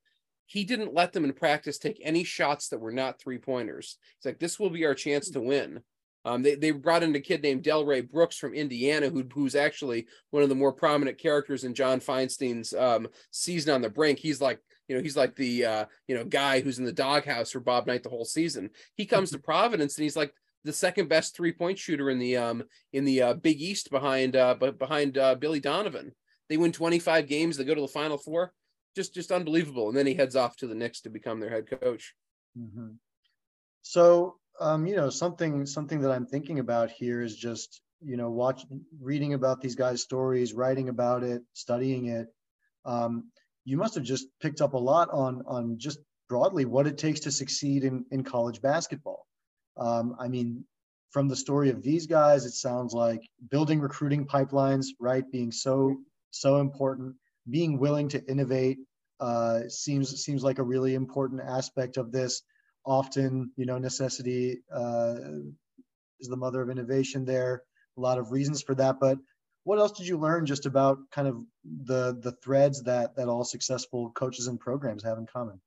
he 0.46 0.64
didn't 0.64 0.94
let 0.94 1.12
them 1.12 1.26
in 1.26 1.34
practice 1.34 1.78
take 1.78 2.00
any 2.04 2.24
shots 2.24 2.70
that 2.70 2.80
were 2.80 2.92
not 2.92 3.20
three 3.20 3.38
pointers. 3.40 3.98
It's 4.18 4.26
like 4.26 4.40
this 4.40 4.60
will 4.60 4.70
be 4.70 4.86
our 4.86 4.96
chance 4.96 5.30
to 5.32 5.42
win. 5.42 5.82
Um, 6.26 6.42
they, 6.42 6.56
they 6.56 6.72
brought 6.72 7.04
in 7.04 7.16
a 7.16 7.20
kid 7.20 7.44
named 7.44 7.64
Delray 7.64 8.10
Brooks 8.10 8.36
from 8.36 8.56
Indiana, 8.56 9.10
who, 9.10 9.24
who's 9.32 9.56
actually 9.56 10.08
one 10.32 10.42
of 10.42 10.50
the 10.50 10.56
more 10.56 10.74
prominent 10.74 11.20
characters 11.20 11.64
in 11.64 11.76
John 11.76 12.00
Feinstein's 12.00 12.74
um, 12.74 13.08
season 13.32 13.74
on 13.74 13.82
the 13.82 13.90
brink. 13.90 14.18
He's 14.18 14.42
like, 14.42 14.60
you 14.88 14.96
know, 14.96 15.04
he's 15.04 15.16
like 15.16 15.36
the 15.36 15.66
uh, 15.66 15.86
you 16.08 16.16
know 16.16 16.26
guy 16.26 16.62
who's 16.62 16.80
in 16.80 16.86
the 16.86 16.92
doghouse 16.92 17.52
for 17.52 17.60
Bob 17.60 17.88
Knight 17.88 18.04
the 18.04 18.10
whole 18.10 18.26
season. 18.26 18.72
He 18.96 19.06
comes 19.06 19.32
to 19.32 19.40
Providence 19.40 19.98
and 19.98 20.04
he's 20.04 20.18
like 20.18 20.34
the 20.64 20.74
second 20.74 21.10
best 21.10 21.36
three 21.36 21.52
point 21.52 21.78
shooter 21.78 22.10
in 22.10 22.20
the 22.20 22.38
um 22.38 22.64
in 22.92 23.06
the 23.06 23.22
uh, 23.22 23.34
Big 23.36 23.62
East 23.62 23.92
behind 23.92 24.36
uh 24.36 24.56
behind 24.56 25.18
uh, 25.18 25.36
Billy 25.36 25.60
Donovan. 25.60 26.12
They 26.50 26.58
win 26.58 26.72
25 26.72 27.28
games. 27.28 27.58
They 27.58 27.64
go 27.64 27.74
to 27.74 27.82
the 27.82 27.88
Final 27.88 28.18
Four. 28.18 28.54
Just 28.96 29.14
just 29.14 29.32
unbelievable. 29.32 29.90
And 29.90 29.98
then 29.98 30.08
he 30.08 30.14
heads 30.14 30.36
off 30.36 30.56
to 30.58 30.68
the 30.68 30.76
Knicks 30.76 31.02
to 31.02 31.10
become 31.10 31.40
their 31.40 31.50
head 31.50 31.68
coach. 31.68 32.14
Mm-hmm. 32.58 32.94
So 33.82 34.38
um, 34.60 34.86
you 34.86 34.96
know, 34.96 35.10
something 35.10 35.66
something 35.66 36.02
that 36.02 36.12
I'm 36.12 36.26
thinking 36.26 36.60
about 36.60 36.92
here 36.92 37.22
is 37.22 37.36
just 37.36 37.82
you 38.02 38.18
know, 38.18 38.30
watching, 38.30 38.82
reading 39.02 39.34
about 39.34 39.62
these 39.62 39.76
guys' 39.76 40.02
stories, 40.02 40.54
writing 40.54 40.90
about 40.90 41.24
it, 41.24 41.42
studying 41.54 42.08
it. 42.08 42.28
Um, 42.86 43.32
you 43.64 43.78
must 43.78 43.96
have 43.96 44.04
just 44.04 44.28
picked 44.42 44.62
up 44.62 44.74
a 44.74 44.78
lot 44.78 45.10
on 45.12 45.42
on 45.48 45.78
just 45.78 46.00
broadly 46.30 46.66
what 46.66 46.88
it 46.88 46.98
takes 46.98 47.20
to 47.22 47.32
succeed 47.32 47.84
in 47.84 48.06
in 48.12 48.24
college 48.24 48.62
basketball. 48.62 49.26
Um, 49.78 50.16
I 50.20 50.28
mean, 50.28 50.64
from 51.12 51.28
the 51.28 51.36
story 51.36 51.70
of 51.70 51.82
these 51.82 52.06
guys, 52.06 52.46
it 52.46 52.54
sounds 52.54 52.94
like 52.94 53.22
building 53.50 53.80
recruiting 53.80 54.28
pipelines, 54.28 54.88
right, 55.00 55.24
being 55.32 55.52
so 55.52 55.98
so 56.32 56.60
important. 56.60 57.16
Being 57.50 57.80
willing 57.80 58.10
to 58.10 58.24
innovate 58.26 58.78
uh, 59.20 59.62
seems 59.68 60.24
seems 60.24 60.44
like 60.44 60.60
a 60.60 60.64
really 60.64 60.94
important 60.94 61.42
aspect 61.42 61.98
of 61.98 62.12
this 62.12 62.44
often, 62.86 63.52
you 63.58 63.66
know, 63.66 63.78
necessity 63.78 64.62
uh, 64.74 65.16
is 66.20 66.28
the 66.28 66.38
mother 66.38 66.62
of 66.62 66.70
innovation 66.70 67.26
there. 67.26 67.64
A 67.98 68.02
lot 68.02 68.18
of 68.18 68.32
reasons 68.32 68.62
for 68.62 68.76
that. 68.76 69.00
But 69.00 69.18
what 69.64 69.80
else 69.80 69.94
did 69.94 70.08
you 70.08 70.18
learn 70.18 70.46
just 70.46 70.66
about 70.66 71.00
kind 71.12 71.28
of 71.28 71.44
the 71.86 72.18
the 72.22 72.34
threads 72.44 72.84
that 72.84 73.16
that 73.16 73.28
all 73.28 73.44
successful 73.44 74.12
coaches 74.12 74.48
and 74.48 74.60
programs 74.60 75.04
have 75.04 75.18
in 75.18 75.26
common? 75.26 75.60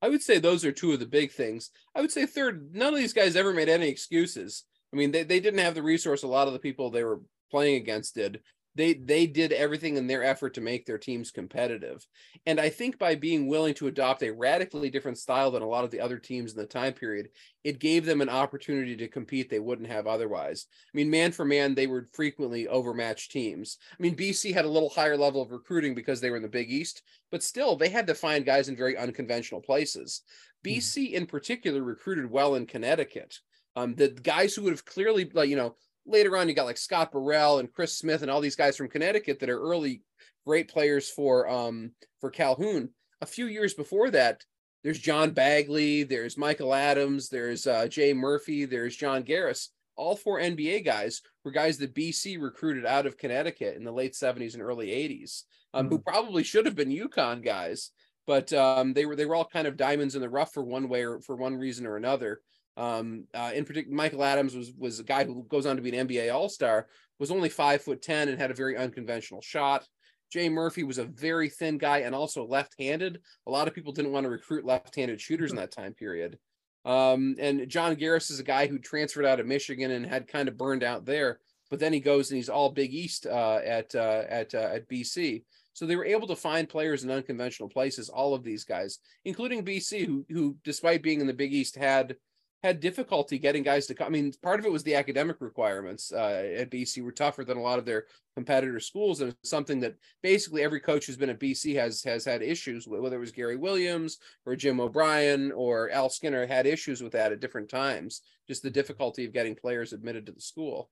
I 0.00 0.08
would 0.08 0.22
say 0.22 0.38
those 0.38 0.64
are 0.64 0.72
two 0.72 0.92
of 0.92 1.00
the 1.00 1.06
big 1.06 1.32
things. 1.32 1.70
I 1.94 2.00
would 2.00 2.10
say 2.10 2.26
third, 2.26 2.74
none 2.74 2.92
of 2.92 2.98
these 2.98 3.12
guys 3.12 3.36
ever 3.36 3.52
made 3.52 3.68
any 3.68 3.88
excuses. 3.88 4.64
I 4.92 4.96
mean, 4.96 5.12
they, 5.12 5.22
they 5.22 5.40
didn't 5.40 5.60
have 5.60 5.74
the 5.74 5.82
resource 5.82 6.22
a 6.22 6.28
lot 6.28 6.48
of 6.48 6.52
the 6.52 6.58
people 6.58 6.90
they 6.90 7.04
were 7.04 7.20
playing 7.50 7.76
against 7.76 8.14
did 8.14 8.40
they 8.74 8.94
they 8.94 9.26
did 9.26 9.52
everything 9.52 9.96
in 9.96 10.06
their 10.06 10.24
effort 10.24 10.54
to 10.54 10.60
make 10.60 10.86
their 10.86 10.98
teams 10.98 11.30
competitive. 11.30 12.06
And 12.46 12.60
i 12.60 12.68
think 12.68 12.98
by 12.98 13.14
being 13.14 13.46
willing 13.48 13.74
to 13.74 13.86
adopt 13.86 14.22
a 14.22 14.32
radically 14.32 14.90
different 14.90 15.18
style 15.18 15.50
than 15.50 15.62
a 15.62 15.68
lot 15.68 15.84
of 15.84 15.90
the 15.90 16.00
other 16.00 16.18
teams 16.18 16.52
in 16.52 16.58
the 16.58 16.66
time 16.66 16.92
period 16.92 17.28
it 17.64 17.78
gave 17.78 18.04
them 18.04 18.20
an 18.20 18.28
opportunity 18.28 18.96
to 18.96 19.08
compete 19.08 19.48
they 19.48 19.60
wouldn't 19.60 19.88
have 19.88 20.06
otherwise. 20.06 20.66
I 20.92 20.96
mean 20.96 21.10
man 21.10 21.32
for 21.32 21.44
man 21.44 21.74
they 21.74 21.86
were 21.86 22.08
frequently 22.12 22.68
overmatched 22.68 23.30
teams. 23.30 23.78
I 23.98 24.02
mean 24.02 24.16
bc 24.16 24.52
had 24.52 24.64
a 24.64 24.70
little 24.70 24.90
higher 24.90 25.16
level 25.16 25.42
of 25.42 25.50
recruiting 25.50 25.94
because 25.94 26.20
they 26.20 26.30
were 26.30 26.36
in 26.36 26.42
the 26.42 26.48
big 26.48 26.70
east 26.70 27.02
but 27.30 27.42
still 27.42 27.76
they 27.76 27.88
had 27.88 28.06
to 28.06 28.14
find 28.14 28.44
guys 28.44 28.68
in 28.68 28.76
very 28.76 28.96
unconventional 28.96 29.60
places. 29.60 30.22
Mm-hmm. 30.64 30.78
bc 30.78 31.12
in 31.12 31.26
particular 31.26 31.82
recruited 31.82 32.30
well 32.30 32.54
in 32.54 32.66
connecticut. 32.66 33.38
Um, 33.74 33.94
the 33.94 34.08
guys 34.08 34.54
who 34.54 34.64
would 34.64 34.74
have 34.74 34.84
clearly 34.84 35.30
like 35.32 35.48
you 35.48 35.56
know 35.56 35.76
later 36.06 36.36
on 36.36 36.48
you 36.48 36.54
got 36.54 36.64
like 36.64 36.78
Scott 36.78 37.12
Burrell 37.12 37.58
and 37.58 37.72
Chris 37.72 37.96
Smith 37.96 38.22
and 38.22 38.30
all 38.30 38.40
these 38.40 38.56
guys 38.56 38.76
from 38.76 38.88
Connecticut 38.88 39.38
that 39.40 39.50
are 39.50 39.60
early 39.60 40.02
great 40.44 40.68
players 40.68 41.08
for 41.08 41.48
um 41.48 41.92
for 42.20 42.30
Calhoun. 42.30 42.90
A 43.20 43.26
few 43.26 43.46
years 43.46 43.74
before 43.74 44.10
that, 44.10 44.44
there's 44.82 44.98
John 44.98 45.30
Bagley, 45.30 46.02
there's 46.02 46.36
Michael 46.36 46.74
Adams, 46.74 47.28
there's 47.28 47.66
uh, 47.66 47.86
Jay 47.86 48.12
Murphy, 48.12 48.64
there's 48.64 48.96
John 48.96 49.22
Garris. 49.22 49.68
All 49.94 50.16
four 50.16 50.40
NBA 50.40 50.84
guys 50.84 51.22
were 51.44 51.52
guys 51.52 51.78
that 51.78 51.94
BC 51.94 52.40
recruited 52.40 52.84
out 52.84 53.06
of 53.06 53.18
Connecticut 53.18 53.76
in 53.76 53.84
the 53.84 53.92
late 53.92 54.14
70s 54.14 54.54
and 54.54 54.62
early 54.62 54.88
80s, 54.88 55.42
um, 55.72 55.84
mm-hmm. 55.84 55.92
who 55.92 55.96
hmm. 55.98 56.02
probably 56.02 56.42
should 56.42 56.66
have 56.66 56.74
been 56.74 56.88
UConn 56.88 57.44
guys, 57.44 57.90
but 58.26 58.52
um, 58.52 58.92
they 58.92 59.06
were 59.06 59.14
they 59.14 59.26
were 59.26 59.34
all 59.34 59.44
kind 59.44 59.66
of 59.68 59.76
diamonds 59.76 60.14
in 60.14 60.20
the 60.20 60.28
rough 60.28 60.52
for 60.52 60.64
one 60.64 60.88
way 60.88 61.04
or 61.04 61.20
for 61.20 61.36
one 61.36 61.56
reason 61.56 61.86
or 61.86 61.96
another. 61.96 62.40
Um, 62.76 63.24
uh, 63.34 63.50
in 63.54 63.64
particular, 63.64 63.94
Michael 63.94 64.24
Adams 64.24 64.54
was 64.54 64.72
was 64.78 65.00
a 65.00 65.04
guy 65.04 65.24
who 65.24 65.44
goes 65.48 65.66
on 65.66 65.76
to 65.76 65.82
be 65.82 65.96
an 65.96 66.08
NBA 66.08 66.32
All 66.32 66.48
Star. 66.48 66.88
Was 67.18 67.30
only 67.30 67.48
five 67.48 67.82
foot 67.82 68.02
ten 68.02 68.28
and 68.28 68.38
had 68.38 68.50
a 68.50 68.54
very 68.54 68.76
unconventional 68.76 69.42
shot. 69.42 69.86
Jay 70.32 70.48
Murphy 70.48 70.82
was 70.82 70.96
a 70.96 71.04
very 71.04 71.50
thin 71.50 71.76
guy 71.76 71.98
and 71.98 72.14
also 72.14 72.46
left-handed. 72.46 73.20
A 73.46 73.50
lot 73.50 73.68
of 73.68 73.74
people 73.74 73.92
didn't 73.92 74.12
want 74.12 74.24
to 74.24 74.30
recruit 74.30 74.64
left-handed 74.64 75.20
shooters 75.20 75.50
in 75.50 75.58
that 75.58 75.70
time 75.72 75.92
period. 75.92 76.38
Um, 76.86 77.36
and 77.38 77.68
John 77.68 77.96
Garris 77.96 78.30
is 78.30 78.40
a 78.40 78.44
guy 78.44 78.66
who 78.66 78.78
transferred 78.78 79.26
out 79.26 79.40
of 79.40 79.46
Michigan 79.46 79.90
and 79.90 80.06
had 80.06 80.26
kind 80.26 80.48
of 80.48 80.56
burned 80.56 80.82
out 80.82 81.04
there. 81.04 81.38
But 81.70 81.80
then 81.80 81.92
he 81.92 82.00
goes 82.00 82.30
and 82.30 82.36
he's 82.36 82.48
all 82.48 82.70
Big 82.70 82.92
East 82.92 83.26
uh, 83.26 83.60
at 83.64 83.94
uh, 83.94 84.24
at 84.28 84.54
uh, 84.54 84.70
at 84.72 84.88
BC. 84.88 85.44
So 85.74 85.86
they 85.86 85.96
were 85.96 86.04
able 86.04 86.26
to 86.28 86.36
find 86.36 86.68
players 86.68 87.04
in 87.04 87.10
unconventional 87.10 87.68
places. 87.68 88.08
All 88.08 88.34
of 88.34 88.42
these 88.42 88.64
guys, 88.64 88.98
including 89.24 89.64
BC, 89.64 90.06
who 90.06 90.24
who 90.28 90.56
despite 90.64 91.02
being 91.02 91.20
in 91.20 91.26
the 91.26 91.32
Big 91.32 91.52
East 91.52 91.76
had 91.76 92.16
had 92.62 92.80
difficulty 92.80 93.38
getting 93.38 93.62
guys 93.62 93.86
to 93.86 93.94
come. 93.94 94.06
I 94.06 94.10
mean, 94.10 94.32
part 94.42 94.60
of 94.60 94.66
it 94.66 94.72
was 94.72 94.84
the 94.84 94.94
academic 94.94 95.36
requirements 95.40 96.12
uh, 96.12 96.52
at 96.56 96.70
BC 96.70 97.02
were 97.02 97.12
tougher 97.12 97.44
than 97.44 97.56
a 97.56 97.62
lot 97.62 97.78
of 97.78 97.84
their 97.84 98.04
competitor 98.36 98.78
schools, 98.78 99.20
and 99.20 99.32
it's 99.32 99.50
something 99.50 99.80
that 99.80 99.96
basically 100.22 100.62
every 100.62 100.80
coach 100.80 101.06
who's 101.06 101.16
been 101.16 101.30
at 101.30 101.40
BC 101.40 101.74
has 101.74 102.02
has 102.04 102.24
had 102.24 102.42
issues 102.42 102.86
with. 102.86 103.00
Whether 103.00 103.16
it 103.16 103.20
was 103.20 103.32
Gary 103.32 103.56
Williams 103.56 104.18
or 104.46 104.54
Jim 104.54 104.80
O'Brien 104.80 105.50
or 105.52 105.90
Al 105.90 106.08
Skinner 106.08 106.46
had 106.46 106.66
issues 106.66 107.02
with 107.02 107.12
that 107.12 107.32
at 107.32 107.40
different 107.40 107.68
times. 107.68 108.22
Just 108.46 108.62
the 108.62 108.70
difficulty 108.70 109.24
of 109.24 109.32
getting 109.32 109.56
players 109.56 109.92
admitted 109.92 110.26
to 110.26 110.32
the 110.32 110.40
school. 110.40 110.90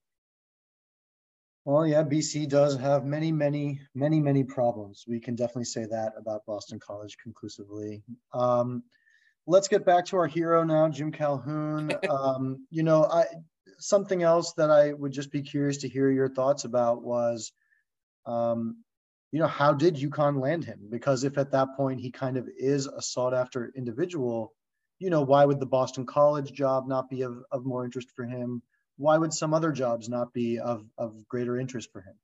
Well, 1.63 1.85
yeah, 1.85 2.03
BC 2.03 2.49
does 2.49 2.75
have 2.79 3.05
many, 3.05 3.31
many, 3.31 3.79
many, 3.93 4.19
many 4.19 4.43
problems. 4.43 5.05
We 5.07 5.19
can 5.19 5.35
definitely 5.35 5.65
say 5.65 5.85
that 5.85 6.13
about 6.17 6.45
Boston 6.47 6.79
College 6.79 7.15
conclusively. 7.21 8.01
Um, 8.33 8.83
let's 9.47 9.67
get 9.67 9.85
back 9.85 10.05
to 10.05 10.17
our 10.17 10.27
hero 10.27 10.63
now, 10.63 10.89
Jim 10.89 11.11
Calhoun. 11.11 11.91
Um, 12.09 12.65
you 12.69 12.83
know, 12.83 13.05
I 13.05 13.25
something 13.79 14.21
else 14.21 14.53
that 14.53 14.69
I 14.69 14.93
would 14.93 15.11
just 15.11 15.31
be 15.31 15.41
curious 15.41 15.77
to 15.77 15.89
hear 15.89 16.09
your 16.11 16.29
thoughts 16.29 16.65
about 16.65 17.03
was, 17.03 17.51
um, 18.25 18.83
you 19.31 19.39
know, 19.39 19.47
how 19.47 19.73
did 19.73 19.95
UConn 19.95 20.39
land 20.39 20.65
him? 20.65 20.87
Because 20.89 21.23
if 21.23 21.37
at 21.37 21.51
that 21.51 21.69
point 21.75 21.99
he 21.99 22.11
kind 22.11 22.37
of 22.37 22.47
is 22.57 22.85
a 22.85 23.01
sought 23.01 23.33
after 23.33 23.71
individual, 23.75 24.53
you 24.99 25.09
know, 25.09 25.21
why 25.23 25.45
would 25.45 25.59
the 25.59 25.65
Boston 25.65 26.05
College 26.05 26.51
job 26.53 26.87
not 26.87 27.09
be 27.09 27.23
of, 27.23 27.43
of 27.51 27.65
more 27.65 27.83
interest 27.85 28.09
for 28.15 28.25
him? 28.25 28.61
Why 28.97 29.17
would 29.17 29.33
some 29.33 29.53
other 29.53 29.71
jobs 29.71 30.09
not 30.09 30.31
be 30.33 30.59
of, 30.59 30.85
of 30.97 31.27
greater 31.27 31.57
interest 31.57 31.91
for 31.91 32.01
him? 32.01 32.15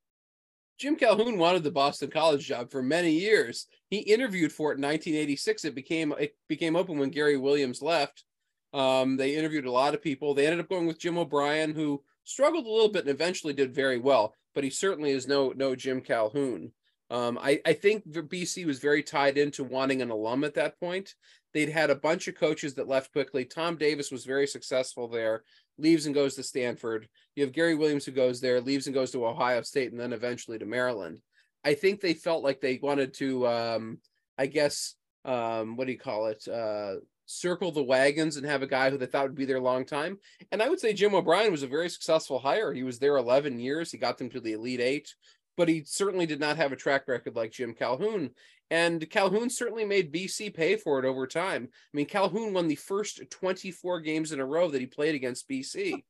Jim 0.78 0.94
Calhoun 0.94 1.38
wanted 1.38 1.64
the 1.64 1.70
Boston 1.72 2.08
College 2.08 2.46
job 2.46 2.70
for 2.70 2.82
many 2.82 3.10
years. 3.10 3.66
He 3.90 3.98
interviewed 3.98 4.52
for 4.52 4.70
it 4.70 4.76
in 4.76 4.82
1986. 4.82 5.64
It 5.64 5.74
became 5.74 6.14
it 6.18 6.36
became 6.48 6.76
open 6.76 6.98
when 6.98 7.10
Gary 7.10 7.36
Williams 7.36 7.82
left. 7.82 8.24
Um, 8.72 9.16
they 9.16 9.34
interviewed 9.34 9.64
a 9.64 9.72
lot 9.72 9.94
of 9.94 10.02
people. 10.02 10.34
They 10.34 10.46
ended 10.46 10.60
up 10.60 10.68
going 10.68 10.86
with 10.86 11.00
Jim 11.00 11.18
O'Brien, 11.18 11.74
who 11.74 12.02
struggled 12.24 12.66
a 12.66 12.70
little 12.70 12.90
bit 12.90 13.02
and 13.02 13.10
eventually 13.10 13.52
did 13.52 13.74
very 13.74 13.98
well. 13.98 14.34
But 14.54 14.62
he 14.62 14.70
certainly 14.70 15.10
is 15.10 15.26
no 15.26 15.52
no 15.56 15.74
Jim 15.74 16.00
Calhoun. 16.00 16.72
Um, 17.10 17.38
I, 17.40 17.60
I 17.64 17.72
think 17.72 18.06
BC 18.06 18.66
was 18.66 18.80
very 18.80 19.02
tied 19.02 19.38
into 19.38 19.64
wanting 19.64 20.02
an 20.02 20.10
alum 20.10 20.44
at 20.44 20.54
that 20.54 20.78
point. 20.78 21.14
They'd 21.54 21.70
had 21.70 21.88
a 21.88 21.94
bunch 21.94 22.28
of 22.28 22.34
coaches 22.34 22.74
that 22.74 22.86
left 22.86 23.12
quickly. 23.12 23.46
Tom 23.46 23.76
Davis 23.76 24.10
was 24.10 24.26
very 24.26 24.46
successful 24.46 25.08
there 25.08 25.42
leaves 25.78 26.06
and 26.06 26.14
goes 26.14 26.34
to 26.34 26.42
Stanford. 26.42 27.08
You 27.34 27.44
have 27.44 27.52
Gary 27.52 27.74
Williams 27.74 28.04
who 28.04 28.12
goes 28.12 28.40
there, 28.40 28.60
leaves 28.60 28.86
and 28.86 28.94
goes 28.94 29.10
to 29.12 29.26
Ohio 29.26 29.62
State, 29.62 29.92
and 29.92 30.00
then 30.00 30.12
eventually 30.12 30.58
to 30.58 30.66
Maryland. 30.66 31.20
I 31.64 31.74
think 31.74 32.00
they 32.00 32.14
felt 32.14 32.44
like 32.44 32.60
they 32.60 32.78
wanted 32.82 33.14
to, 33.14 33.46
um, 33.46 33.98
I 34.36 34.46
guess, 34.46 34.94
um, 35.24 35.76
what 35.76 35.86
do 35.86 35.92
you 35.92 35.98
call 35.98 36.26
it? 36.26 36.46
Uh, 36.46 36.96
circle 37.26 37.70
the 37.70 37.82
wagons 37.82 38.36
and 38.36 38.46
have 38.46 38.62
a 38.62 38.66
guy 38.66 38.88
who 38.90 38.96
they 38.96 39.06
thought 39.06 39.24
would 39.24 39.34
be 39.34 39.44
there 39.44 39.58
a 39.58 39.60
long 39.60 39.84
time. 39.84 40.18
And 40.50 40.62
I 40.62 40.68
would 40.68 40.80
say 40.80 40.94
Jim 40.94 41.14
O'Brien 41.14 41.52
was 41.52 41.62
a 41.62 41.68
very 41.68 41.90
successful 41.90 42.38
hire. 42.38 42.72
He 42.72 42.82
was 42.82 42.98
there 42.98 43.16
11 43.18 43.60
years. 43.60 43.92
He 43.92 43.98
got 43.98 44.16
them 44.16 44.30
to 44.30 44.40
the 44.40 44.54
Elite 44.54 44.80
Eight, 44.80 45.14
but 45.56 45.68
he 45.68 45.84
certainly 45.84 46.24
did 46.24 46.40
not 46.40 46.56
have 46.56 46.72
a 46.72 46.76
track 46.76 47.06
record 47.06 47.36
like 47.36 47.52
Jim 47.52 47.74
Calhoun. 47.74 48.30
And 48.70 49.08
Calhoun 49.10 49.48
certainly 49.50 49.84
made 49.84 50.12
BC 50.12 50.54
pay 50.54 50.76
for 50.76 50.98
it 50.98 51.06
over 51.06 51.26
time. 51.26 51.68
I 51.72 51.96
mean, 51.96 52.06
Calhoun 52.06 52.52
won 52.52 52.68
the 52.68 52.74
first 52.74 53.20
24 53.30 54.00
games 54.00 54.32
in 54.32 54.40
a 54.40 54.46
row 54.46 54.68
that 54.70 54.80
he 54.80 54.86
played 54.86 55.14
against 55.14 55.48
BC. 55.48 56.04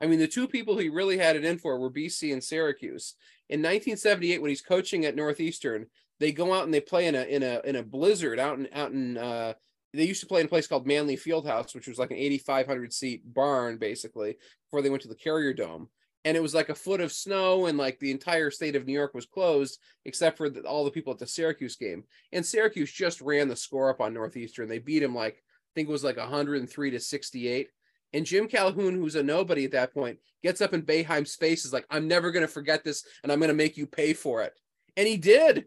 I 0.00 0.06
mean, 0.06 0.18
the 0.18 0.28
two 0.28 0.46
people 0.46 0.76
he 0.76 0.88
really 0.88 1.18
had 1.18 1.36
it 1.36 1.44
in 1.44 1.58
for 1.58 1.78
were 1.78 1.90
BC 1.90 2.32
and 2.32 2.44
Syracuse. 2.44 3.14
In 3.48 3.60
1978, 3.60 4.40
when 4.42 4.50
he's 4.50 4.62
coaching 4.62 5.04
at 5.04 5.16
Northeastern, 5.16 5.86
They 6.18 6.32
go 6.32 6.54
out 6.54 6.64
and 6.64 6.72
they 6.72 6.80
play 6.80 7.06
in 7.06 7.14
a 7.14 7.22
in 7.24 7.42
a 7.42 7.60
in 7.64 7.76
a 7.76 7.82
blizzard 7.82 8.38
out 8.38 8.58
in 8.58 8.68
out 8.72 8.92
in 8.92 9.18
uh 9.18 9.54
they 9.92 10.04
used 10.04 10.20
to 10.20 10.26
play 10.26 10.40
in 10.40 10.46
a 10.46 10.48
place 10.48 10.66
called 10.66 10.86
Manley 10.86 11.16
Fieldhouse, 11.16 11.74
which 11.74 11.86
was 11.88 11.98
like 11.98 12.10
an 12.10 12.18
8,500 12.18 12.92
seat 12.92 13.22
barn 13.32 13.78
basically 13.78 14.36
before 14.66 14.82
they 14.82 14.90
went 14.90 15.02
to 15.02 15.08
the 15.08 15.14
Carrier 15.14 15.54
Dome. 15.54 15.88
And 16.26 16.36
it 16.36 16.42
was 16.42 16.54
like 16.54 16.68
a 16.68 16.74
foot 16.74 17.00
of 17.00 17.12
snow, 17.12 17.66
and 17.66 17.78
like 17.78 17.98
the 17.98 18.10
entire 18.10 18.50
state 18.50 18.76
of 18.76 18.84
New 18.84 18.92
York 18.92 19.14
was 19.14 19.24
closed 19.24 19.78
except 20.04 20.36
for 20.36 20.50
the, 20.50 20.60
all 20.62 20.84
the 20.84 20.90
people 20.90 21.12
at 21.12 21.18
the 21.18 21.26
Syracuse 21.26 21.76
game. 21.76 22.04
And 22.32 22.44
Syracuse 22.44 22.92
just 22.92 23.22
ran 23.22 23.48
the 23.48 23.56
score 23.56 23.88
up 23.88 24.00
on 24.00 24.12
Northeastern. 24.12 24.68
They 24.68 24.80
beat 24.80 25.02
him 25.02 25.14
like 25.14 25.36
I 25.36 25.70
think 25.74 25.88
it 25.88 25.92
was 25.92 26.04
like 26.04 26.16
103 26.16 26.90
to 26.90 27.00
68. 27.00 27.68
And 28.12 28.26
Jim 28.26 28.48
Calhoun, 28.48 28.94
who's 28.94 29.14
a 29.14 29.22
nobody 29.22 29.64
at 29.64 29.72
that 29.72 29.94
point, 29.94 30.18
gets 30.42 30.60
up 30.60 30.72
in 30.74 30.82
Boeheim's 30.82 31.36
face, 31.36 31.64
is 31.64 31.72
like, 31.72 31.86
I'm 31.90 32.08
never 32.08 32.30
going 32.30 32.46
to 32.46 32.52
forget 32.52 32.82
this, 32.82 33.04
and 33.22 33.30
I'm 33.30 33.38
going 33.38 33.48
to 33.48 33.54
make 33.54 33.76
you 33.76 33.86
pay 33.86 34.12
for 34.14 34.42
it. 34.42 34.54
And 34.96 35.06
he 35.06 35.16
did. 35.16 35.66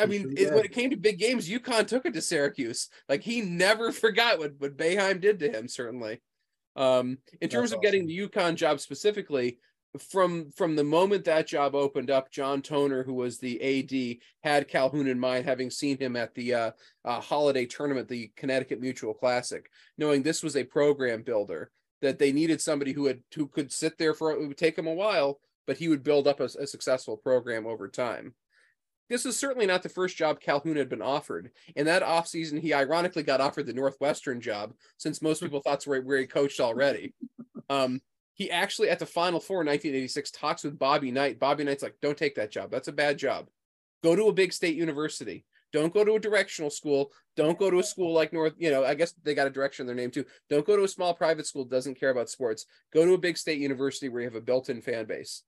I 0.00 0.06
mean, 0.06 0.34
it, 0.36 0.52
when 0.52 0.64
it 0.64 0.72
came 0.72 0.90
to 0.90 0.96
big 0.96 1.18
games, 1.18 1.48
UConn 1.48 1.86
took 1.86 2.06
it 2.06 2.14
to 2.14 2.20
Syracuse. 2.20 2.88
Like 3.08 3.22
he 3.22 3.40
never 3.40 3.92
forgot 3.92 4.38
what, 4.38 4.52
what 4.58 4.76
Boeheim 4.76 5.20
did 5.20 5.38
to 5.40 5.50
him, 5.50 5.68
certainly. 5.68 6.20
Um, 6.74 7.18
in 7.40 7.48
terms 7.48 7.70
That's 7.70 7.72
of 7.72 7.78
awesome. 7.78 7.80
getting 7.82 8.06
the 8.06 8.18
UConn 8.18 8.56
job 8.56 8.80
specifically, 8.80 9.58
from 9.98 10.50
from 10.50 10.76
the 10.76 10.84
moment 10.84 11.24
that 11.24 11.46
job 11.46 11.74
opened 11.74 12.10
up, 12.10 12.30
John 12.30 12.62
Toner, 12.62 13.02
who 13.02 13.14
was 13.14 13.38
the 13.38 13.60
AD, 13.62 14.18
had 14.42 14.68
Calhoun 14.68 15.06
in 15.06 15.18
mind, 15.18 15.44
having 15.44 15.70
seen 15.70 15.98
him 15.98 16.16
at 16.16 16.34
the 16.34 16.54
uh, 16.54 16.70
uh, 17.04 17.20
holiday 17.20 17.66
tournament, 17.66 18.08
the 18.08 18.30
Connecticut 18.36 18.80
Mutual 18.80 19.14
Classic, 19.14 19.70
knowing 19.96 20.22
this 20.22 20.42
was 20.42 20.56
a 20.56 20.64
program 20.64 21.22
builder 21.22 21.70
that 22.02 22.18
they 22.18 22.32
needed 22.32 22.60
somebody 22.60 22.92
who 22.92 23.06
had 23.06 23.20
who 23.34 23.48
could 23.48 23.72
sit 23.72 23.96
there 23.98 24.14
for 24.14 24.32
it 24.32 24.40
would 24.40 24.58
take 24.58 24.78
him 24.78 24.86
a 24.86 24.94
while, 24.94 25.40
but 25.66 25.78
he 25.78 25.88
would 25.88 26.02
build 26.02 26.26
up 26.26 26.40
a, 26.40 26.44
a 26.44 26.66
successful 26.66 27.16
program 27.16 27.66
over 27.66 27.88
time. 27.88 28.34
This 29.08 29.24
is 29.24 29.38
certainly 29.38 29.66
not 29.66 29.82
the 29.84 29.88
first 29.88 30.16
job 30.16 30.40
Calhoun 30.40 30.76
had 30.76 30.88
been 30.88 31.02
offered. 31.02 31.52
In 31.76 31.86
that 31.86 32.02
offseason, 32.02 32.60
he 32.60 32.74
ironically 32.74 33.22
got 33.22 33.40
offered 33.40 33.66
the 33.66 33.72
Northwestern 33.72 34.40
job, 34.40 34.74
since 34.96 35.22
most 35.22 35.40
people 35.42 35.60
thought 35.60 35.84
where, 35.84 36.02
where 36.02 36.18
he 36.18 36.26
coached 36.26 36.60
already. 36.60 37.14
Um, 37.70 38.00
he 38.36 38.50
actually, 38.50 38.90
at 38.90 38.98
the 38.98 39.06
Final 39.06 39.40
Four 39.40 39.62
in 39.62 39.66
1986, 39.66 40.30
talks 40.30 40.62
with 40.62 40.78
Bobby 40.78 41.10
Knight. 41.10 41.40
Bobby 41.40 41.64
Knight's 41.64 41.82
like, 41.82 41.96
don't 42.02 42.18
take 42.18 42.34
that 42.34 42.50
job. 42.50 42.70
That's 42.70 42.88
a 42.88 42.92
bad 42.92 43.18
job. 43.18 43.48
Go 44.04 44.14
to 44.14 44.28
a 44.28 44.32
big 44.32 44.52
state 44.52 44.76
university. 44.76 45.46
Don't 45.72 45.92
go 45.92 46.04
to 46.04 46.14
a 46.14 46.20
directional 46.20 46.68
school. 46.68 47.12
Don't 47.34 47.58
go 47.58 47.70
to 47.70 47.78
a 47.78 47.82
school 47.82 48.12
like 48.12 48.34
North, 48.34 48.52
you 48.58 48.70
know, 48.70 48.84
I 48.84 48.94
guess 48.94 49.14
they 49.24 49.34
got 49.34 49.46
a 49.46 49.50
direction 49.50 49.82
in 49.82 49.86
their 49.86 49.96
name 49.96 50.10
too. 50.10 50.26
Don't 50.50 50.66
go 50.66 50.76
to 50.76 50.84
a 50.84 50.88
small 50.88 51.14
private 51.14 51.46
school 51.46 51.64
doesn't 51.64 51.98
care 51.98 52.10
about 52.10 52.28
sports. 52.28 52.66
Go 52.92 53.06
to 53.06 53.14
a 53.14 53.18
big 53.18 53.38
state 53.38 53.58
university 53.58 54.10
where 54.10 54.20
you 54.20 54.28
have 54.28 54.36
a 54.36 54.40
built-in 54.40 54.82
fan 54.82 55.06
base. 55.06 55.42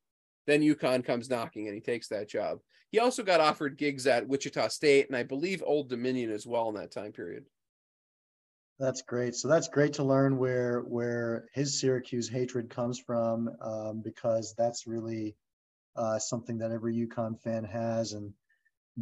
Then 0.47 0.63
UConn 0.63 1.05
comes 1.05 1.29
knocking 1.29 1.67
and 1.67 1.75
he 1.75 1.81
takes 1.81 2.09
that 2.09 2.29
job. 2.29 2.59
He 2.91 2.99
also 2.99 3.23
got 3.23 3.41
offered 3.41 3.77
gigs 3.77 4.07
at 4.07 4.27
Wichita 4.27 4.69
State 4.69 5.09
and 5.09 5.17
I 5.17 5.25
believe 5.25 5.63
Old 5.65 5.91
Dominion 5.91 6.33
as 6.33 6.47
well 6.47 6.71
in 6.71 6.75
that 6.77 6.91
time 6.91 7.13
period. 7.13 7.45
That's 8.79 9.03
great. 9.03 9.35
So 9.35 9.49
that's 9.49 9.69
great 9.69 9.93
to 9.95 10.05
learn 10.05 10.39
where 10.39 10.81
where 10.83 11.47
his 11.53 11.81
Syracuse 11.81 12.29
hatred 12.29 12.71
comes 12.71 12.99
from, 12.99 13.51
um, 13.61 14.03
because 14.03 14.55
that's 14.57 14.87
really 14.87 15.35
uh, 15.97 16.19
something 16.19 16.59
that 16.59 16.71
every 16.71 16.95
UConn 16.95 17.41
fan 17.41 17.65
has. 17.65 18.13
And 18.13 18.33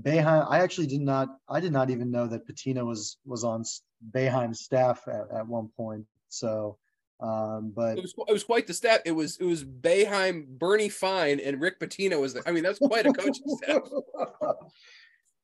Boeheim, 0.00 0.46
I 0.50 0.60
actually 0.60 0.86
did 0.86 1.02
not, 1.02 1.28
I 1.48 1.60
did 1.60 1.72
not 1.72 1.90
even 1.90 2.10
know 2.10 2.26
that 2.26 2.48
Pitino 2.48 2.86
was 2.86 3.18
was 3.26 3.44
on 3.44 3.64
Boeheim's 4.12 4.60
staff 4.60 5.02
at, 5.08 5.30
at 5.30 5.46
one 5.46 5.68
point. 5.76 6.06
So 6.30 6.78
um, 7.18 7.72
but 7.74 7.96
it 7.96 8.02
was, 8.02 8.14
it 8.28 8.32
was 8.32 8.44
quite 8.44 8.66
the 8.66 8.74
step. 8.74 9.02
It 9.06 9.12
was 9.12 9.38
it 9.38 9.44
was 9.44 9.64
Boeheim, 9.64 10.46
Bernie 10.46 10.90
Fine, 10.90 11.40
and 11.40 11.60
Rick 11.60 11.80
Pitino 11.80 12.20
was 12.20 12.34
there. 12.34 12.42
I 12.46 12.52
mean, 12.52 12.62
that's 12.62 12.78
quite 12.78 13.06
a 13.06 13.12
coaching 13.12 13.58
staff. 13.62 13.82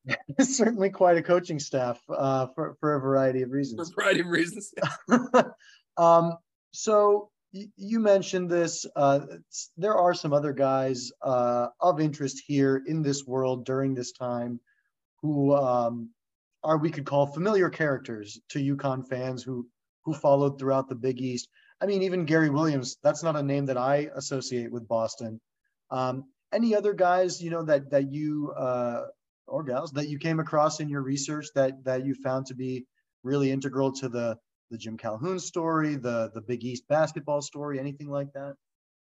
certainly 0.40 0.90
quite 0.90 1.16
a 1.16 1.22
coaching 1.22 1.58
staff 1.58 2.00
uh, 2.08 2.46
for 2.54 2.76
for 2.80 2.94
a 2.94 3.00
variety 3.00 3.42
of 3.42 3.50
reasons. 3.50 3.90
For 3.90 4.00
a 4.00 4.04
variety 4.04 4.20
of 4.20 4.26
reasons. 4.26 4.74
um, 5.96 6.36
so 6.72 7.30
y- 7.52 7.68
you 7.76 8.00
mentioned 8.00 8.50
this. 8.50 8.86
Uh, 8.96 9.20
there 9.76 9.96
are 9.96 10.14
some 10.14 10.32
other 10.32 10.52
guys 10.52 11.12
uh, 11.22 11.68
of 11.80 12.00
interest 12.00 12.42
here 12.46 12.82
in 12.86 13.02
this 13.02 13.24
world 13.26 13.64
during 13.64 13.94
this 13.94 14.12
time 14.12 14.60
who 15.20 15.54
um, 15.54 16.10
are 16.64 16.78
we 16.78 16.90
could 16.90 17.06
call 17.06 17.26
familiar 17.26 17.70
characters 17.70 18.40
to 18.50 18.58
UConn 18.58 19.08
fans 19.08 19.42
who 19.42 19.66
who 20.04 20.12
followed 20.12 20.58
throughout 20.58 20.88
the 20.88 20.94
Big 20.94 21.20
East. 21.20 21.48
I 21.80 21.86
mean, 21.86 22.02
even 22.02 22.24
Gary 22.24 22.50
Williams, 22.50 22.96
that's 23.02 23.22
not 23.22 23.36
a 23.36 23.42
name 23.42 23.66
that 23.66 23.76
I 23.76 24.08
associate 24.14 24.70
with 24.70 24.86
Boston. 24.86 25.40
Um, 25.90 26.24
any 26.52 26.74
other 26.74 26.92
guys, 26.92 27.42
you 27.42 27.50
know, 27.50 27.64
that 27.64 27.90
that 27.90 28.10
you 28.10 28.52
uh, 28.56 29.02
or 29.52 29.62
gals 29.62 29.92
that 29.92 30.08
you 30.08 30.18
came 30.18 30.40
across 30.40 30.80
in 30.80 30.88
your 30.88 31.02
research 31.02 31.46
that 31.54 31.84
that 31.84 32.04
you 32.04 32.14
found 32.14 32.46
to 32.46 32.54
be 32.54 32.86
really 33.22 33.52
integral 33.52 33.92
to 33.92 34.08
the 34.08 34.36
the 34.70 34.78
Jim 34.78 34.96
Calhoun 34.96 35.38
story, 35.38 35.94
the 35.94 36.30
the 36.34 36.40
Big 36.40 36.64
East 36.64 36.88
basketball 36.88 37.42
story, 37.42 37.78
anything 37.78 38.08
like 38.08 38.32
that? 38.32 38.54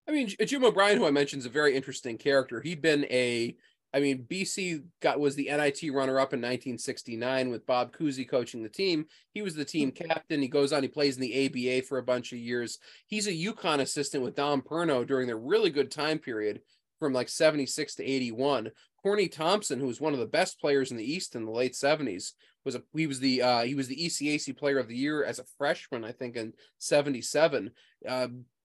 I 0.08 0.12
mean, 0.12 0.28
Jim 0.44 0.64
O'Brien, 0.64 0.96
who 0.96 1.06
I 1.06 1.10
mentioned, 1.10 1.40
is 1.40 1.46
a 1.46 1.50
very 1.50 1.76
interesting 1.76 2.16
character. 2.18 2.60
He'd 2.60 2.82
been 2.82 3.04
a 3.04 3.54
I 3.92 3.98
mean, 3.98 4.24
BC 4.30 4.84
got 5.02 5.18
was 5.18 5.34
the 5.34 5.50
NIT 5.50 5.92
runner-up 5.92 6.32
in 6.32 6.40
1969 6.40 7.50
with 7.50 7.66
Bob 7.66 7.92
Cousy 7.92 8.28
coaching 8.28 8.62
the 8.62 8.68
team. 8.68 9.06
He 9.34 9.42
was 9.42 9.54
the 9.54 9.64
team 9.64 9.90
hmm. 9.90 10.08
captain. 10.08 10.40
He 10.40 10.48
goes 10.48 10.72
on. 10.72 10.82
He 10.82 10.88
plays 10.88 11.16
in 11.16 11.22
the 11.22 11.46
ABA 11.46 11.86
for 11.86 11.98
a 11.98 12.02
bunch 12.02 12.32
of 12.32 12.38
years. 12.38 12.78
He's 13.08 13.26
a 13.26 13.32
UConn 13.32 13.80
assistant 13.80 14.22
with 14.22 14.36
Dom 14.36 14.62
Perno 14.62 15.06
during 15.06 15.26
the 15.26 15.36
really 15.36 15.70
good 15.70 15.90
time 15.90 16.18
period 16.18 16.60
from 17.00 17.12
like 17.12 17.28
76 17.28 17.96
to 17.96 18.04
81. 18.04 18.70
Corny 19.02 19.28
Thompson, 19.28 19.80
who 19.80 19.86
was 19.86 20.00
one 20.00 20.12
of 20.12 20.18
the 20.18 20.26
best 20.26 20.60
players 20.60 20.90
in 20.90 20.96
the 20.96 21.12
East 21.12 21.34
in 21.34 21.44
the 21.44 21.50
late 21.50 21.72
70s, 21.72 22.32
was 22.64 22.74
a 22.74 22.82
he 22.94 23.06
was 23.06 23.20
the 23.20 23.42
uh, 23.42 23.62
he 23.62 23.74
was 23.74 23.88
the 23.88 23.96
ECAC 23.96 24.56
Player 24.56 24.78
of 24.78 24.88
the 24.88 24.96
Year 24.96 25.24
as 25.24 25.38
a 25.38 25.44
freshman, 25.56 26.04
I 26.04 26.12
think, 26.12 26.36
in 26.36 26.52
77. 26.78 27.70
Uh, 28.06 28.28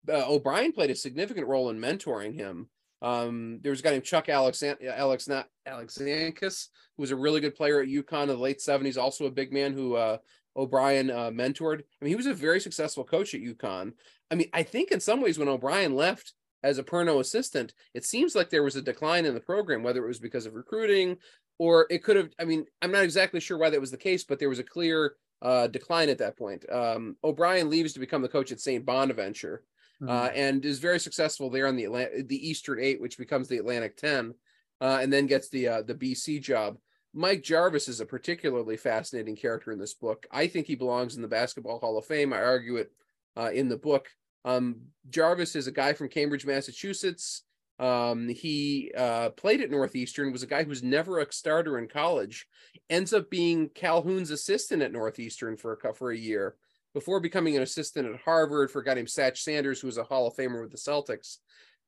uh, 0.08 0.32
O'Brien 0.32 0.72
played 0.72 0.90
a 0.90 0.94
significant 0.94 1.46
role 1.46 1.70
in 1.70 1.78
mentoring 1.78 2.34
him. 2.34 2.68
Um, 3.02 3.60
there 3.62 3.70
was 3.70 3.80
a 3.80 3.82
guy 3.82 3.90
named 3.90 4.04
Chuck 4.04 4.28
Alex 4.28 4.62
Alex 4.62 5.28
not 5.28 5.46
Aleksinas, 5.66 6.68
who 6.96 7.02
was 7.02 7.10
a 7.10 7.16
really 7.16 7.40
good 7.40 7.54
player 7.54 7.80
at 7.80 7.88
UConn 7.88 8.24
in 8.24 8.28
the 8.28 8.36
late 8.36 8.58
70s, 8.58 8.98
also 8.98 9.26
a 9.26 9.30
big 9.30 9.52
man 9.52 9.72
who 9.72 9.96
uh, 9.96 10.18
O'Brien 10.56 11.10
uh, 11.10 11.30
mentored. 11.30 11.80
I 11.80 12.04
mean, 12.04 12.10
he 12.10 12.16
was 12.16 12.26
a 12.26 12.34
very 12.34 12.60
successful 12.60 13.04
coach 13.04 13.34
at 13.34 13.40
UConn. 13.40 13.92
I 14.30 14.34
mean, 14.34 14.50
I 14.52 14.62
think 14.62 14.90
in 14.90 15.00
some 15.00 15.20
ways 15.20 15.38
when 15.38 15.48
O'Brien 15.48 15.96
left 15.96 16.34
as 16.62 16.78
a 16.78 16.82
Perno 16.82 17.20
assistant, 17.20 17.74
it 17.94 18.04
seems 18.04 18.34
like 18.34 18.50
there 18.50 18.62
was 18.62 18.76
a 18.76 18.82
decline 18.82 19.24
in 19.24 19.34
the 19.34 19.40
program, 19.40 19.82
whether 19.82 20.04
it 20.04 20.08
was 20.08 20.18
because 20.18 20.46
of 20.46 20.54
recruiting 20.54 21.16
or 21.58 21.86
it 21.90 22.02
could 22.02 22.16
have. 22.16 22.30
I 22.38 22.44
mean, 22.44 22.64
I'm 22.82 22.92
not 22.92 23.04
exactly 23.04 23.40
sure 23.40 23.58
why 23.58 23.70
that 23.70 23.80
was 23.80 23.90
the 23.90 23.96
case, 23.96 24.24
but 24.24 24.38
there 24.38 24.48
was 24.48 24.58
a 24.58 24.64
clear 24.64 25.14
uh, 25.42 25.66
decline 25.66 26.08
at 26.08 26.18
that 26.18 26.36
point. 26.36 26.64
Um, 26.70 27.16
O'Brien 27.24 27.70
leaves 27.70 27.92
to 27.94 28.00
become 28.00 28.22
the 28.22 28.28
coach 28.28 28.52
at 28.52 28.60
St. 28.60 28.84
Bonaventure 28.84 29.62
mm-hmm. 30.02 30.10
uh, 30.10 30.28
and 30.34 30.64
is 30.64 30.78
very 30.78 31.00
successful 31.00 31.50
there 31.50 31.66
on 31.66 31.76
the 31.76 31.84
Atlantic, 31.84 32.28
the 32.28 32.48
Eastern 32.48 32.78
Eight, 32.80 33.00
which 33.00 33.18
becomes 33.18 33.48
the 33.48 33.58
Atlantic 33.58 33.96
Ten, 33.96 34.34
uh, 34.80 34.98
and 35.00 35.12
then 35.12 35.26
gets 35.26 35.48
the 35.48 35.68
uh, 35.68 35.82
the 35.82 35.94
BC 35.94 36.42
job. 36.42 36.76
Mike 37.12 37.42
Jarvis 37.42 37.88
is 37.88 38.00
a 38.00 38.06
particularly 38.06 38.76
fascinating 38.76 39.34
character 39.34 39.72
in 39.72 39.78
this 39.78 39.94
book. 39.94 40.26
I 40.30 40.46
think 40.46 40.66
he 40.66 40.76
belongs 40.76 41.16
in 41.16 41.22
the 41.22 41.28
Basketball 41.28 41.80
Hall 41.80 41.98
of 41.98 42.06
Fame. 42.06 42.32
I 42.32 42.38
argue 42.38 42.76
it 42.76 42.92
uh, 43.36 43.50
in 43.52 43.68
the 43.68 43.76
book. 43.76 44.08
Um, 44.44 44.76
Jarvis 45.08 45.56
is 45.56 45.66
a 45.66 45.72
guy 45.72 45.92
from 45.92 46.08
Cambridge, 46.08 46.46
Massachusetts. 46.46 47.42
Um, 47.78 48.28
he 48.28 48.92
uh, 48.96 49.30
played 49.30 49.62
at 49.62 49.70
Northeastern, 49.70 50.32
was 50.32 50.42
a 50.42 50.46
guy 50.46 50.62
who 50.62 50.68
was 50.68 50.82
never 50.82 51.18
a 51.18 51.32
starter 51.32 51.78
in 51.78 51.88
college, 51.88 52.46
ends 52.90 53.14
up 53.14 53.30
being 53.30 53.70
Calhoun's 53.70 54.30
assistant 54.30 54.82
at 54.82 54.92
Northeastern 54.92 55.56
for 55.56 55.78
a, 55.82 55.94
for 55.94 56.10
a 56.10 56.16
year 56.16 56.56
before 56.92 57.20
becoming 57.20 57.56
an 57.56 57.62
assistant 57.62 58.06
at 58.06 58.20
Harvard 58.20 58.70
for 58.70 58.80
a 58.80 58.84
guy 58.84 58.94
named 58.94 59.08
Satch 59.08 59.38
Sanders, 59.38 59.80
who 59.80 59.86
was 59.86 59.96
a 59.96 60.04
Hall 60.04 60.26
of 60.26 60.34
Famer 60.34 60.60
with 60.60 60.72
the 60.72 60.76
Celtics. 60.76 61.38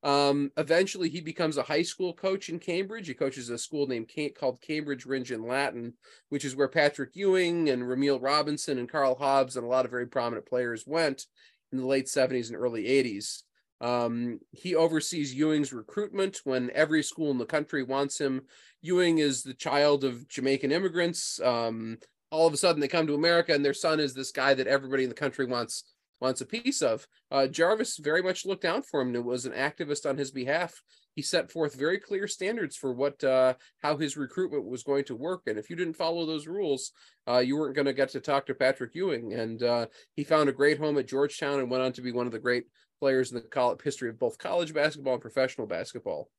Um, 0.05 0.51
eventually, 0.57 1.09
he 1.09 1.21
becomes 1.21 1.57
a 1.57 1.63
high 1.63 1.83
school 1.83 2.13
coach 2.13 2.49
in 2.49 2.59
Cambridge. 2.59 3.07
He 3.07 3.15
coaches 3.15 3.51
a 3.51 3.59
school 3.59 3.87
named 3.87 4.11
called 4.39 4.61
Cambridge 4.61 5.05
Ringen 5.05 5.47
Latin, 5.47 5.95
which 6.29 6.45
is 6.45 6.57
where 6.57 6.69
Patrick 6.69 7.11
Ewing 7.15 7.69
and 7.69 7.83
Rumeal 7.83 8.21
Robinson 8.21 8.79
and 8.79 8.89
Karl 8.89 9.15
Hobbs 9.15 9.57
and 9.57 9.65
a 9.65 9.69
lot 9.69 9.85
of 9.85 9.91
very 9.91 10.07
prominent 10.07 10.47
players 10.47 10.85
went 10.87 11.27
in 11.73 11.79
the 11.79 11.87
late 11.87 12.07
70s 12.07 12.49
and 12.49 12.57
early 12.57 12.85
80s. 12.85 13.43
Um, 13.81 14.39
he 14.53 14.77
oversees 14.77 15.35
Ewing's 15.35 15.73
recruitment 15.73 16.41
when 16.45 16.71
every 16.73 17.03
school 17.03 17.33
in 17.33 17.39
the 17.39 17.45
country 17.45 17.83
wants 17.83 18.21
him. 18.21 18.43
Ewing 18.81 19.19
is 19.19 19.43
the 19.43 19.55
child 19.55 20.05
of 20.05 20.29
Jamaican 20.29 20.71
immigrants. 20.71 21.41
Um, 21.41 21.99
all 22.31 22.47
of 22.47 22.55
a 22.55 22.57
sudden 22.57 22.81
they 22.81 22.89
come 22.89 23.09
to 23.09 23.15
America 23.15 23.53
and 23.53 23.65
their 23.65 23.75
son 23.75 23.99
is 23.99 24.15
this 24.15 24.31
guy 24.31 24.55
that 24.55 24.69
everybody 24.69 25.03
in 25.03 25.09
the 25.09 25.15
country 25.15 25.47
wants 25.47 25.85
wants 26.21 26.41
a 26.41 26.47
piece 26.47 26.81
of. 26.81 27.07
Uh, 27.33 27.49
Jarvis 27.49 27.97
very 27.97 28.23
much 28.23 28.47
looked 28.47 28.65
out 28.65 28.87
for 28.87 29.01
him 29.01 29.15
and 29.15 29.25
was 29.25 29.45
an 29.45 29.53
activist 29.53 30.09
on 30.09 30.17
his 30.17 30.31
behalf. 30.31 30.81
He 31.15 31.23
set 31.23 31.51
forth 31.51 31.75
very 31.75 31.99
clear 31.99 32.27
standards 32.27 32.77
for 32.77 32.93
what 32.93 33.23
uh, 33.23 33.55
how 33.83 33.97
his 33.97 34.17
recruitment 34.17 34.65
was 34.65 34.83
going 34.83 35.05
to 35.05 35.17
work, 35.17 35.43
and 35.47 35.59
if 35.59 35.69
you 35.69 35.77
didn't 35.77 35.97
follow 35.97 36.25
those 36.25 36.47
rules, 36.47 36.93
uh, 37.29 37.39
you 37.39 37.57
weren't 37.57 37.75
going 37.75 37.87
to 37.87 37.93
get 37.93 38.11
to 38.11 38.21
talk 38.21 38.47
to 38.47 38.55
Patrick 38.55 38.95
Ewing. 38.95 39.33
And 39.33 39.63
uh, 39.63 39.87
he 40.15 40.25
found 40.25 40.49
a 40.49 40.53
great 40.53 40.79
home 40.79 40.99
at 40.99 41.09
Georgetown 41.09 41.61
and 41.61 41.71
went 41.71 41.83
on 41.83 41.93
to 41.93 42.03
be 42.03 42.13
one 42.13 42.27
of 42.27 42.33
the 42.33 42.39
great 42.39 42.65
players 42.99 43.31
in 43.31 43.37
the 43.37 43.43
college 43.43 43.81
history 43.83 44.09
of 44.09 44.19
both 44.19 44.39
college 44.39 44.73
basketball 44.73 45.15
and 45.15 45.23
professional 45.23 45.67
basketball. 45.67 46.31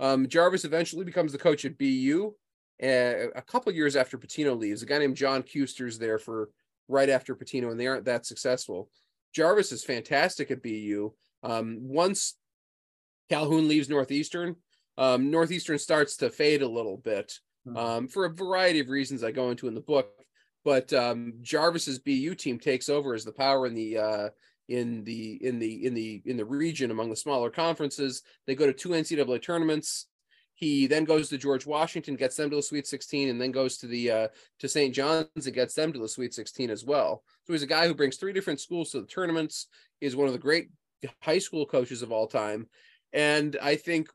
Um, 0.00 0.28
Jarvis 0.28 0.64
eventually 0.64 1.04
becomes 1.04 1.32
the 1.32 1.38
coach 1.38 1.64
at 1.64 1.78
BU. 1.78 2.34
a, 2.82 3.28
a 3.34 3.42
couple 3.42 3.72
years 3.72 3.96
after 3.96 4.18
Pitino 4.18 4.58
leaves. 4.58 4.82
A 4.82 4.86
guy 4.86 4.98
named 4.98 5.16
John 5.16 5.42
Kuester's 5.42 5.98
there 5.98 6.18
for 6.18 6.50
right 6.88 7.08
after 7.08 7.34
Pitino, 7.34 7.70
and 7.70 7.78
they 7.78 7.86
aren't 7.86 8.04
that 8.04 8.26
successful. 8.26 8.90
Jarvis 9.34 9.72
is 9.72 9.84
fantastic 9.84 10.50
at 10.50 10.62
BU. 10.62 11.12
Um, 11.42 11.78
once 11.80 12.34
Calhoun 13.28 13.68
leaves 13.68 13.88
Northeastern, 13.88 14.56
um, 14.98 15.30
Northeastern 15.30 15.78
starts 15.78 16.16
to 16.16 16.28
fade 16.28 16.60
a 16.60 16.68
little 16.68 16.96
bit 16.96 17.32
hmm. 17.64 17.76
um, 17.76 18.08
for 18.08 18.24
a 18.24 18.34
variety 18.34 18.80
of 18.80 18.88
reasons 18.88 19.22
I 19.22 19.30
go 19.30 19.50
into 19.50 19.68
in 19.68 19.74
the 19.74 19.80
book. 19.80 20.10
But 20.64 20.92
um, 20.92 21.34
Jarvis's 21.40 22.00
BU 22.00 22.34
team 22.34 22.58
takes 22.58 22.88
over 22.88 23.14
as 23.14 23.24
the 23.24 23.32
power 23.32 23.66
in 23.66 23.74
the 23.74 23.96
uh, 23.96 24.28
in 24.68 25.04
the 25.04 25.38
in 25.40 25.58
the 25.58 25.86
in 25.86 25.94
the 25.94 26.20
in 26.26 26.36
the 26.36 26.44
region 26.44 26.90
among 26.90 27.10
the 27.10 27.16
smaller 27.16 27.48
conferences. 27.48 28.22
They 28.46 28.54
go 28.54 28.66
to 28.66 28.72
two 28.72 28.90
NCAA 28.90 29.40
tournaments. 29.40 30.06
He 30.54 30.88
then 30.88 31.04
goes 31.04 31.28
to 31.28 31.38
George 31.38 31.64
Washington, 31.64 32.16
gets 32.16 32.34
them 32.34 32.50
to 32.50 32.56
the 32.56 32.62
Sweet 32.62 32.88
16, 32.88 33.28
and 33.28 33.40
then 33.40 33.52
goes 33.52 33.78
to 33.78 33.86
the 33.86 34.10
uh, 34.10 34.28
to 34.58 34.68
St. 34.68 34.92
John's 34.92 35.46
and 35.46 35.54
gets 35.54 35.74
them 35.74 35.92
to 35.92 36.00
the 36.00 36.08
Sweet 36.08 36.34
16 36.34 36.68
as 36.68 36.84
well. 36.84 37.22
So 37.46 37.52
he's 37.52 37.62
a 37.62 37.66
guy 37.66 37.86
who 37.86 37.94
brings 37.94 38.16
three 38.16 38.32
different 38.32 38.60
schools 38.60 38.90
to 38.90 39.00
the 39.00 39.06
tournaments. 39.06 39.68
Is 40.00 40.16
one 40.16 40.26
of 40.26 40.32
the 40.32 40.40
great 40.40 40.70
high 41.22 41.38
school 41.38 41.64
coaches 41.64 42.02
of 42.02 42.10
all 42.10 42.26
time, 42.26 42.66
and 43.12 43.56
I 43.62 43.76
think 43.76 44.08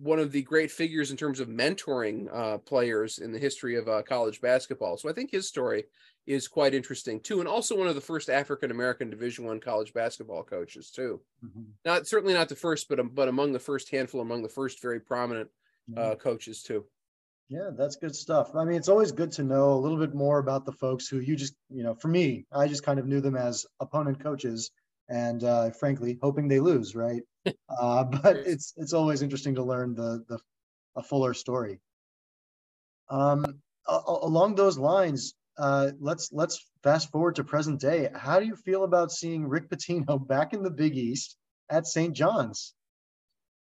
one 0.00 0.18
of 0.18 0.30
the 0.30 0.42
great 0.42 0.70
figures 0.70 1.10
in 1.10 1.16
terms 1.16 1.40
of 1.40 1.48
mentoring 1.48 2.28
uh, 2.32 2.58
players 2.58 3.18
in 3.18 3.32
the 3.32 3.38
history 3.38 3.76
of 3.76 3.88
uh, 3.88 4.02
college 4.02 4.40
basketball. 4.40 4.96
So 4.96 5.08
I 5.08 5.12
think 5.12 5.30
his 5.30 5.48
story 5.48 5.84
is 6.26 6.46
quite 6.46 6.74
interesting 6.74 7.20
too, 7.20 7.40
and 7.40 7.48
also 7.48 7.76
one 7.76 7.88
of 7.88 7.94
the 7.94 8.00
first 8.00 8.28
African 8.30 8.70
American 8.70 9.10
Division 9.10 9.44
One 9.44 9.60
college 9.60 9.92
basketball 9.92 10.42
coaches 10.42 10.90
too. 10.90 11.20
Mm-hmm. 11.44 11.62
Not 11.84 12.06
certainly 12.06 12.34
not 12.34 12.48
the 12.48 12.56
first, 12.56 12.88
but 12.88 13.14
but 13.14 13.28
among 13.28 13.52
the 13.52 13.58
first 13.58 13.90
handful, 13.90 14.20
among 14.20 14.42
the 14.42 14.48
first 14.48 14.80
very 14.82 15.00
prominent 15.00 15.48
uh, 15.96 16.00
mm-hmm. 16.00 16.18
coaches 16.20 16.62
too. 16.62 16.84
Yeah, 17.48 17.70
that's 17.72 17.96
good 17.96 18.14
stuff. 18.14 18.54
I 18.54 18.64
mean, 18.64 18.76
it's 18.76 18.90
always 18.90 19.10
good 19.10 19.32
to 19.32 19.42
know 19.42 19.72
a 19.72 19.80
little 19.80 19.96
bit 19.96 20.14
more 20.14 20.38
about 20.38 20.66
the 20.66 20.72
folks 20.72 21.08
who 21.08 21.18
you 21.18 21.34
just, 21.34 21.54
you 21.70 21.82
know, 21.82 21.94
for 21.94 22.08
me, 22.08 22.44
I 22.52 22.68
just 22.68 22.82
kind 22.82 22.98
of 22.98 23.06
knew 23.06 23.22
them 23.22 23.36
as 23.36 23.64
opponent 23.80 24.22
coaches, 24.22 24.70
and 25.08 25.42
uh, 25.42 25.70
frankly, 25.70 26.18
hoping 26.20 26.48
they 26.48 26.60
lose, 26.60 26.94
right? 26.94 27.22
Uh, 27.68 28.04
but 28.22 28.36
it's 28.38 28.74
it's 28.76 28.92
always 28.92 29.22
interesting 29.22 29.54
to 29.56 29.62
learn 29.62 29.94
the 29.94 30.24
the 30.28 30.38
a 30.96 31.02
fuller 31.02 31.34
story. 31.34 31.80
Um, 33.08 33.44
a- 33.86 34.02
along 34.06 34.54
those 34.54 34.78
lines, 34.78 35.34
uh, 35.58 35.90
let's 36.00 36.30
let's 36.32 36.66
fast 36.82 37.10
forward 37.10 37.36
to 37.36 37.44
present 37.44 37.80
day. 37.80 38.08
How 38.14 38.40
do 38.40 38.46
you 38.46 38.56
feel 38.56 38.84
about 38.84 39.12
seeing 39.12 39.48
Rick 39.48 39.70
Pitino 39.70 40.26
back 40.28 40.52
in 40.52 40.62
the 40.62 40.70
Big 40.70 40.96
East 40.96 41.36
at 41.70 41.86
St. 41.86 42.14
John's? 42.14 42.74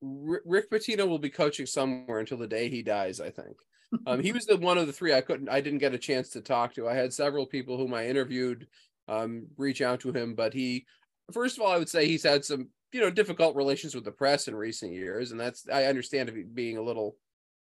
Rick 0.02 0.70
Pitino 0.70 1.08
will 1.08 1.18
be 1.20 1.30
coaching 1.30 1.66
somewhere 1.66 2.20
until 2.20 2.38
the 2.38 2.48
day 2.48 2.70
he 2.70 2.84
dies. 2.84 3.20
I 3.20 3.30
think. 3.30 3.58
Um, 4.06 4.22
he 4.22 4.32
was 4.32 4.46
the 4.46 4.58
one 4.58 4.78
of 4.78 4.88
the 4.88 4.94
three 4.94 5.14
I 5.14 5.22
couldn't, 5.22 5.50
I 5.50 5.62
didn't 5.62 5.80
get 5.80 5.94
a 5.94 6.00
chance 6.00 6.30
to 6.32 6.42
talk 6.42 6.74
to. 6.76 6.88
I 6.88 6.94
had 6.94 7.14
several 7.14 7.46
people 7.46 7.78
whom 7.78 7.94
I 7.94 8.08
interviewed 8.08 8.68
um, 9.08 9.48
reach 9.58 9.82
out 9.82 10.02
to 10.02 10.12
him, 10.12 10.36
but 10.36 10.54
he, 10.54 10.86
first 11.32 11.58
of 11.58 11.64
all, 11.64 11.72
I 11.72 11.78
would 11.78 11.90
say 11.90 12.06
he's 12.06 12.24
had 12.24 12.44
some, 12.44 12.70
you 12.92 13.02
know, 13.02 13.10
difficult 13.10 13.56
relations 13.56 13.96
with 13.96 14.06
the 14.06 14.12
press 14.12 14.48
in 14.48 14.56
recent 14.56 14.94
years, 14.94 15.32
and 15.32 15.40
that's 15.40 15.68
I 15.72 15.86
understand 15.86 16.30
if 16.30 16.36
being 16.54 16.78
a 16.78 16.82
little, 16.82 17.16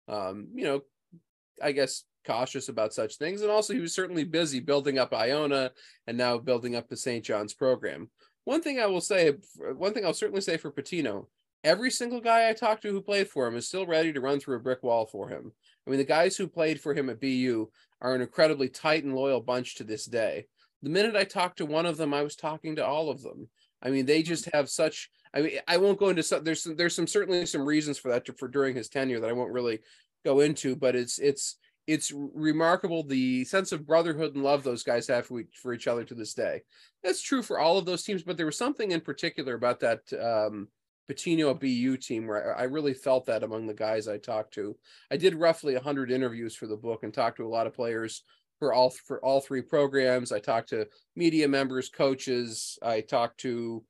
um, 0.08 0.48
you 0.54 0.64
know, 0.64 0.82
I 1.62 1.72
guess 1.72 2.04
cautious 2.26 2.70
about 2.70 2.94
such 2.94 3.18
things. 3.18 3.42
And 3.42 3.52
also, 3.52 3.74
he 3.74 3.80
was 3.80 3.94
certainly 3.94 4.24
busy 4.24 4.60
building 4.60 4.98
up 4.98 5.14
Iona 5.14 5.72
and 6.08 6.18
now 6.18 6.38
building 6.38 6.76
up 6.76 6.90
the 6.90 6.98
St. 6.98 7.24
John's 7.24 7.54
program. 7.54 8.10
One 8.44 8.62
thing 8.62 8.80
I 8.80 8.88
will 8.88 9.02
say, 9.02 9.34
one 9.76 9.94
thing 9.94 10.06
I'll 10.06 10.14
certainly 10.14 10.42
say 10.42 10.58
for 10.58 10.72
Pitino, 10.72 11.28
every 11.64 11.90
single 11.90 12.22
guy 12.22 12.50
I 12.50 12.54
talked 12.54 12.84
to 12.84 12.92
who 12.92 13.02
played 13.02 13.28
for 13.28 13.48
him 13.48 13.56
is 13.56 13.68
still 13.68 13.88
ready 13.88 14.14
to 14.14 14.22
run 14.22 14.40
through 14.40 14.58
a 14.58 14.62
brick 14.62 14.84
wall 14.84 15.06
for 15.06 15.30
him. 15.30 15.52
I 15.86 15.90
mean, 15.90 15.98
the 15.98 16.06
guys 16.06 16.36
who 16.38 16.48
played 16.48 16.80
for 16.80 16.94
him 16.94 17.10
at 17.10 17.20
BU 17.20 17.70
are 18.02 18.14
an 18.14 18.22
incredibly 18.22 18.70
tight 18.70 19.04
and 19.04 19.16
loyal 19.16 19.42
bunch 19.42 19.76
to 19.76 19.84
this 19.84 20.06
day. 20.06 20.48
The 20.84 20.90
minute 20.90 21.16
I 21.16 21.24
talked 21.24 21.58
to 21.58 21.66
one 21.66 21.88
of 21.88 21.98
them, 21.98 22.14
I 22.14 22.22
was 22.22 22.36
talking 22.36 22.76
to 22.76 22.86
all 22.86 23.10
of 23.10 23.24
them. 23.24 23.50
I 23.86 23.90
mean, 23.90 24.06
they 24.06 24.24
just 24.24 24.50
have 24.54 24.70
such. 24.70 25.10
I 25.34 25.42
mean, 25.42 25.60
I 25.68 25.78
won't 25.78 26.00
go 26.00 26.10
into 26.10 26.24
some. 26.24 26.44
There's 26.44 26.64
some, 26.64 26.76
there's 26.76 26.96
some 26.96 27.08
certainly 27.08 27.46
some 27.46 27.66
reasons 27.66 27.98
for 27.98 28.10
that 28.10 28.26
to, 28.26 28.34
for 28.34 28.48
during 28.48 28.76
his 28.76 28.90
tenure 28.90 29.20
that 29.20 29.30
I 29.30 29.34
won't 29.34 29.54
really 29.54 29.80
go 30.26 30.40
into, 30.40 30.76
but 30.76 30.96
it's 30.96 31.20
it's 31.20 31.58
it's 31.88 32.12
remarkable 32.12 33.04
the 33.04 33.44
sense 33.46 33.72
of 33.72 33.86
brotherhood 33.86 34.34
and 34.34 34.44
love 34.44 34.64
those 34.64 34.84
guys 34.84 35.08
have 35.08 35.28
for, 35.28 35.44
for 35.54 35.72
each 35.74 35.88
other 35.88 36.04
to 36.04 36.16
this 36.16 36.34
day. 36.34 36.62
That's 37.04 37.22
true 37.22 37.44
for 37.44 37.60
all 37.60 37.78
of 37.78 37.86
those 37.86 38.04
teams, 38.04 38.24
but 38.24 38.38
there 38.38 38.48
was 38.48 38.58
something 38.58 38.92
in 38.92 39.02
particular 39.02 39.54
about 39.54 39.80
that 39.82 40.00
um, 40.20 40.68
Pitino 41.10 41.58
BU 41.60 41.98
team 41.98 42.26
where 42.26 42.58
I 42.58 42.64
really 42.64 42.94
felt 42.94 43.28
that 43.28 43.44
among 43.44 43.68
the 43.68 43.74
guys 43.74 44.08
I 44.08 44.18
talked 44.18 44.56
to. 44.56 44.76
I 45.12 45.18
did 45.18 45.36
roughly 45.36 45.76
100 45.76 46.12
interviews 46.12 46.56
for 46.56 46.66
the 46.66 46.76
book 46.76 47.04
and 47.04 47.14
talked 47.14 47.38
to 47.38 47.46
a 47.46 47.48
lot 47.48 47.68
of 47.68 47.76
players 47.76 48.24
for 48.66 48.74
all 48.74 48.90
for 48.90 49.24
all 49.24 49.42
three 49.42 49.62
programs. 49.62 50.32
I 50.32 50.40
talked 50.40 50.70
to 50.70 50.88
media 51.16 51.48
members, 51.48 51.90
coaches. 51.90 52.80
I 52.82 53.02
talked 53.02 53.40
to 53.42 53.84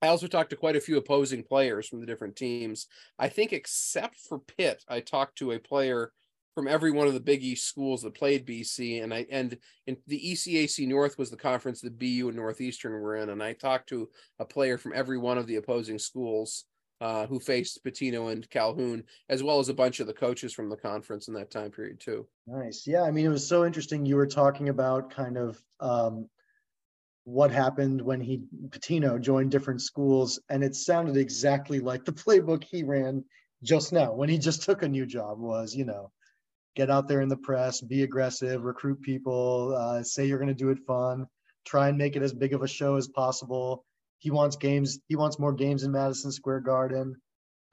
I 0.00 0.08
also 0.08 0.26
talked 0.26 0.50
to 0.50 0.56
quite 0.56 0.76
a 0.76 0.80
few 0.80 0.96
opposing 0.96 1.42
players 1.42 1.86
from 1.86 2.00
the 2.00 2.06
different 2.06 2.34
teams. 2.34 2.86
I 3.18 3.28
think 3.28 3.52
except 3.52 4.16
for 4.16 4.38
Pitt, 4.38 4.82
I 4.88 5.00
talked 5.00 5.36
to 5.38 5.52
a 5.52 5.58
player 5.58 6.12
from 6.54 6.66
every 6.66 6.92
one 6.92 7.06
of 7.06 7.14
the 7.14 7.20
Big 7.20 7.42
East 7.42 7.66
schools 7.66 8.02
that 8.02 8.14
played 8.14 8.46
BC, 8.46 9.02
and 9.02 9.12
I 9.12 9.26
and 9.30 9.58
in 9.86 9.98
the 10.06 10.18
ECAC 10.18 10.88
North 10.88 11.18
was 11.18 11.30
the 11.30 11.36
conference 11.36 11.82
that 11.82 11.98
BU 11.98 12.28
and 12.28 12.36
Northeastern 12.36 12.92
were 12.92 13.16
in, 13.16 13.28
and 13.28 13.42
I 13.42 13.52
talked 13.52 13.90
to 13.90 14.08
a 14.38 14.46
player 14.46 14.78
from 14.78 14.92
every 14.94 15.18
one 15.18 15.36
of 15.36 15.46
the 15.46 15.56
opposing 15.56 15.98
schools 15.98 16.64
uh, 17.04 17.26
who 17.26 17.38
faced 17.38 17.84
Pitino 17.84 18.32
and 18.32 18.48
Calhoun, 18.48 19.04
as 19.28 19.42
well 19.42 19.58
as 19.58 19.68
a 19.68 19.74
bunch 19.74 20.00
of 20.00 20.06
the 20.06 20.14
coaches 20.14 20.54
from 20.54 20.70
the 20.70 20.76
conference 20.76 21.28
in 21.28 21.34
that 21.34 21.50
time 21.50 21.70
period 21.70 22.00
too. 22.00 22.26
Nice, 22.46 22.86
yeah. 22.86 23.02
I 23.02 23.10
mean, 23.10 23.26
it 23.26 23.28
was 23.28 23.46
so 23.46 23.66
interesting. 23.66 24.06
You 24.06 24.16
were 24.16 24.26
talking 24.26 24.70
about 24.70 25.10
kind 25.10 25.36
of 25.36 25.62
um, 25.80 26.30
what 27.24 27.50
happened 27.50 28.00
when 28.00 28.22
he 28.22 28.44
Pitino 28.70 29.20
joined 29.20 29.50
different 29.50 29.82
schools, 29.82 30.40
and 30.48 30.64
it 30.64 30.74
sounded 30.74 31.18
exactly 31.18 31.78
like 31.78 32.06
the 32.06 32.12
playbook 32.24 32.64
he 32.64 32.82
ran 32.82 33.22
just 33.62 33.92
now 33.92 34.14
when 34.14 34.30
he 34.30 34.38
just 34.38 34.62
took 34.62 34.82
a 34.82 34.88
new 34.88 35.04
job. 35.04 35.38
Was 35.38 35.76
you 35.76 35.84
know 35.84 36.10
get 36.74 36.90
out 36.90 37.06
there 37.06 37.20
in 37.20 37.28
the 37.28 37.36
press, 37.36 37.82
be 37.82 38.02
aggressive, 38.02 38.64
recruit 38.64 39.02
people, 39.02 39.76
uh, 39.76 40.02
say 40.02 40.24
you're 40.24 40.38
going 40.38 40.48
to 40.48 40.54
do 40.54 40.70
it 40.70 40.78
fun, 40.86 41.26
try 41.66 41.88
and 41.90 41.98
make 41.98 42.16
it 42.16 42.22
as 42.22 42.32
big 42.32 42.54
of 42.54 42.62
a 42.62 42.66
show 42.66 42.96
as 42.96 43.08
possible. 43.08 43.84
He 44.24 44.30
wants 44.30 44.56
games. 44.56 45.00
He 45.06 45.16
wants 45.16 45.38
more 45.38 45.52
games 45.52 45.82
in 45.82 45.92
Madison 45.92 46.32
Square 46.32 46.60
Garden. 46.60 47.14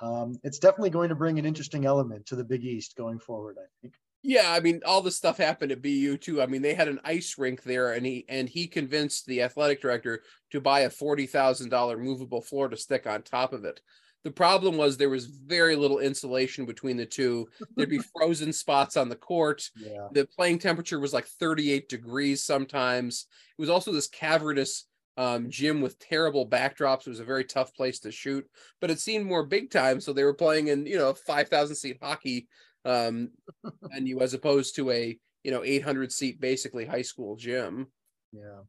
Um, 0.01 0.35
it's 0.43 0.59
definitely 0.59 0.89
going 0.89 1.07
to 1.07 1.15
bring 1.15 1.39
an 1.39 1.45
interesting 1.45 1.85
element 1.85 2.25
to 2.25 2.35
the 2.35 2.43
Big 2.43 2.65
East 2.65 2.97
going 2.97 3.19
forward. 3.19 3.55
I 3.57 3.67
think. 3.81 3.93
Yeah, 4.21 4.51
I 4.51 4.59
mean, 4.59 4.81
all 4.85 5.01
this 5.01 5.15
stuff 5.15 5.37
happened 5.37 5.71
at 5.71 5.81
BU 5.81 6.17
too. 6.17 6.41
I 6.41 6.47
mean, 6.47 6.61
they 6.61 6.73
had 6.73 6.89
an 6.89 6.99
ice 7.05 7.37
rink 7.37 7.63
there, 7.63 7.93
and 7.93 8.05
he 8.05 8.25
and 8.27 8.49
he 8.49 8.67
convinced 8.67 9.27
the 9.27 9.43
athletic 9.43 9.81
director 9.81 10.23
to 10.51 10.59
buy 10.59 10.81
a 10.81 10.89
forty 10.89 11.25
thousand 11.25 11.69
dollar 11.69 11.97
movable 11.97 12.41
floor 12.41 12.67
to 12.67 12.75
stick 12.75 13.07
on 13.07 13.21
top 13.21 13.53
of 13.53 13.63
it. 13.63 13.79
The 14.25 14.31
problem 14.31 14.75
was 14.75 14.97
there 14.97 15.09
was 15.09 15.27
very 15.27 15.77
little 15.77 15.99
insulation 15.99 16.65
between 16.65 16.97
the 16.97 17.05
two. 17.05 17.47
There'd 17.77 17.89
be 17.89 17.99
frozen 18.17 18.51
spots 18.51 18.97
on 18.97 19.07
the 19.07 19.15
court. 19.15 19.69
Yeah. 19.77 20.09
The 20.11 20.25
playing 20.25 20.59
temperature 20.59 20.99
was 20.99 21.13
like 21.13 21.27
38 21.27 21.87
degrees 21.87 22.43
sometimes. 22.43 23.25
It 23.57 23.61
was 23.61 23.69
also 23.69 23.93
this 23.93 24.07
cavernous 24.07 24.85
um, 25.21 25.51
gym 25.51 25.81
with 25.81 25.99
terrible 25.99 26.47
backdrops. 26.49 27.05
It 27.05 27.11
was 27.11 27.19
a 27.19 27.25
very 27.25 27.43
tough 27.43 27.75
place 27.75 27.99
to 27.99 28.11
shoot, 28.11 28.43
but 28.79 28.89
it 28.89 28.99
seemed 28.99 29.27
more 29.27 29.45
big 29.45 29.69
time. 29.69 30.01
So 30.01 30.13
they 30.13 30.23
were 30.23 30.33
playing 30.33 30.69
in, 30.69 30.87
you 30.87 30.97
know, 30.97 31.13
5,000 31.13 31.75
seat 31.75 31.99
hockey 32.01 32.47
um, 32.85 33.29
venue 33.83 34.19
as 34.21 34.33
opposed 34.33 34.75
to 34.77 34.89
a, 34.89 35.15
you 35.43 35.51
know, 35.51 35.63
800 35.63 36.11
seat 36.11 36.41
basically 36.41 36.85
high 36.85 37.03
school 37.03 37.35
gym. 37.35 37.85
Yeah. 38.33 38.61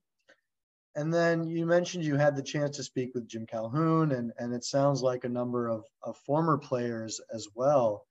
And 0.94 1.12
then 1.12 1.44
you 1.48 1.64
mentioned 1.64 2.04
you 2.04 2.16
had 2.16 2.36
the 2.36 2.42
chance 2.42 2.76
to 2.76 2.82
speak 2.82 3.14
with 3.14 3.26
Jim 3.26 3.46
Calhoun, 3.46 4.12
and, 4.12 4.30
and 4.36 4.52
it 4.52 4.62
sounds 4.62 5.00
like 5.00 5.24
a 5.24 5.30
number 5.30 5.68
of, 5.68 5.84
of 6.02 6.18
former 6.18 6.58
players 6.58 7.18
as 7.32 7.48
well. 7.54 8.04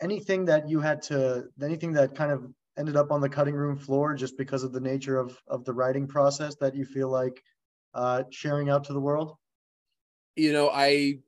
Anything 0.00 0.44
that 0.44 0.68
you 0.68 0.78
had 0.78 1.02
to, 1.02 1.46
anything 1.60 1.92
that 1.94 2.14
kind 2.14 2.30
of 2.30 2.46
ended 2.78 2.94
up 2.94 3.10
on 3.10 3.20
the 3.20 3.28
cutting 3.28 3.56
room 3.56 3.76
floor 3.76 4.14
just 4.14 4.38
because 4.38 4.62
of 4.62 4.72
the 4.72 4.80
nature 4.80 5.18
of, 5.18 5.36
of 5.48 5.64
the 5.64 5.72
writing 5.72 6.06
process 6.06 6.54
that 6.60 6.76
you 6.76 6.84
feel 6.84 7.08
like 7.08 7.42
uh, 7.94 8.24
sharing 8.30 8.68
out 8.68 8.84
to 8.84 8.92
the 8.92 9.00
world? 9.00 9.36
You 10.36 10.52
know, 10.52 10.70
I 10.70 11.18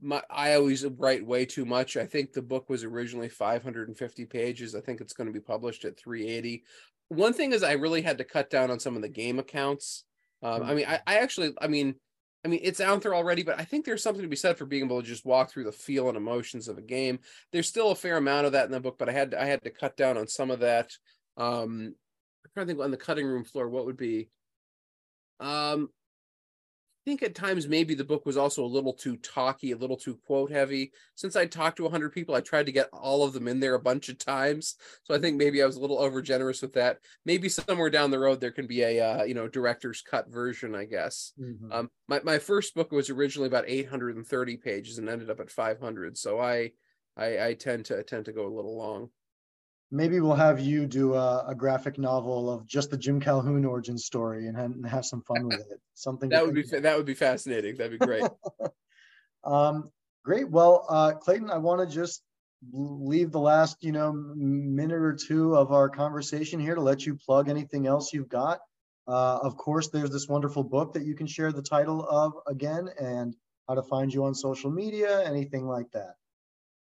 my 0.00 0.22
I 0.30 0.54
always 0.54 0.84
write 0.84 1.26
way 1.26 1.46
too 1.46 1.64
much. 1.64 1.96
I 1.96 2.06
think 2.06 2.32
the 2.32 2.42
book 2.42 2.68
was 2.68 2.84
originally 2.84 3.28
550 3.28 4.26
pages. 4.26 4.74
I 4.74 4.80
think 4.80 5.00
it's 5.00 5.14
going 5.14 5.26
to 5.26 5.32
be 5.32 5.40
published 5.40 5.84
at 5.84 5.98
380. 5.98 6.64
One 7.08 7.32
thing 7.32 7.52
is 7.52 7.62
I 7.62 7.72
really 7.72 8.02
had 8.02 8.18
to 8.18 8.24
cut 8.24 8.50
down 8.50 8.70
on 8.70 8.80
some 8.80 8.96
of 8.96 9.02
the 9.02 9.08
game 9.08 9.38
accounts 9.38 10.04
um, 10.42 10.62
I 10.62 10.74
mean, 10.74 10.86
I, 10.86 11.00
I 11.06 11.18
actually, 11.18 11.54
I 11.60 11.66
mean, 11.66 11.94
I 12.44 12.48
mean, 12.48 12.60
it's 12.62 12.80
out 12.80 13.02
there 13.02 13.14
already, 13.14 13.42
but 13.42 13.58
I 13.58 13.64
think 13.64 13.84
there's 13.84 14.02
something 14.02 14.22
to 14.22 14.28
be 14.28 14.36
said 14.36 14.56
for 14.56 14.66
being 14.66 14.84
able 14.84 15.00
to 15.00 15.06
just 15.06 15.26
walk 15.26 15.50
through 15.50 15.64
the 15.64 15.72
feel 15.72 16.08
and 16.08 16.16
emotions 16.16 16.68
of 16.68 16.78
a 16.78 16.82
game. 16.82 17.18
There's 17.52 17.66
still 17.66 17.90
a 17.90 17.96
fair 17.96 18.18
amount 18.18 18.46
of 18.46 18.52
that 18.52 18.66
in 18.66 18.70
the 18.70 18.80
book, 18.80 18.98
but 18.98 19.08
I 19.08 19.12
had 19.12 19.32
to, 19.32 19.42
I 19.42 19.46
had 19.46 19.64
to 19.64 19.70
cut 19.70 19.96
down 19.96 20.16
on 20.16 20.28
some 20.28 20.50
of 20.50 20.60
that. 20.60 20.92
Um, 21.36 21.94
I'm 22.44 22.50
trying 22.54 22.66
to 22.66 22.72
think 22.72 22.84
on 22.84 22.90
the 22.90 22.96
cutting 22.96 23.26
room 23.26 23.44
floor, 23.44 23.68
what 23.68 23.86
would 23.86 23.96
be, 23.96 24.28
um, 25.40 25.88
think 27.06 27.22
at 27.22 27.36
times 27.36 27.68
maybe 27.68 27.94
the 27.94 28.04
book 28.04 28.26
was 28.26 28.36
also 28.36 28.64
a 28.64 28.66
little 28.66 28.92
too 28.92 29.16
talky, 29.18 29.70
a 29.70 29.76
little 29.76 29.96
too 29.96 30.18
quote 30.26 30.50
heavy. 30.50 30.90
Since 31.14 31.36
I 31.36 31.46
talked 31.46 31.76
to 31.76 31.84
100 31.84 32.10
people, 32.10 32.34
I 32.34 32.40
tried 32.40 32.66
to 32.66 32.72
get 32.72 32.88
all 32.92 33.22
of 33.22 33.32
them 33.32 33.46
in 33.46 33.60
there 33.60 33.74
a 33.74 33.80
bunch 33.80 34.08
of 34.08 34.18
times. 34.18 34.74
So 35.04 35.14
I 35.14 35.18
think 35.18 35.36
maybe 35.36 35.62
I 35.62 35.66
was 35.66 35.76
a 35.76 35.80
little 35.80 36.00
over 36.00 36.20
generous 36.20 36.60
with 36.60 36.72
that. 36.72 36.98
Maybe 37.24 37.48
somewhere 37.48 37.90
down 37.90 38.10
the 38.10 38.18
road 38.18 38.40
there 38.40 38.50
can 38.50 38.66
be 38.66 38.82
a 38.82 39.00
uh, 39.00 39.22
you 39.22 39.34
know 39.34 39.46
director's 39.46 40.02
cut 40.02 40.28
version, 40.28 40.74
I 40.74 40.84
guess. 40.84 41.32
Mm-hmm. 41.40 41.70
Um, 41.70 41.90
my 42.08 42.20
my 42.24 42.38
first 42.40 42.74
book 42.74 42.90
was 42.90 43.08
originally 43.08 43.46
about 43.46 43.68
830 43.68 44.56
pages 44.56 44.98
and 44.98 45.08
ended 45.08 45.30
up 45.30 45.38
at 45.38 45.50
500. 45.50 46.18
So 46.18 46.40
I 46.40 46.72
I, 47.16 47.46
I 47.46 47.54
tend 47.54 47.84
to 47.86 48.02
tend 48.02 48.24
to 48.24 48.32
go 48.32 48.46
a 48.46 48.54
little 48.54 48.76
long 48.76 49.10
maybe 49.90 50.20
we'll 50.20 50.34
have 50.34 50.60
you 50.60 50.86
do 50.86 51.14
a, 51.14 51.46
a, 51.48 51.54
graphic 51.54 51.98
novel 51.98 52.50
of 52.50 52.66
just 52.66 52.90
the 52.90 52.96
Jim 52.96 53.20
Calhoun 53.20 53.64
origin 53.64 53.96
story 53.96 54.46
and 54.48 54.56
have, 54.56 54.72
and 54.72 54.86
have 54.86 55.04
some 55.04 55.22
fun 55.22 55.46
with 55.46 55.60
it. 55.60 55.80
Something 55.94 56.30
that 56.30 56.44
would 56.44 56.54
be 56.54 56.62
about. 56.62 56.82
that 56.82 56.96
would 56.96 57.06
be 57.06 57.14
fascinating. 57.14 57.76
That'd 57.76 57.98
be 57.98 58.04
great. 58.04 58.24
um, 59.44 59.90
great. 60.24 60.50
Well, 60.50 60.84
uh, 60.88 61.12
Clayton, 61.12 61.50
I 61.50 61.58
want 61.58 61.88
to 61.88 61.94
just 61.94 62.22
leave 62.72 63.30
the 63.30 63.40
last 63.40 63.76
you 63.82 63.92
know 63.92 64.12
minute 64.12 65.00
or 65.00 65.14
two 65.14 65.54
of 65.54 65.72
our 65.72 65.88
conversation 65.88 66.58
here 66.58 66.74
to 66.74 66.80
let 66.80 67.06
you 67.06 67.14
plug 67.14 67.48
anything 67.48 67.86
else 67.86 68.12
you've 68.12 68.28
got. 68.28 68.60
Uh, 69.08 69.38
of 69.42 69.56
course, 69.56 69.88
there's 69.88 70.10
this 70.10 70.26
wonderful 70.28 70.64
book 70.64 70.92
that 70.94 71.04
you 71.04 71.14
can 71.14 71.26
share 71.26 71.52
the 71.52 71.62
title 71.62 72.04
of 72.08 72.34
again 72.46 72.88
and 73.00 73.36
how 73.68 73.74
to 73.74 73.82
find 73.82 74.12
you 74.12 74.24
on 74.24 74.34
social 74.34 74.70
media, 74.70 75.24
anything 75.24 75.66
like 75.66 75.90
that. 75.92 76.14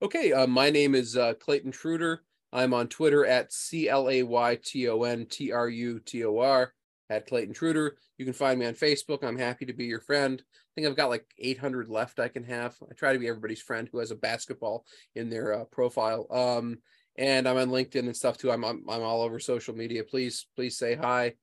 Okay, 0.03 0.33
uh, 0.33 0.47
my 0.47 0.71
name 0.71 0.95
is 0.95 1.17
uh, 1.17 1.35
Clayton 1.35 1.73
Trutor. 1.73 2.19
I'm 2.55 2.73
on 2.73 2.87
Twitter 2.87 3.27
at 3.27 3.53
C 3.53 3.89
L 3.89 4.09
A 4.09 4.23
Y 4.23 4.59
T 4.65 4.89
O 4.89 5.03
N 5.03 5.27
T 5.27 5.51
R 5.51 5.69
U 5.69 5.99
T 5.99 6.25
O 6.25 6.39
R 6.39 6.73
at 7.11 7.27
Clayton 7.27 7.53
Trutor. 7.53 7.91
You 8.17 8.25
can 8.25 8.33
find 8.33 8.59
me 8.61 8.67
on 8.67 8.75
Facebook. 8.75 9.25
I'm 9.25 9.37
happy 9.37 9.67
to 9.67 9.73
be 9.73 9.87
your 9.87 10.01
friend. 10.01 10.41
I 10.41 10.71
think 10.75 10.87
I've 10.87 10.97
got 10.97 11.11
like 11.11 11.27
800 11.39 11.89
left 11.89 12.21
I 12.21 12.29
can 12.29 12.45
have. 12.45 12.77
I 12.89 12.95
try 12.95 13.13
to 13.13 13.19
be 13.19 13.29
everybody's 13.29 13.61
friend 13.61 13.89
who 13.91 13.99
has 13.99 14.13
a 14.13 14.17
basketball 14.17 14.87
in 15.17 15.29
their 15.29 15.53
uh, 15.53 15.65
profile. 15.65 16.27
Um, 16.31 16.79
and 17.19 17.49
I'm 17.49 17.57
on 17.57 17.71
LinkedIn 17.71 18.07
and 18.07 18.17
stuff 18.17 18.39
too. 18.39 18.51
I'm, 18.51 18.65
I'm, 18.65 18.85
I'm 18.89 19.03
all 19.03 19.23
over 19.23 19.41
social 19.41 19.75
media. 19.75 20.05
Please 20.05 20.47
please 20.55 20.79
say 20.79 20.95
hi. 20.95 21.35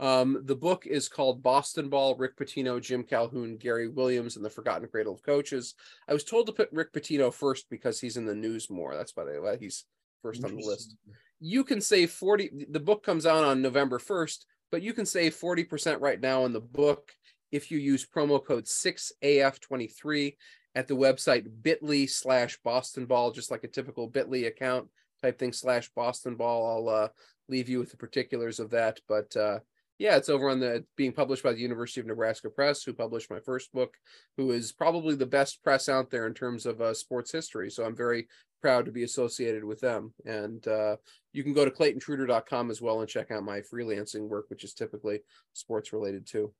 Um, 0.00 0.42
the 0.44 0.54
book 0.54 0.86
is 0.86 1.08
called 1.08 1.42
Boston 1.42 1.88
Ball, 1.88 2.14
Rick 2.14 2.36
Pitino, 2.36 2.80
Jim 2.80 3.02
Calhoun, 3.02 3.56
Gary 3.56 3.88
Williams, 3.88 4.36
and 4.36 4.44
the 4.44 4.50
Forgotten 4.50 4.86
Cradle 4.88 5.14
of 5.14 5.22
Coaches. 5.22 5.74
I 6.08 6.12
was 6.12 6.24
told 6.24 6.46
to 6.46 6.52
put 6.52 6.70
Rick 6.70 6.92
Pitino 6.92 7.34
first 7.34 7.68
because 7.68 8.00
he's 8.00 8.16
in 8.16 8.26
the 8.26 8.34
news 8.34 8.70
more. 8.70 8.94
That's 8.94 9.12
why 9.16 9.56
he's 9.58 9.84
first 10.22 10.44
on 10.44 10.56
the 10.56 10.62
list. 10.62 10.96
You 11.40 11.64
can 11.64 11.80
save 11.80 12.10
40 12.10 12.66
the 12.70 12.80
book 12.80 13.04
comes 13.04 13.26
out 13.26 13.44
on 13.44 13.62
November 13.62 13.98
1st, 13.98 14.44
but 14.70 14.82
you 14.82 14.92
can 14.92 15.06
save 15.06 15.34
40% 15.34 16.00
right 16.00 16.20
now 16.20 16.44
in 16.44 16.52
the 16.52 16.60
book 16.60 17.12
if 17.50 17.70
you 17.70 17.78
use 17.78 18.06
promo 18.06 18.44
code 18.44 18.64
6AF23 18.64 20.34
at 20.74 20.86
the 20.86 20.96
website 20.96 21.46
bit.ly 21.62 22.06
slash 22.06 22.58
Boston 22.62 23.06
Ball, 23.06 23.30
just 23.30 23.50
like 23.50 23.64
a 23.64 23.68
typical 23.68 24.06
bit.ly 24.06 24.40
account 24.40 24.88
type 25.22 25.38
thing 25.38 25.52
slash 25.52 25.90
Boston 25.96 26.36
Ball. 26.36 26.88
I'll 26.88 27.04
uh, 27.04 27.08
leave 27.48 27.68
you 27.68 27.78
with 27.78 27.90
the 27.90 27.96
particulars 27.96 28.60
of 28.60 28.70
that. 28.70 29.00
But 29.08 29.34
uh, 29.36 29.60
yeah, 29.98 30.16
it's 30.16 30.28
over 30.28 30.48
on 30.48 30.60
the 30.60 30.84
being 30.96 31.12
published 31.12 31.42
by 31.42 31.52
the 31.52 31.60
University 31.60 32.00
of 32.00 32.06
Nebraska 32.06 32.50
Press, 32.50 32.84
who 32.84 32.92
published 32.92 33.30
my 33.30 33.40
first 33.40 33.72
book, 33.72 33.96
who 34.36 34.52
is 34.52 34.72
probably 34.72 35.14
the 35.16 35.26
best 35.26 35.62
press 35.64 35.88
out 35.88 36.10
there 36.10 36.26
in 36.26 36.34
terms 36.34 36.66
of 36.66 36.80
uh, 36.80 36.94
sports 36.94 37.32
history. 37.32 37.70
So 37.70 37.84
I'm 37.84 37.96
very 37.96 38.28
proud 38.60 38.86
to 38.86 38.92
be 38.92 39.02
associated 39.02 39.64
with 39.64 39.80
them. 39.80 40.12
And 40.24 40.66
uh, 40.66 40.96
you 41.32 41.42
can 41.42 41.52
go 41.52 41.64
to 41.64 41.70
claytontrutor.com 41.70 42.70
as 42.70 42.80
well 42.80 43.00
and 43.00 43.08
check 43.08 43.30
out 43.30 43.42
my 43.42 43.60
freelancing 43.60 44.28
work, 44.28 44.46
which 44.48 44.64
is 44.64 44.74
typically 44.74 45.20
sports 45.52 45.92
related 45.92 46.26
too. 46.26 46.52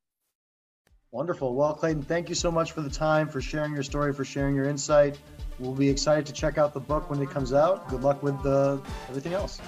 Wonderful. 1.10 1.54
Well, 1.54 1.74
Clayton, 1.74 2.02
thank 2.02 2.28
you 2.28 2.34
so 2.34 2.50
much 2.50 2.72
for 2.72 2.82
the 2.82 2.90
time, 2.90 3.28
for 3.28 3.40
sharing 3.40 3.72
your 3.72 3.82
story, 3.82 4.12
for 4.12 4.26
sharing 4.26 4.54
your 4.54 4.68
insight. 4.68 5.18
We'll 5.58 5.72
be 5.72 5.88
excited 5.88 6.26
to 6.26 6.32
check 6.32 6.58
out 6.58 6.74
the 6.74 6.80
book 6.80 7.08
when 7.08 7.22
it 7.22 7.30
comes 7.30 7.54
out. 7.54 7.88
Good 7.88 8.02
luck 8.02 8.22
with 8.22 8.40
the, 8.42 8.80
everything 9.08 9.32
else. 9.32 9.58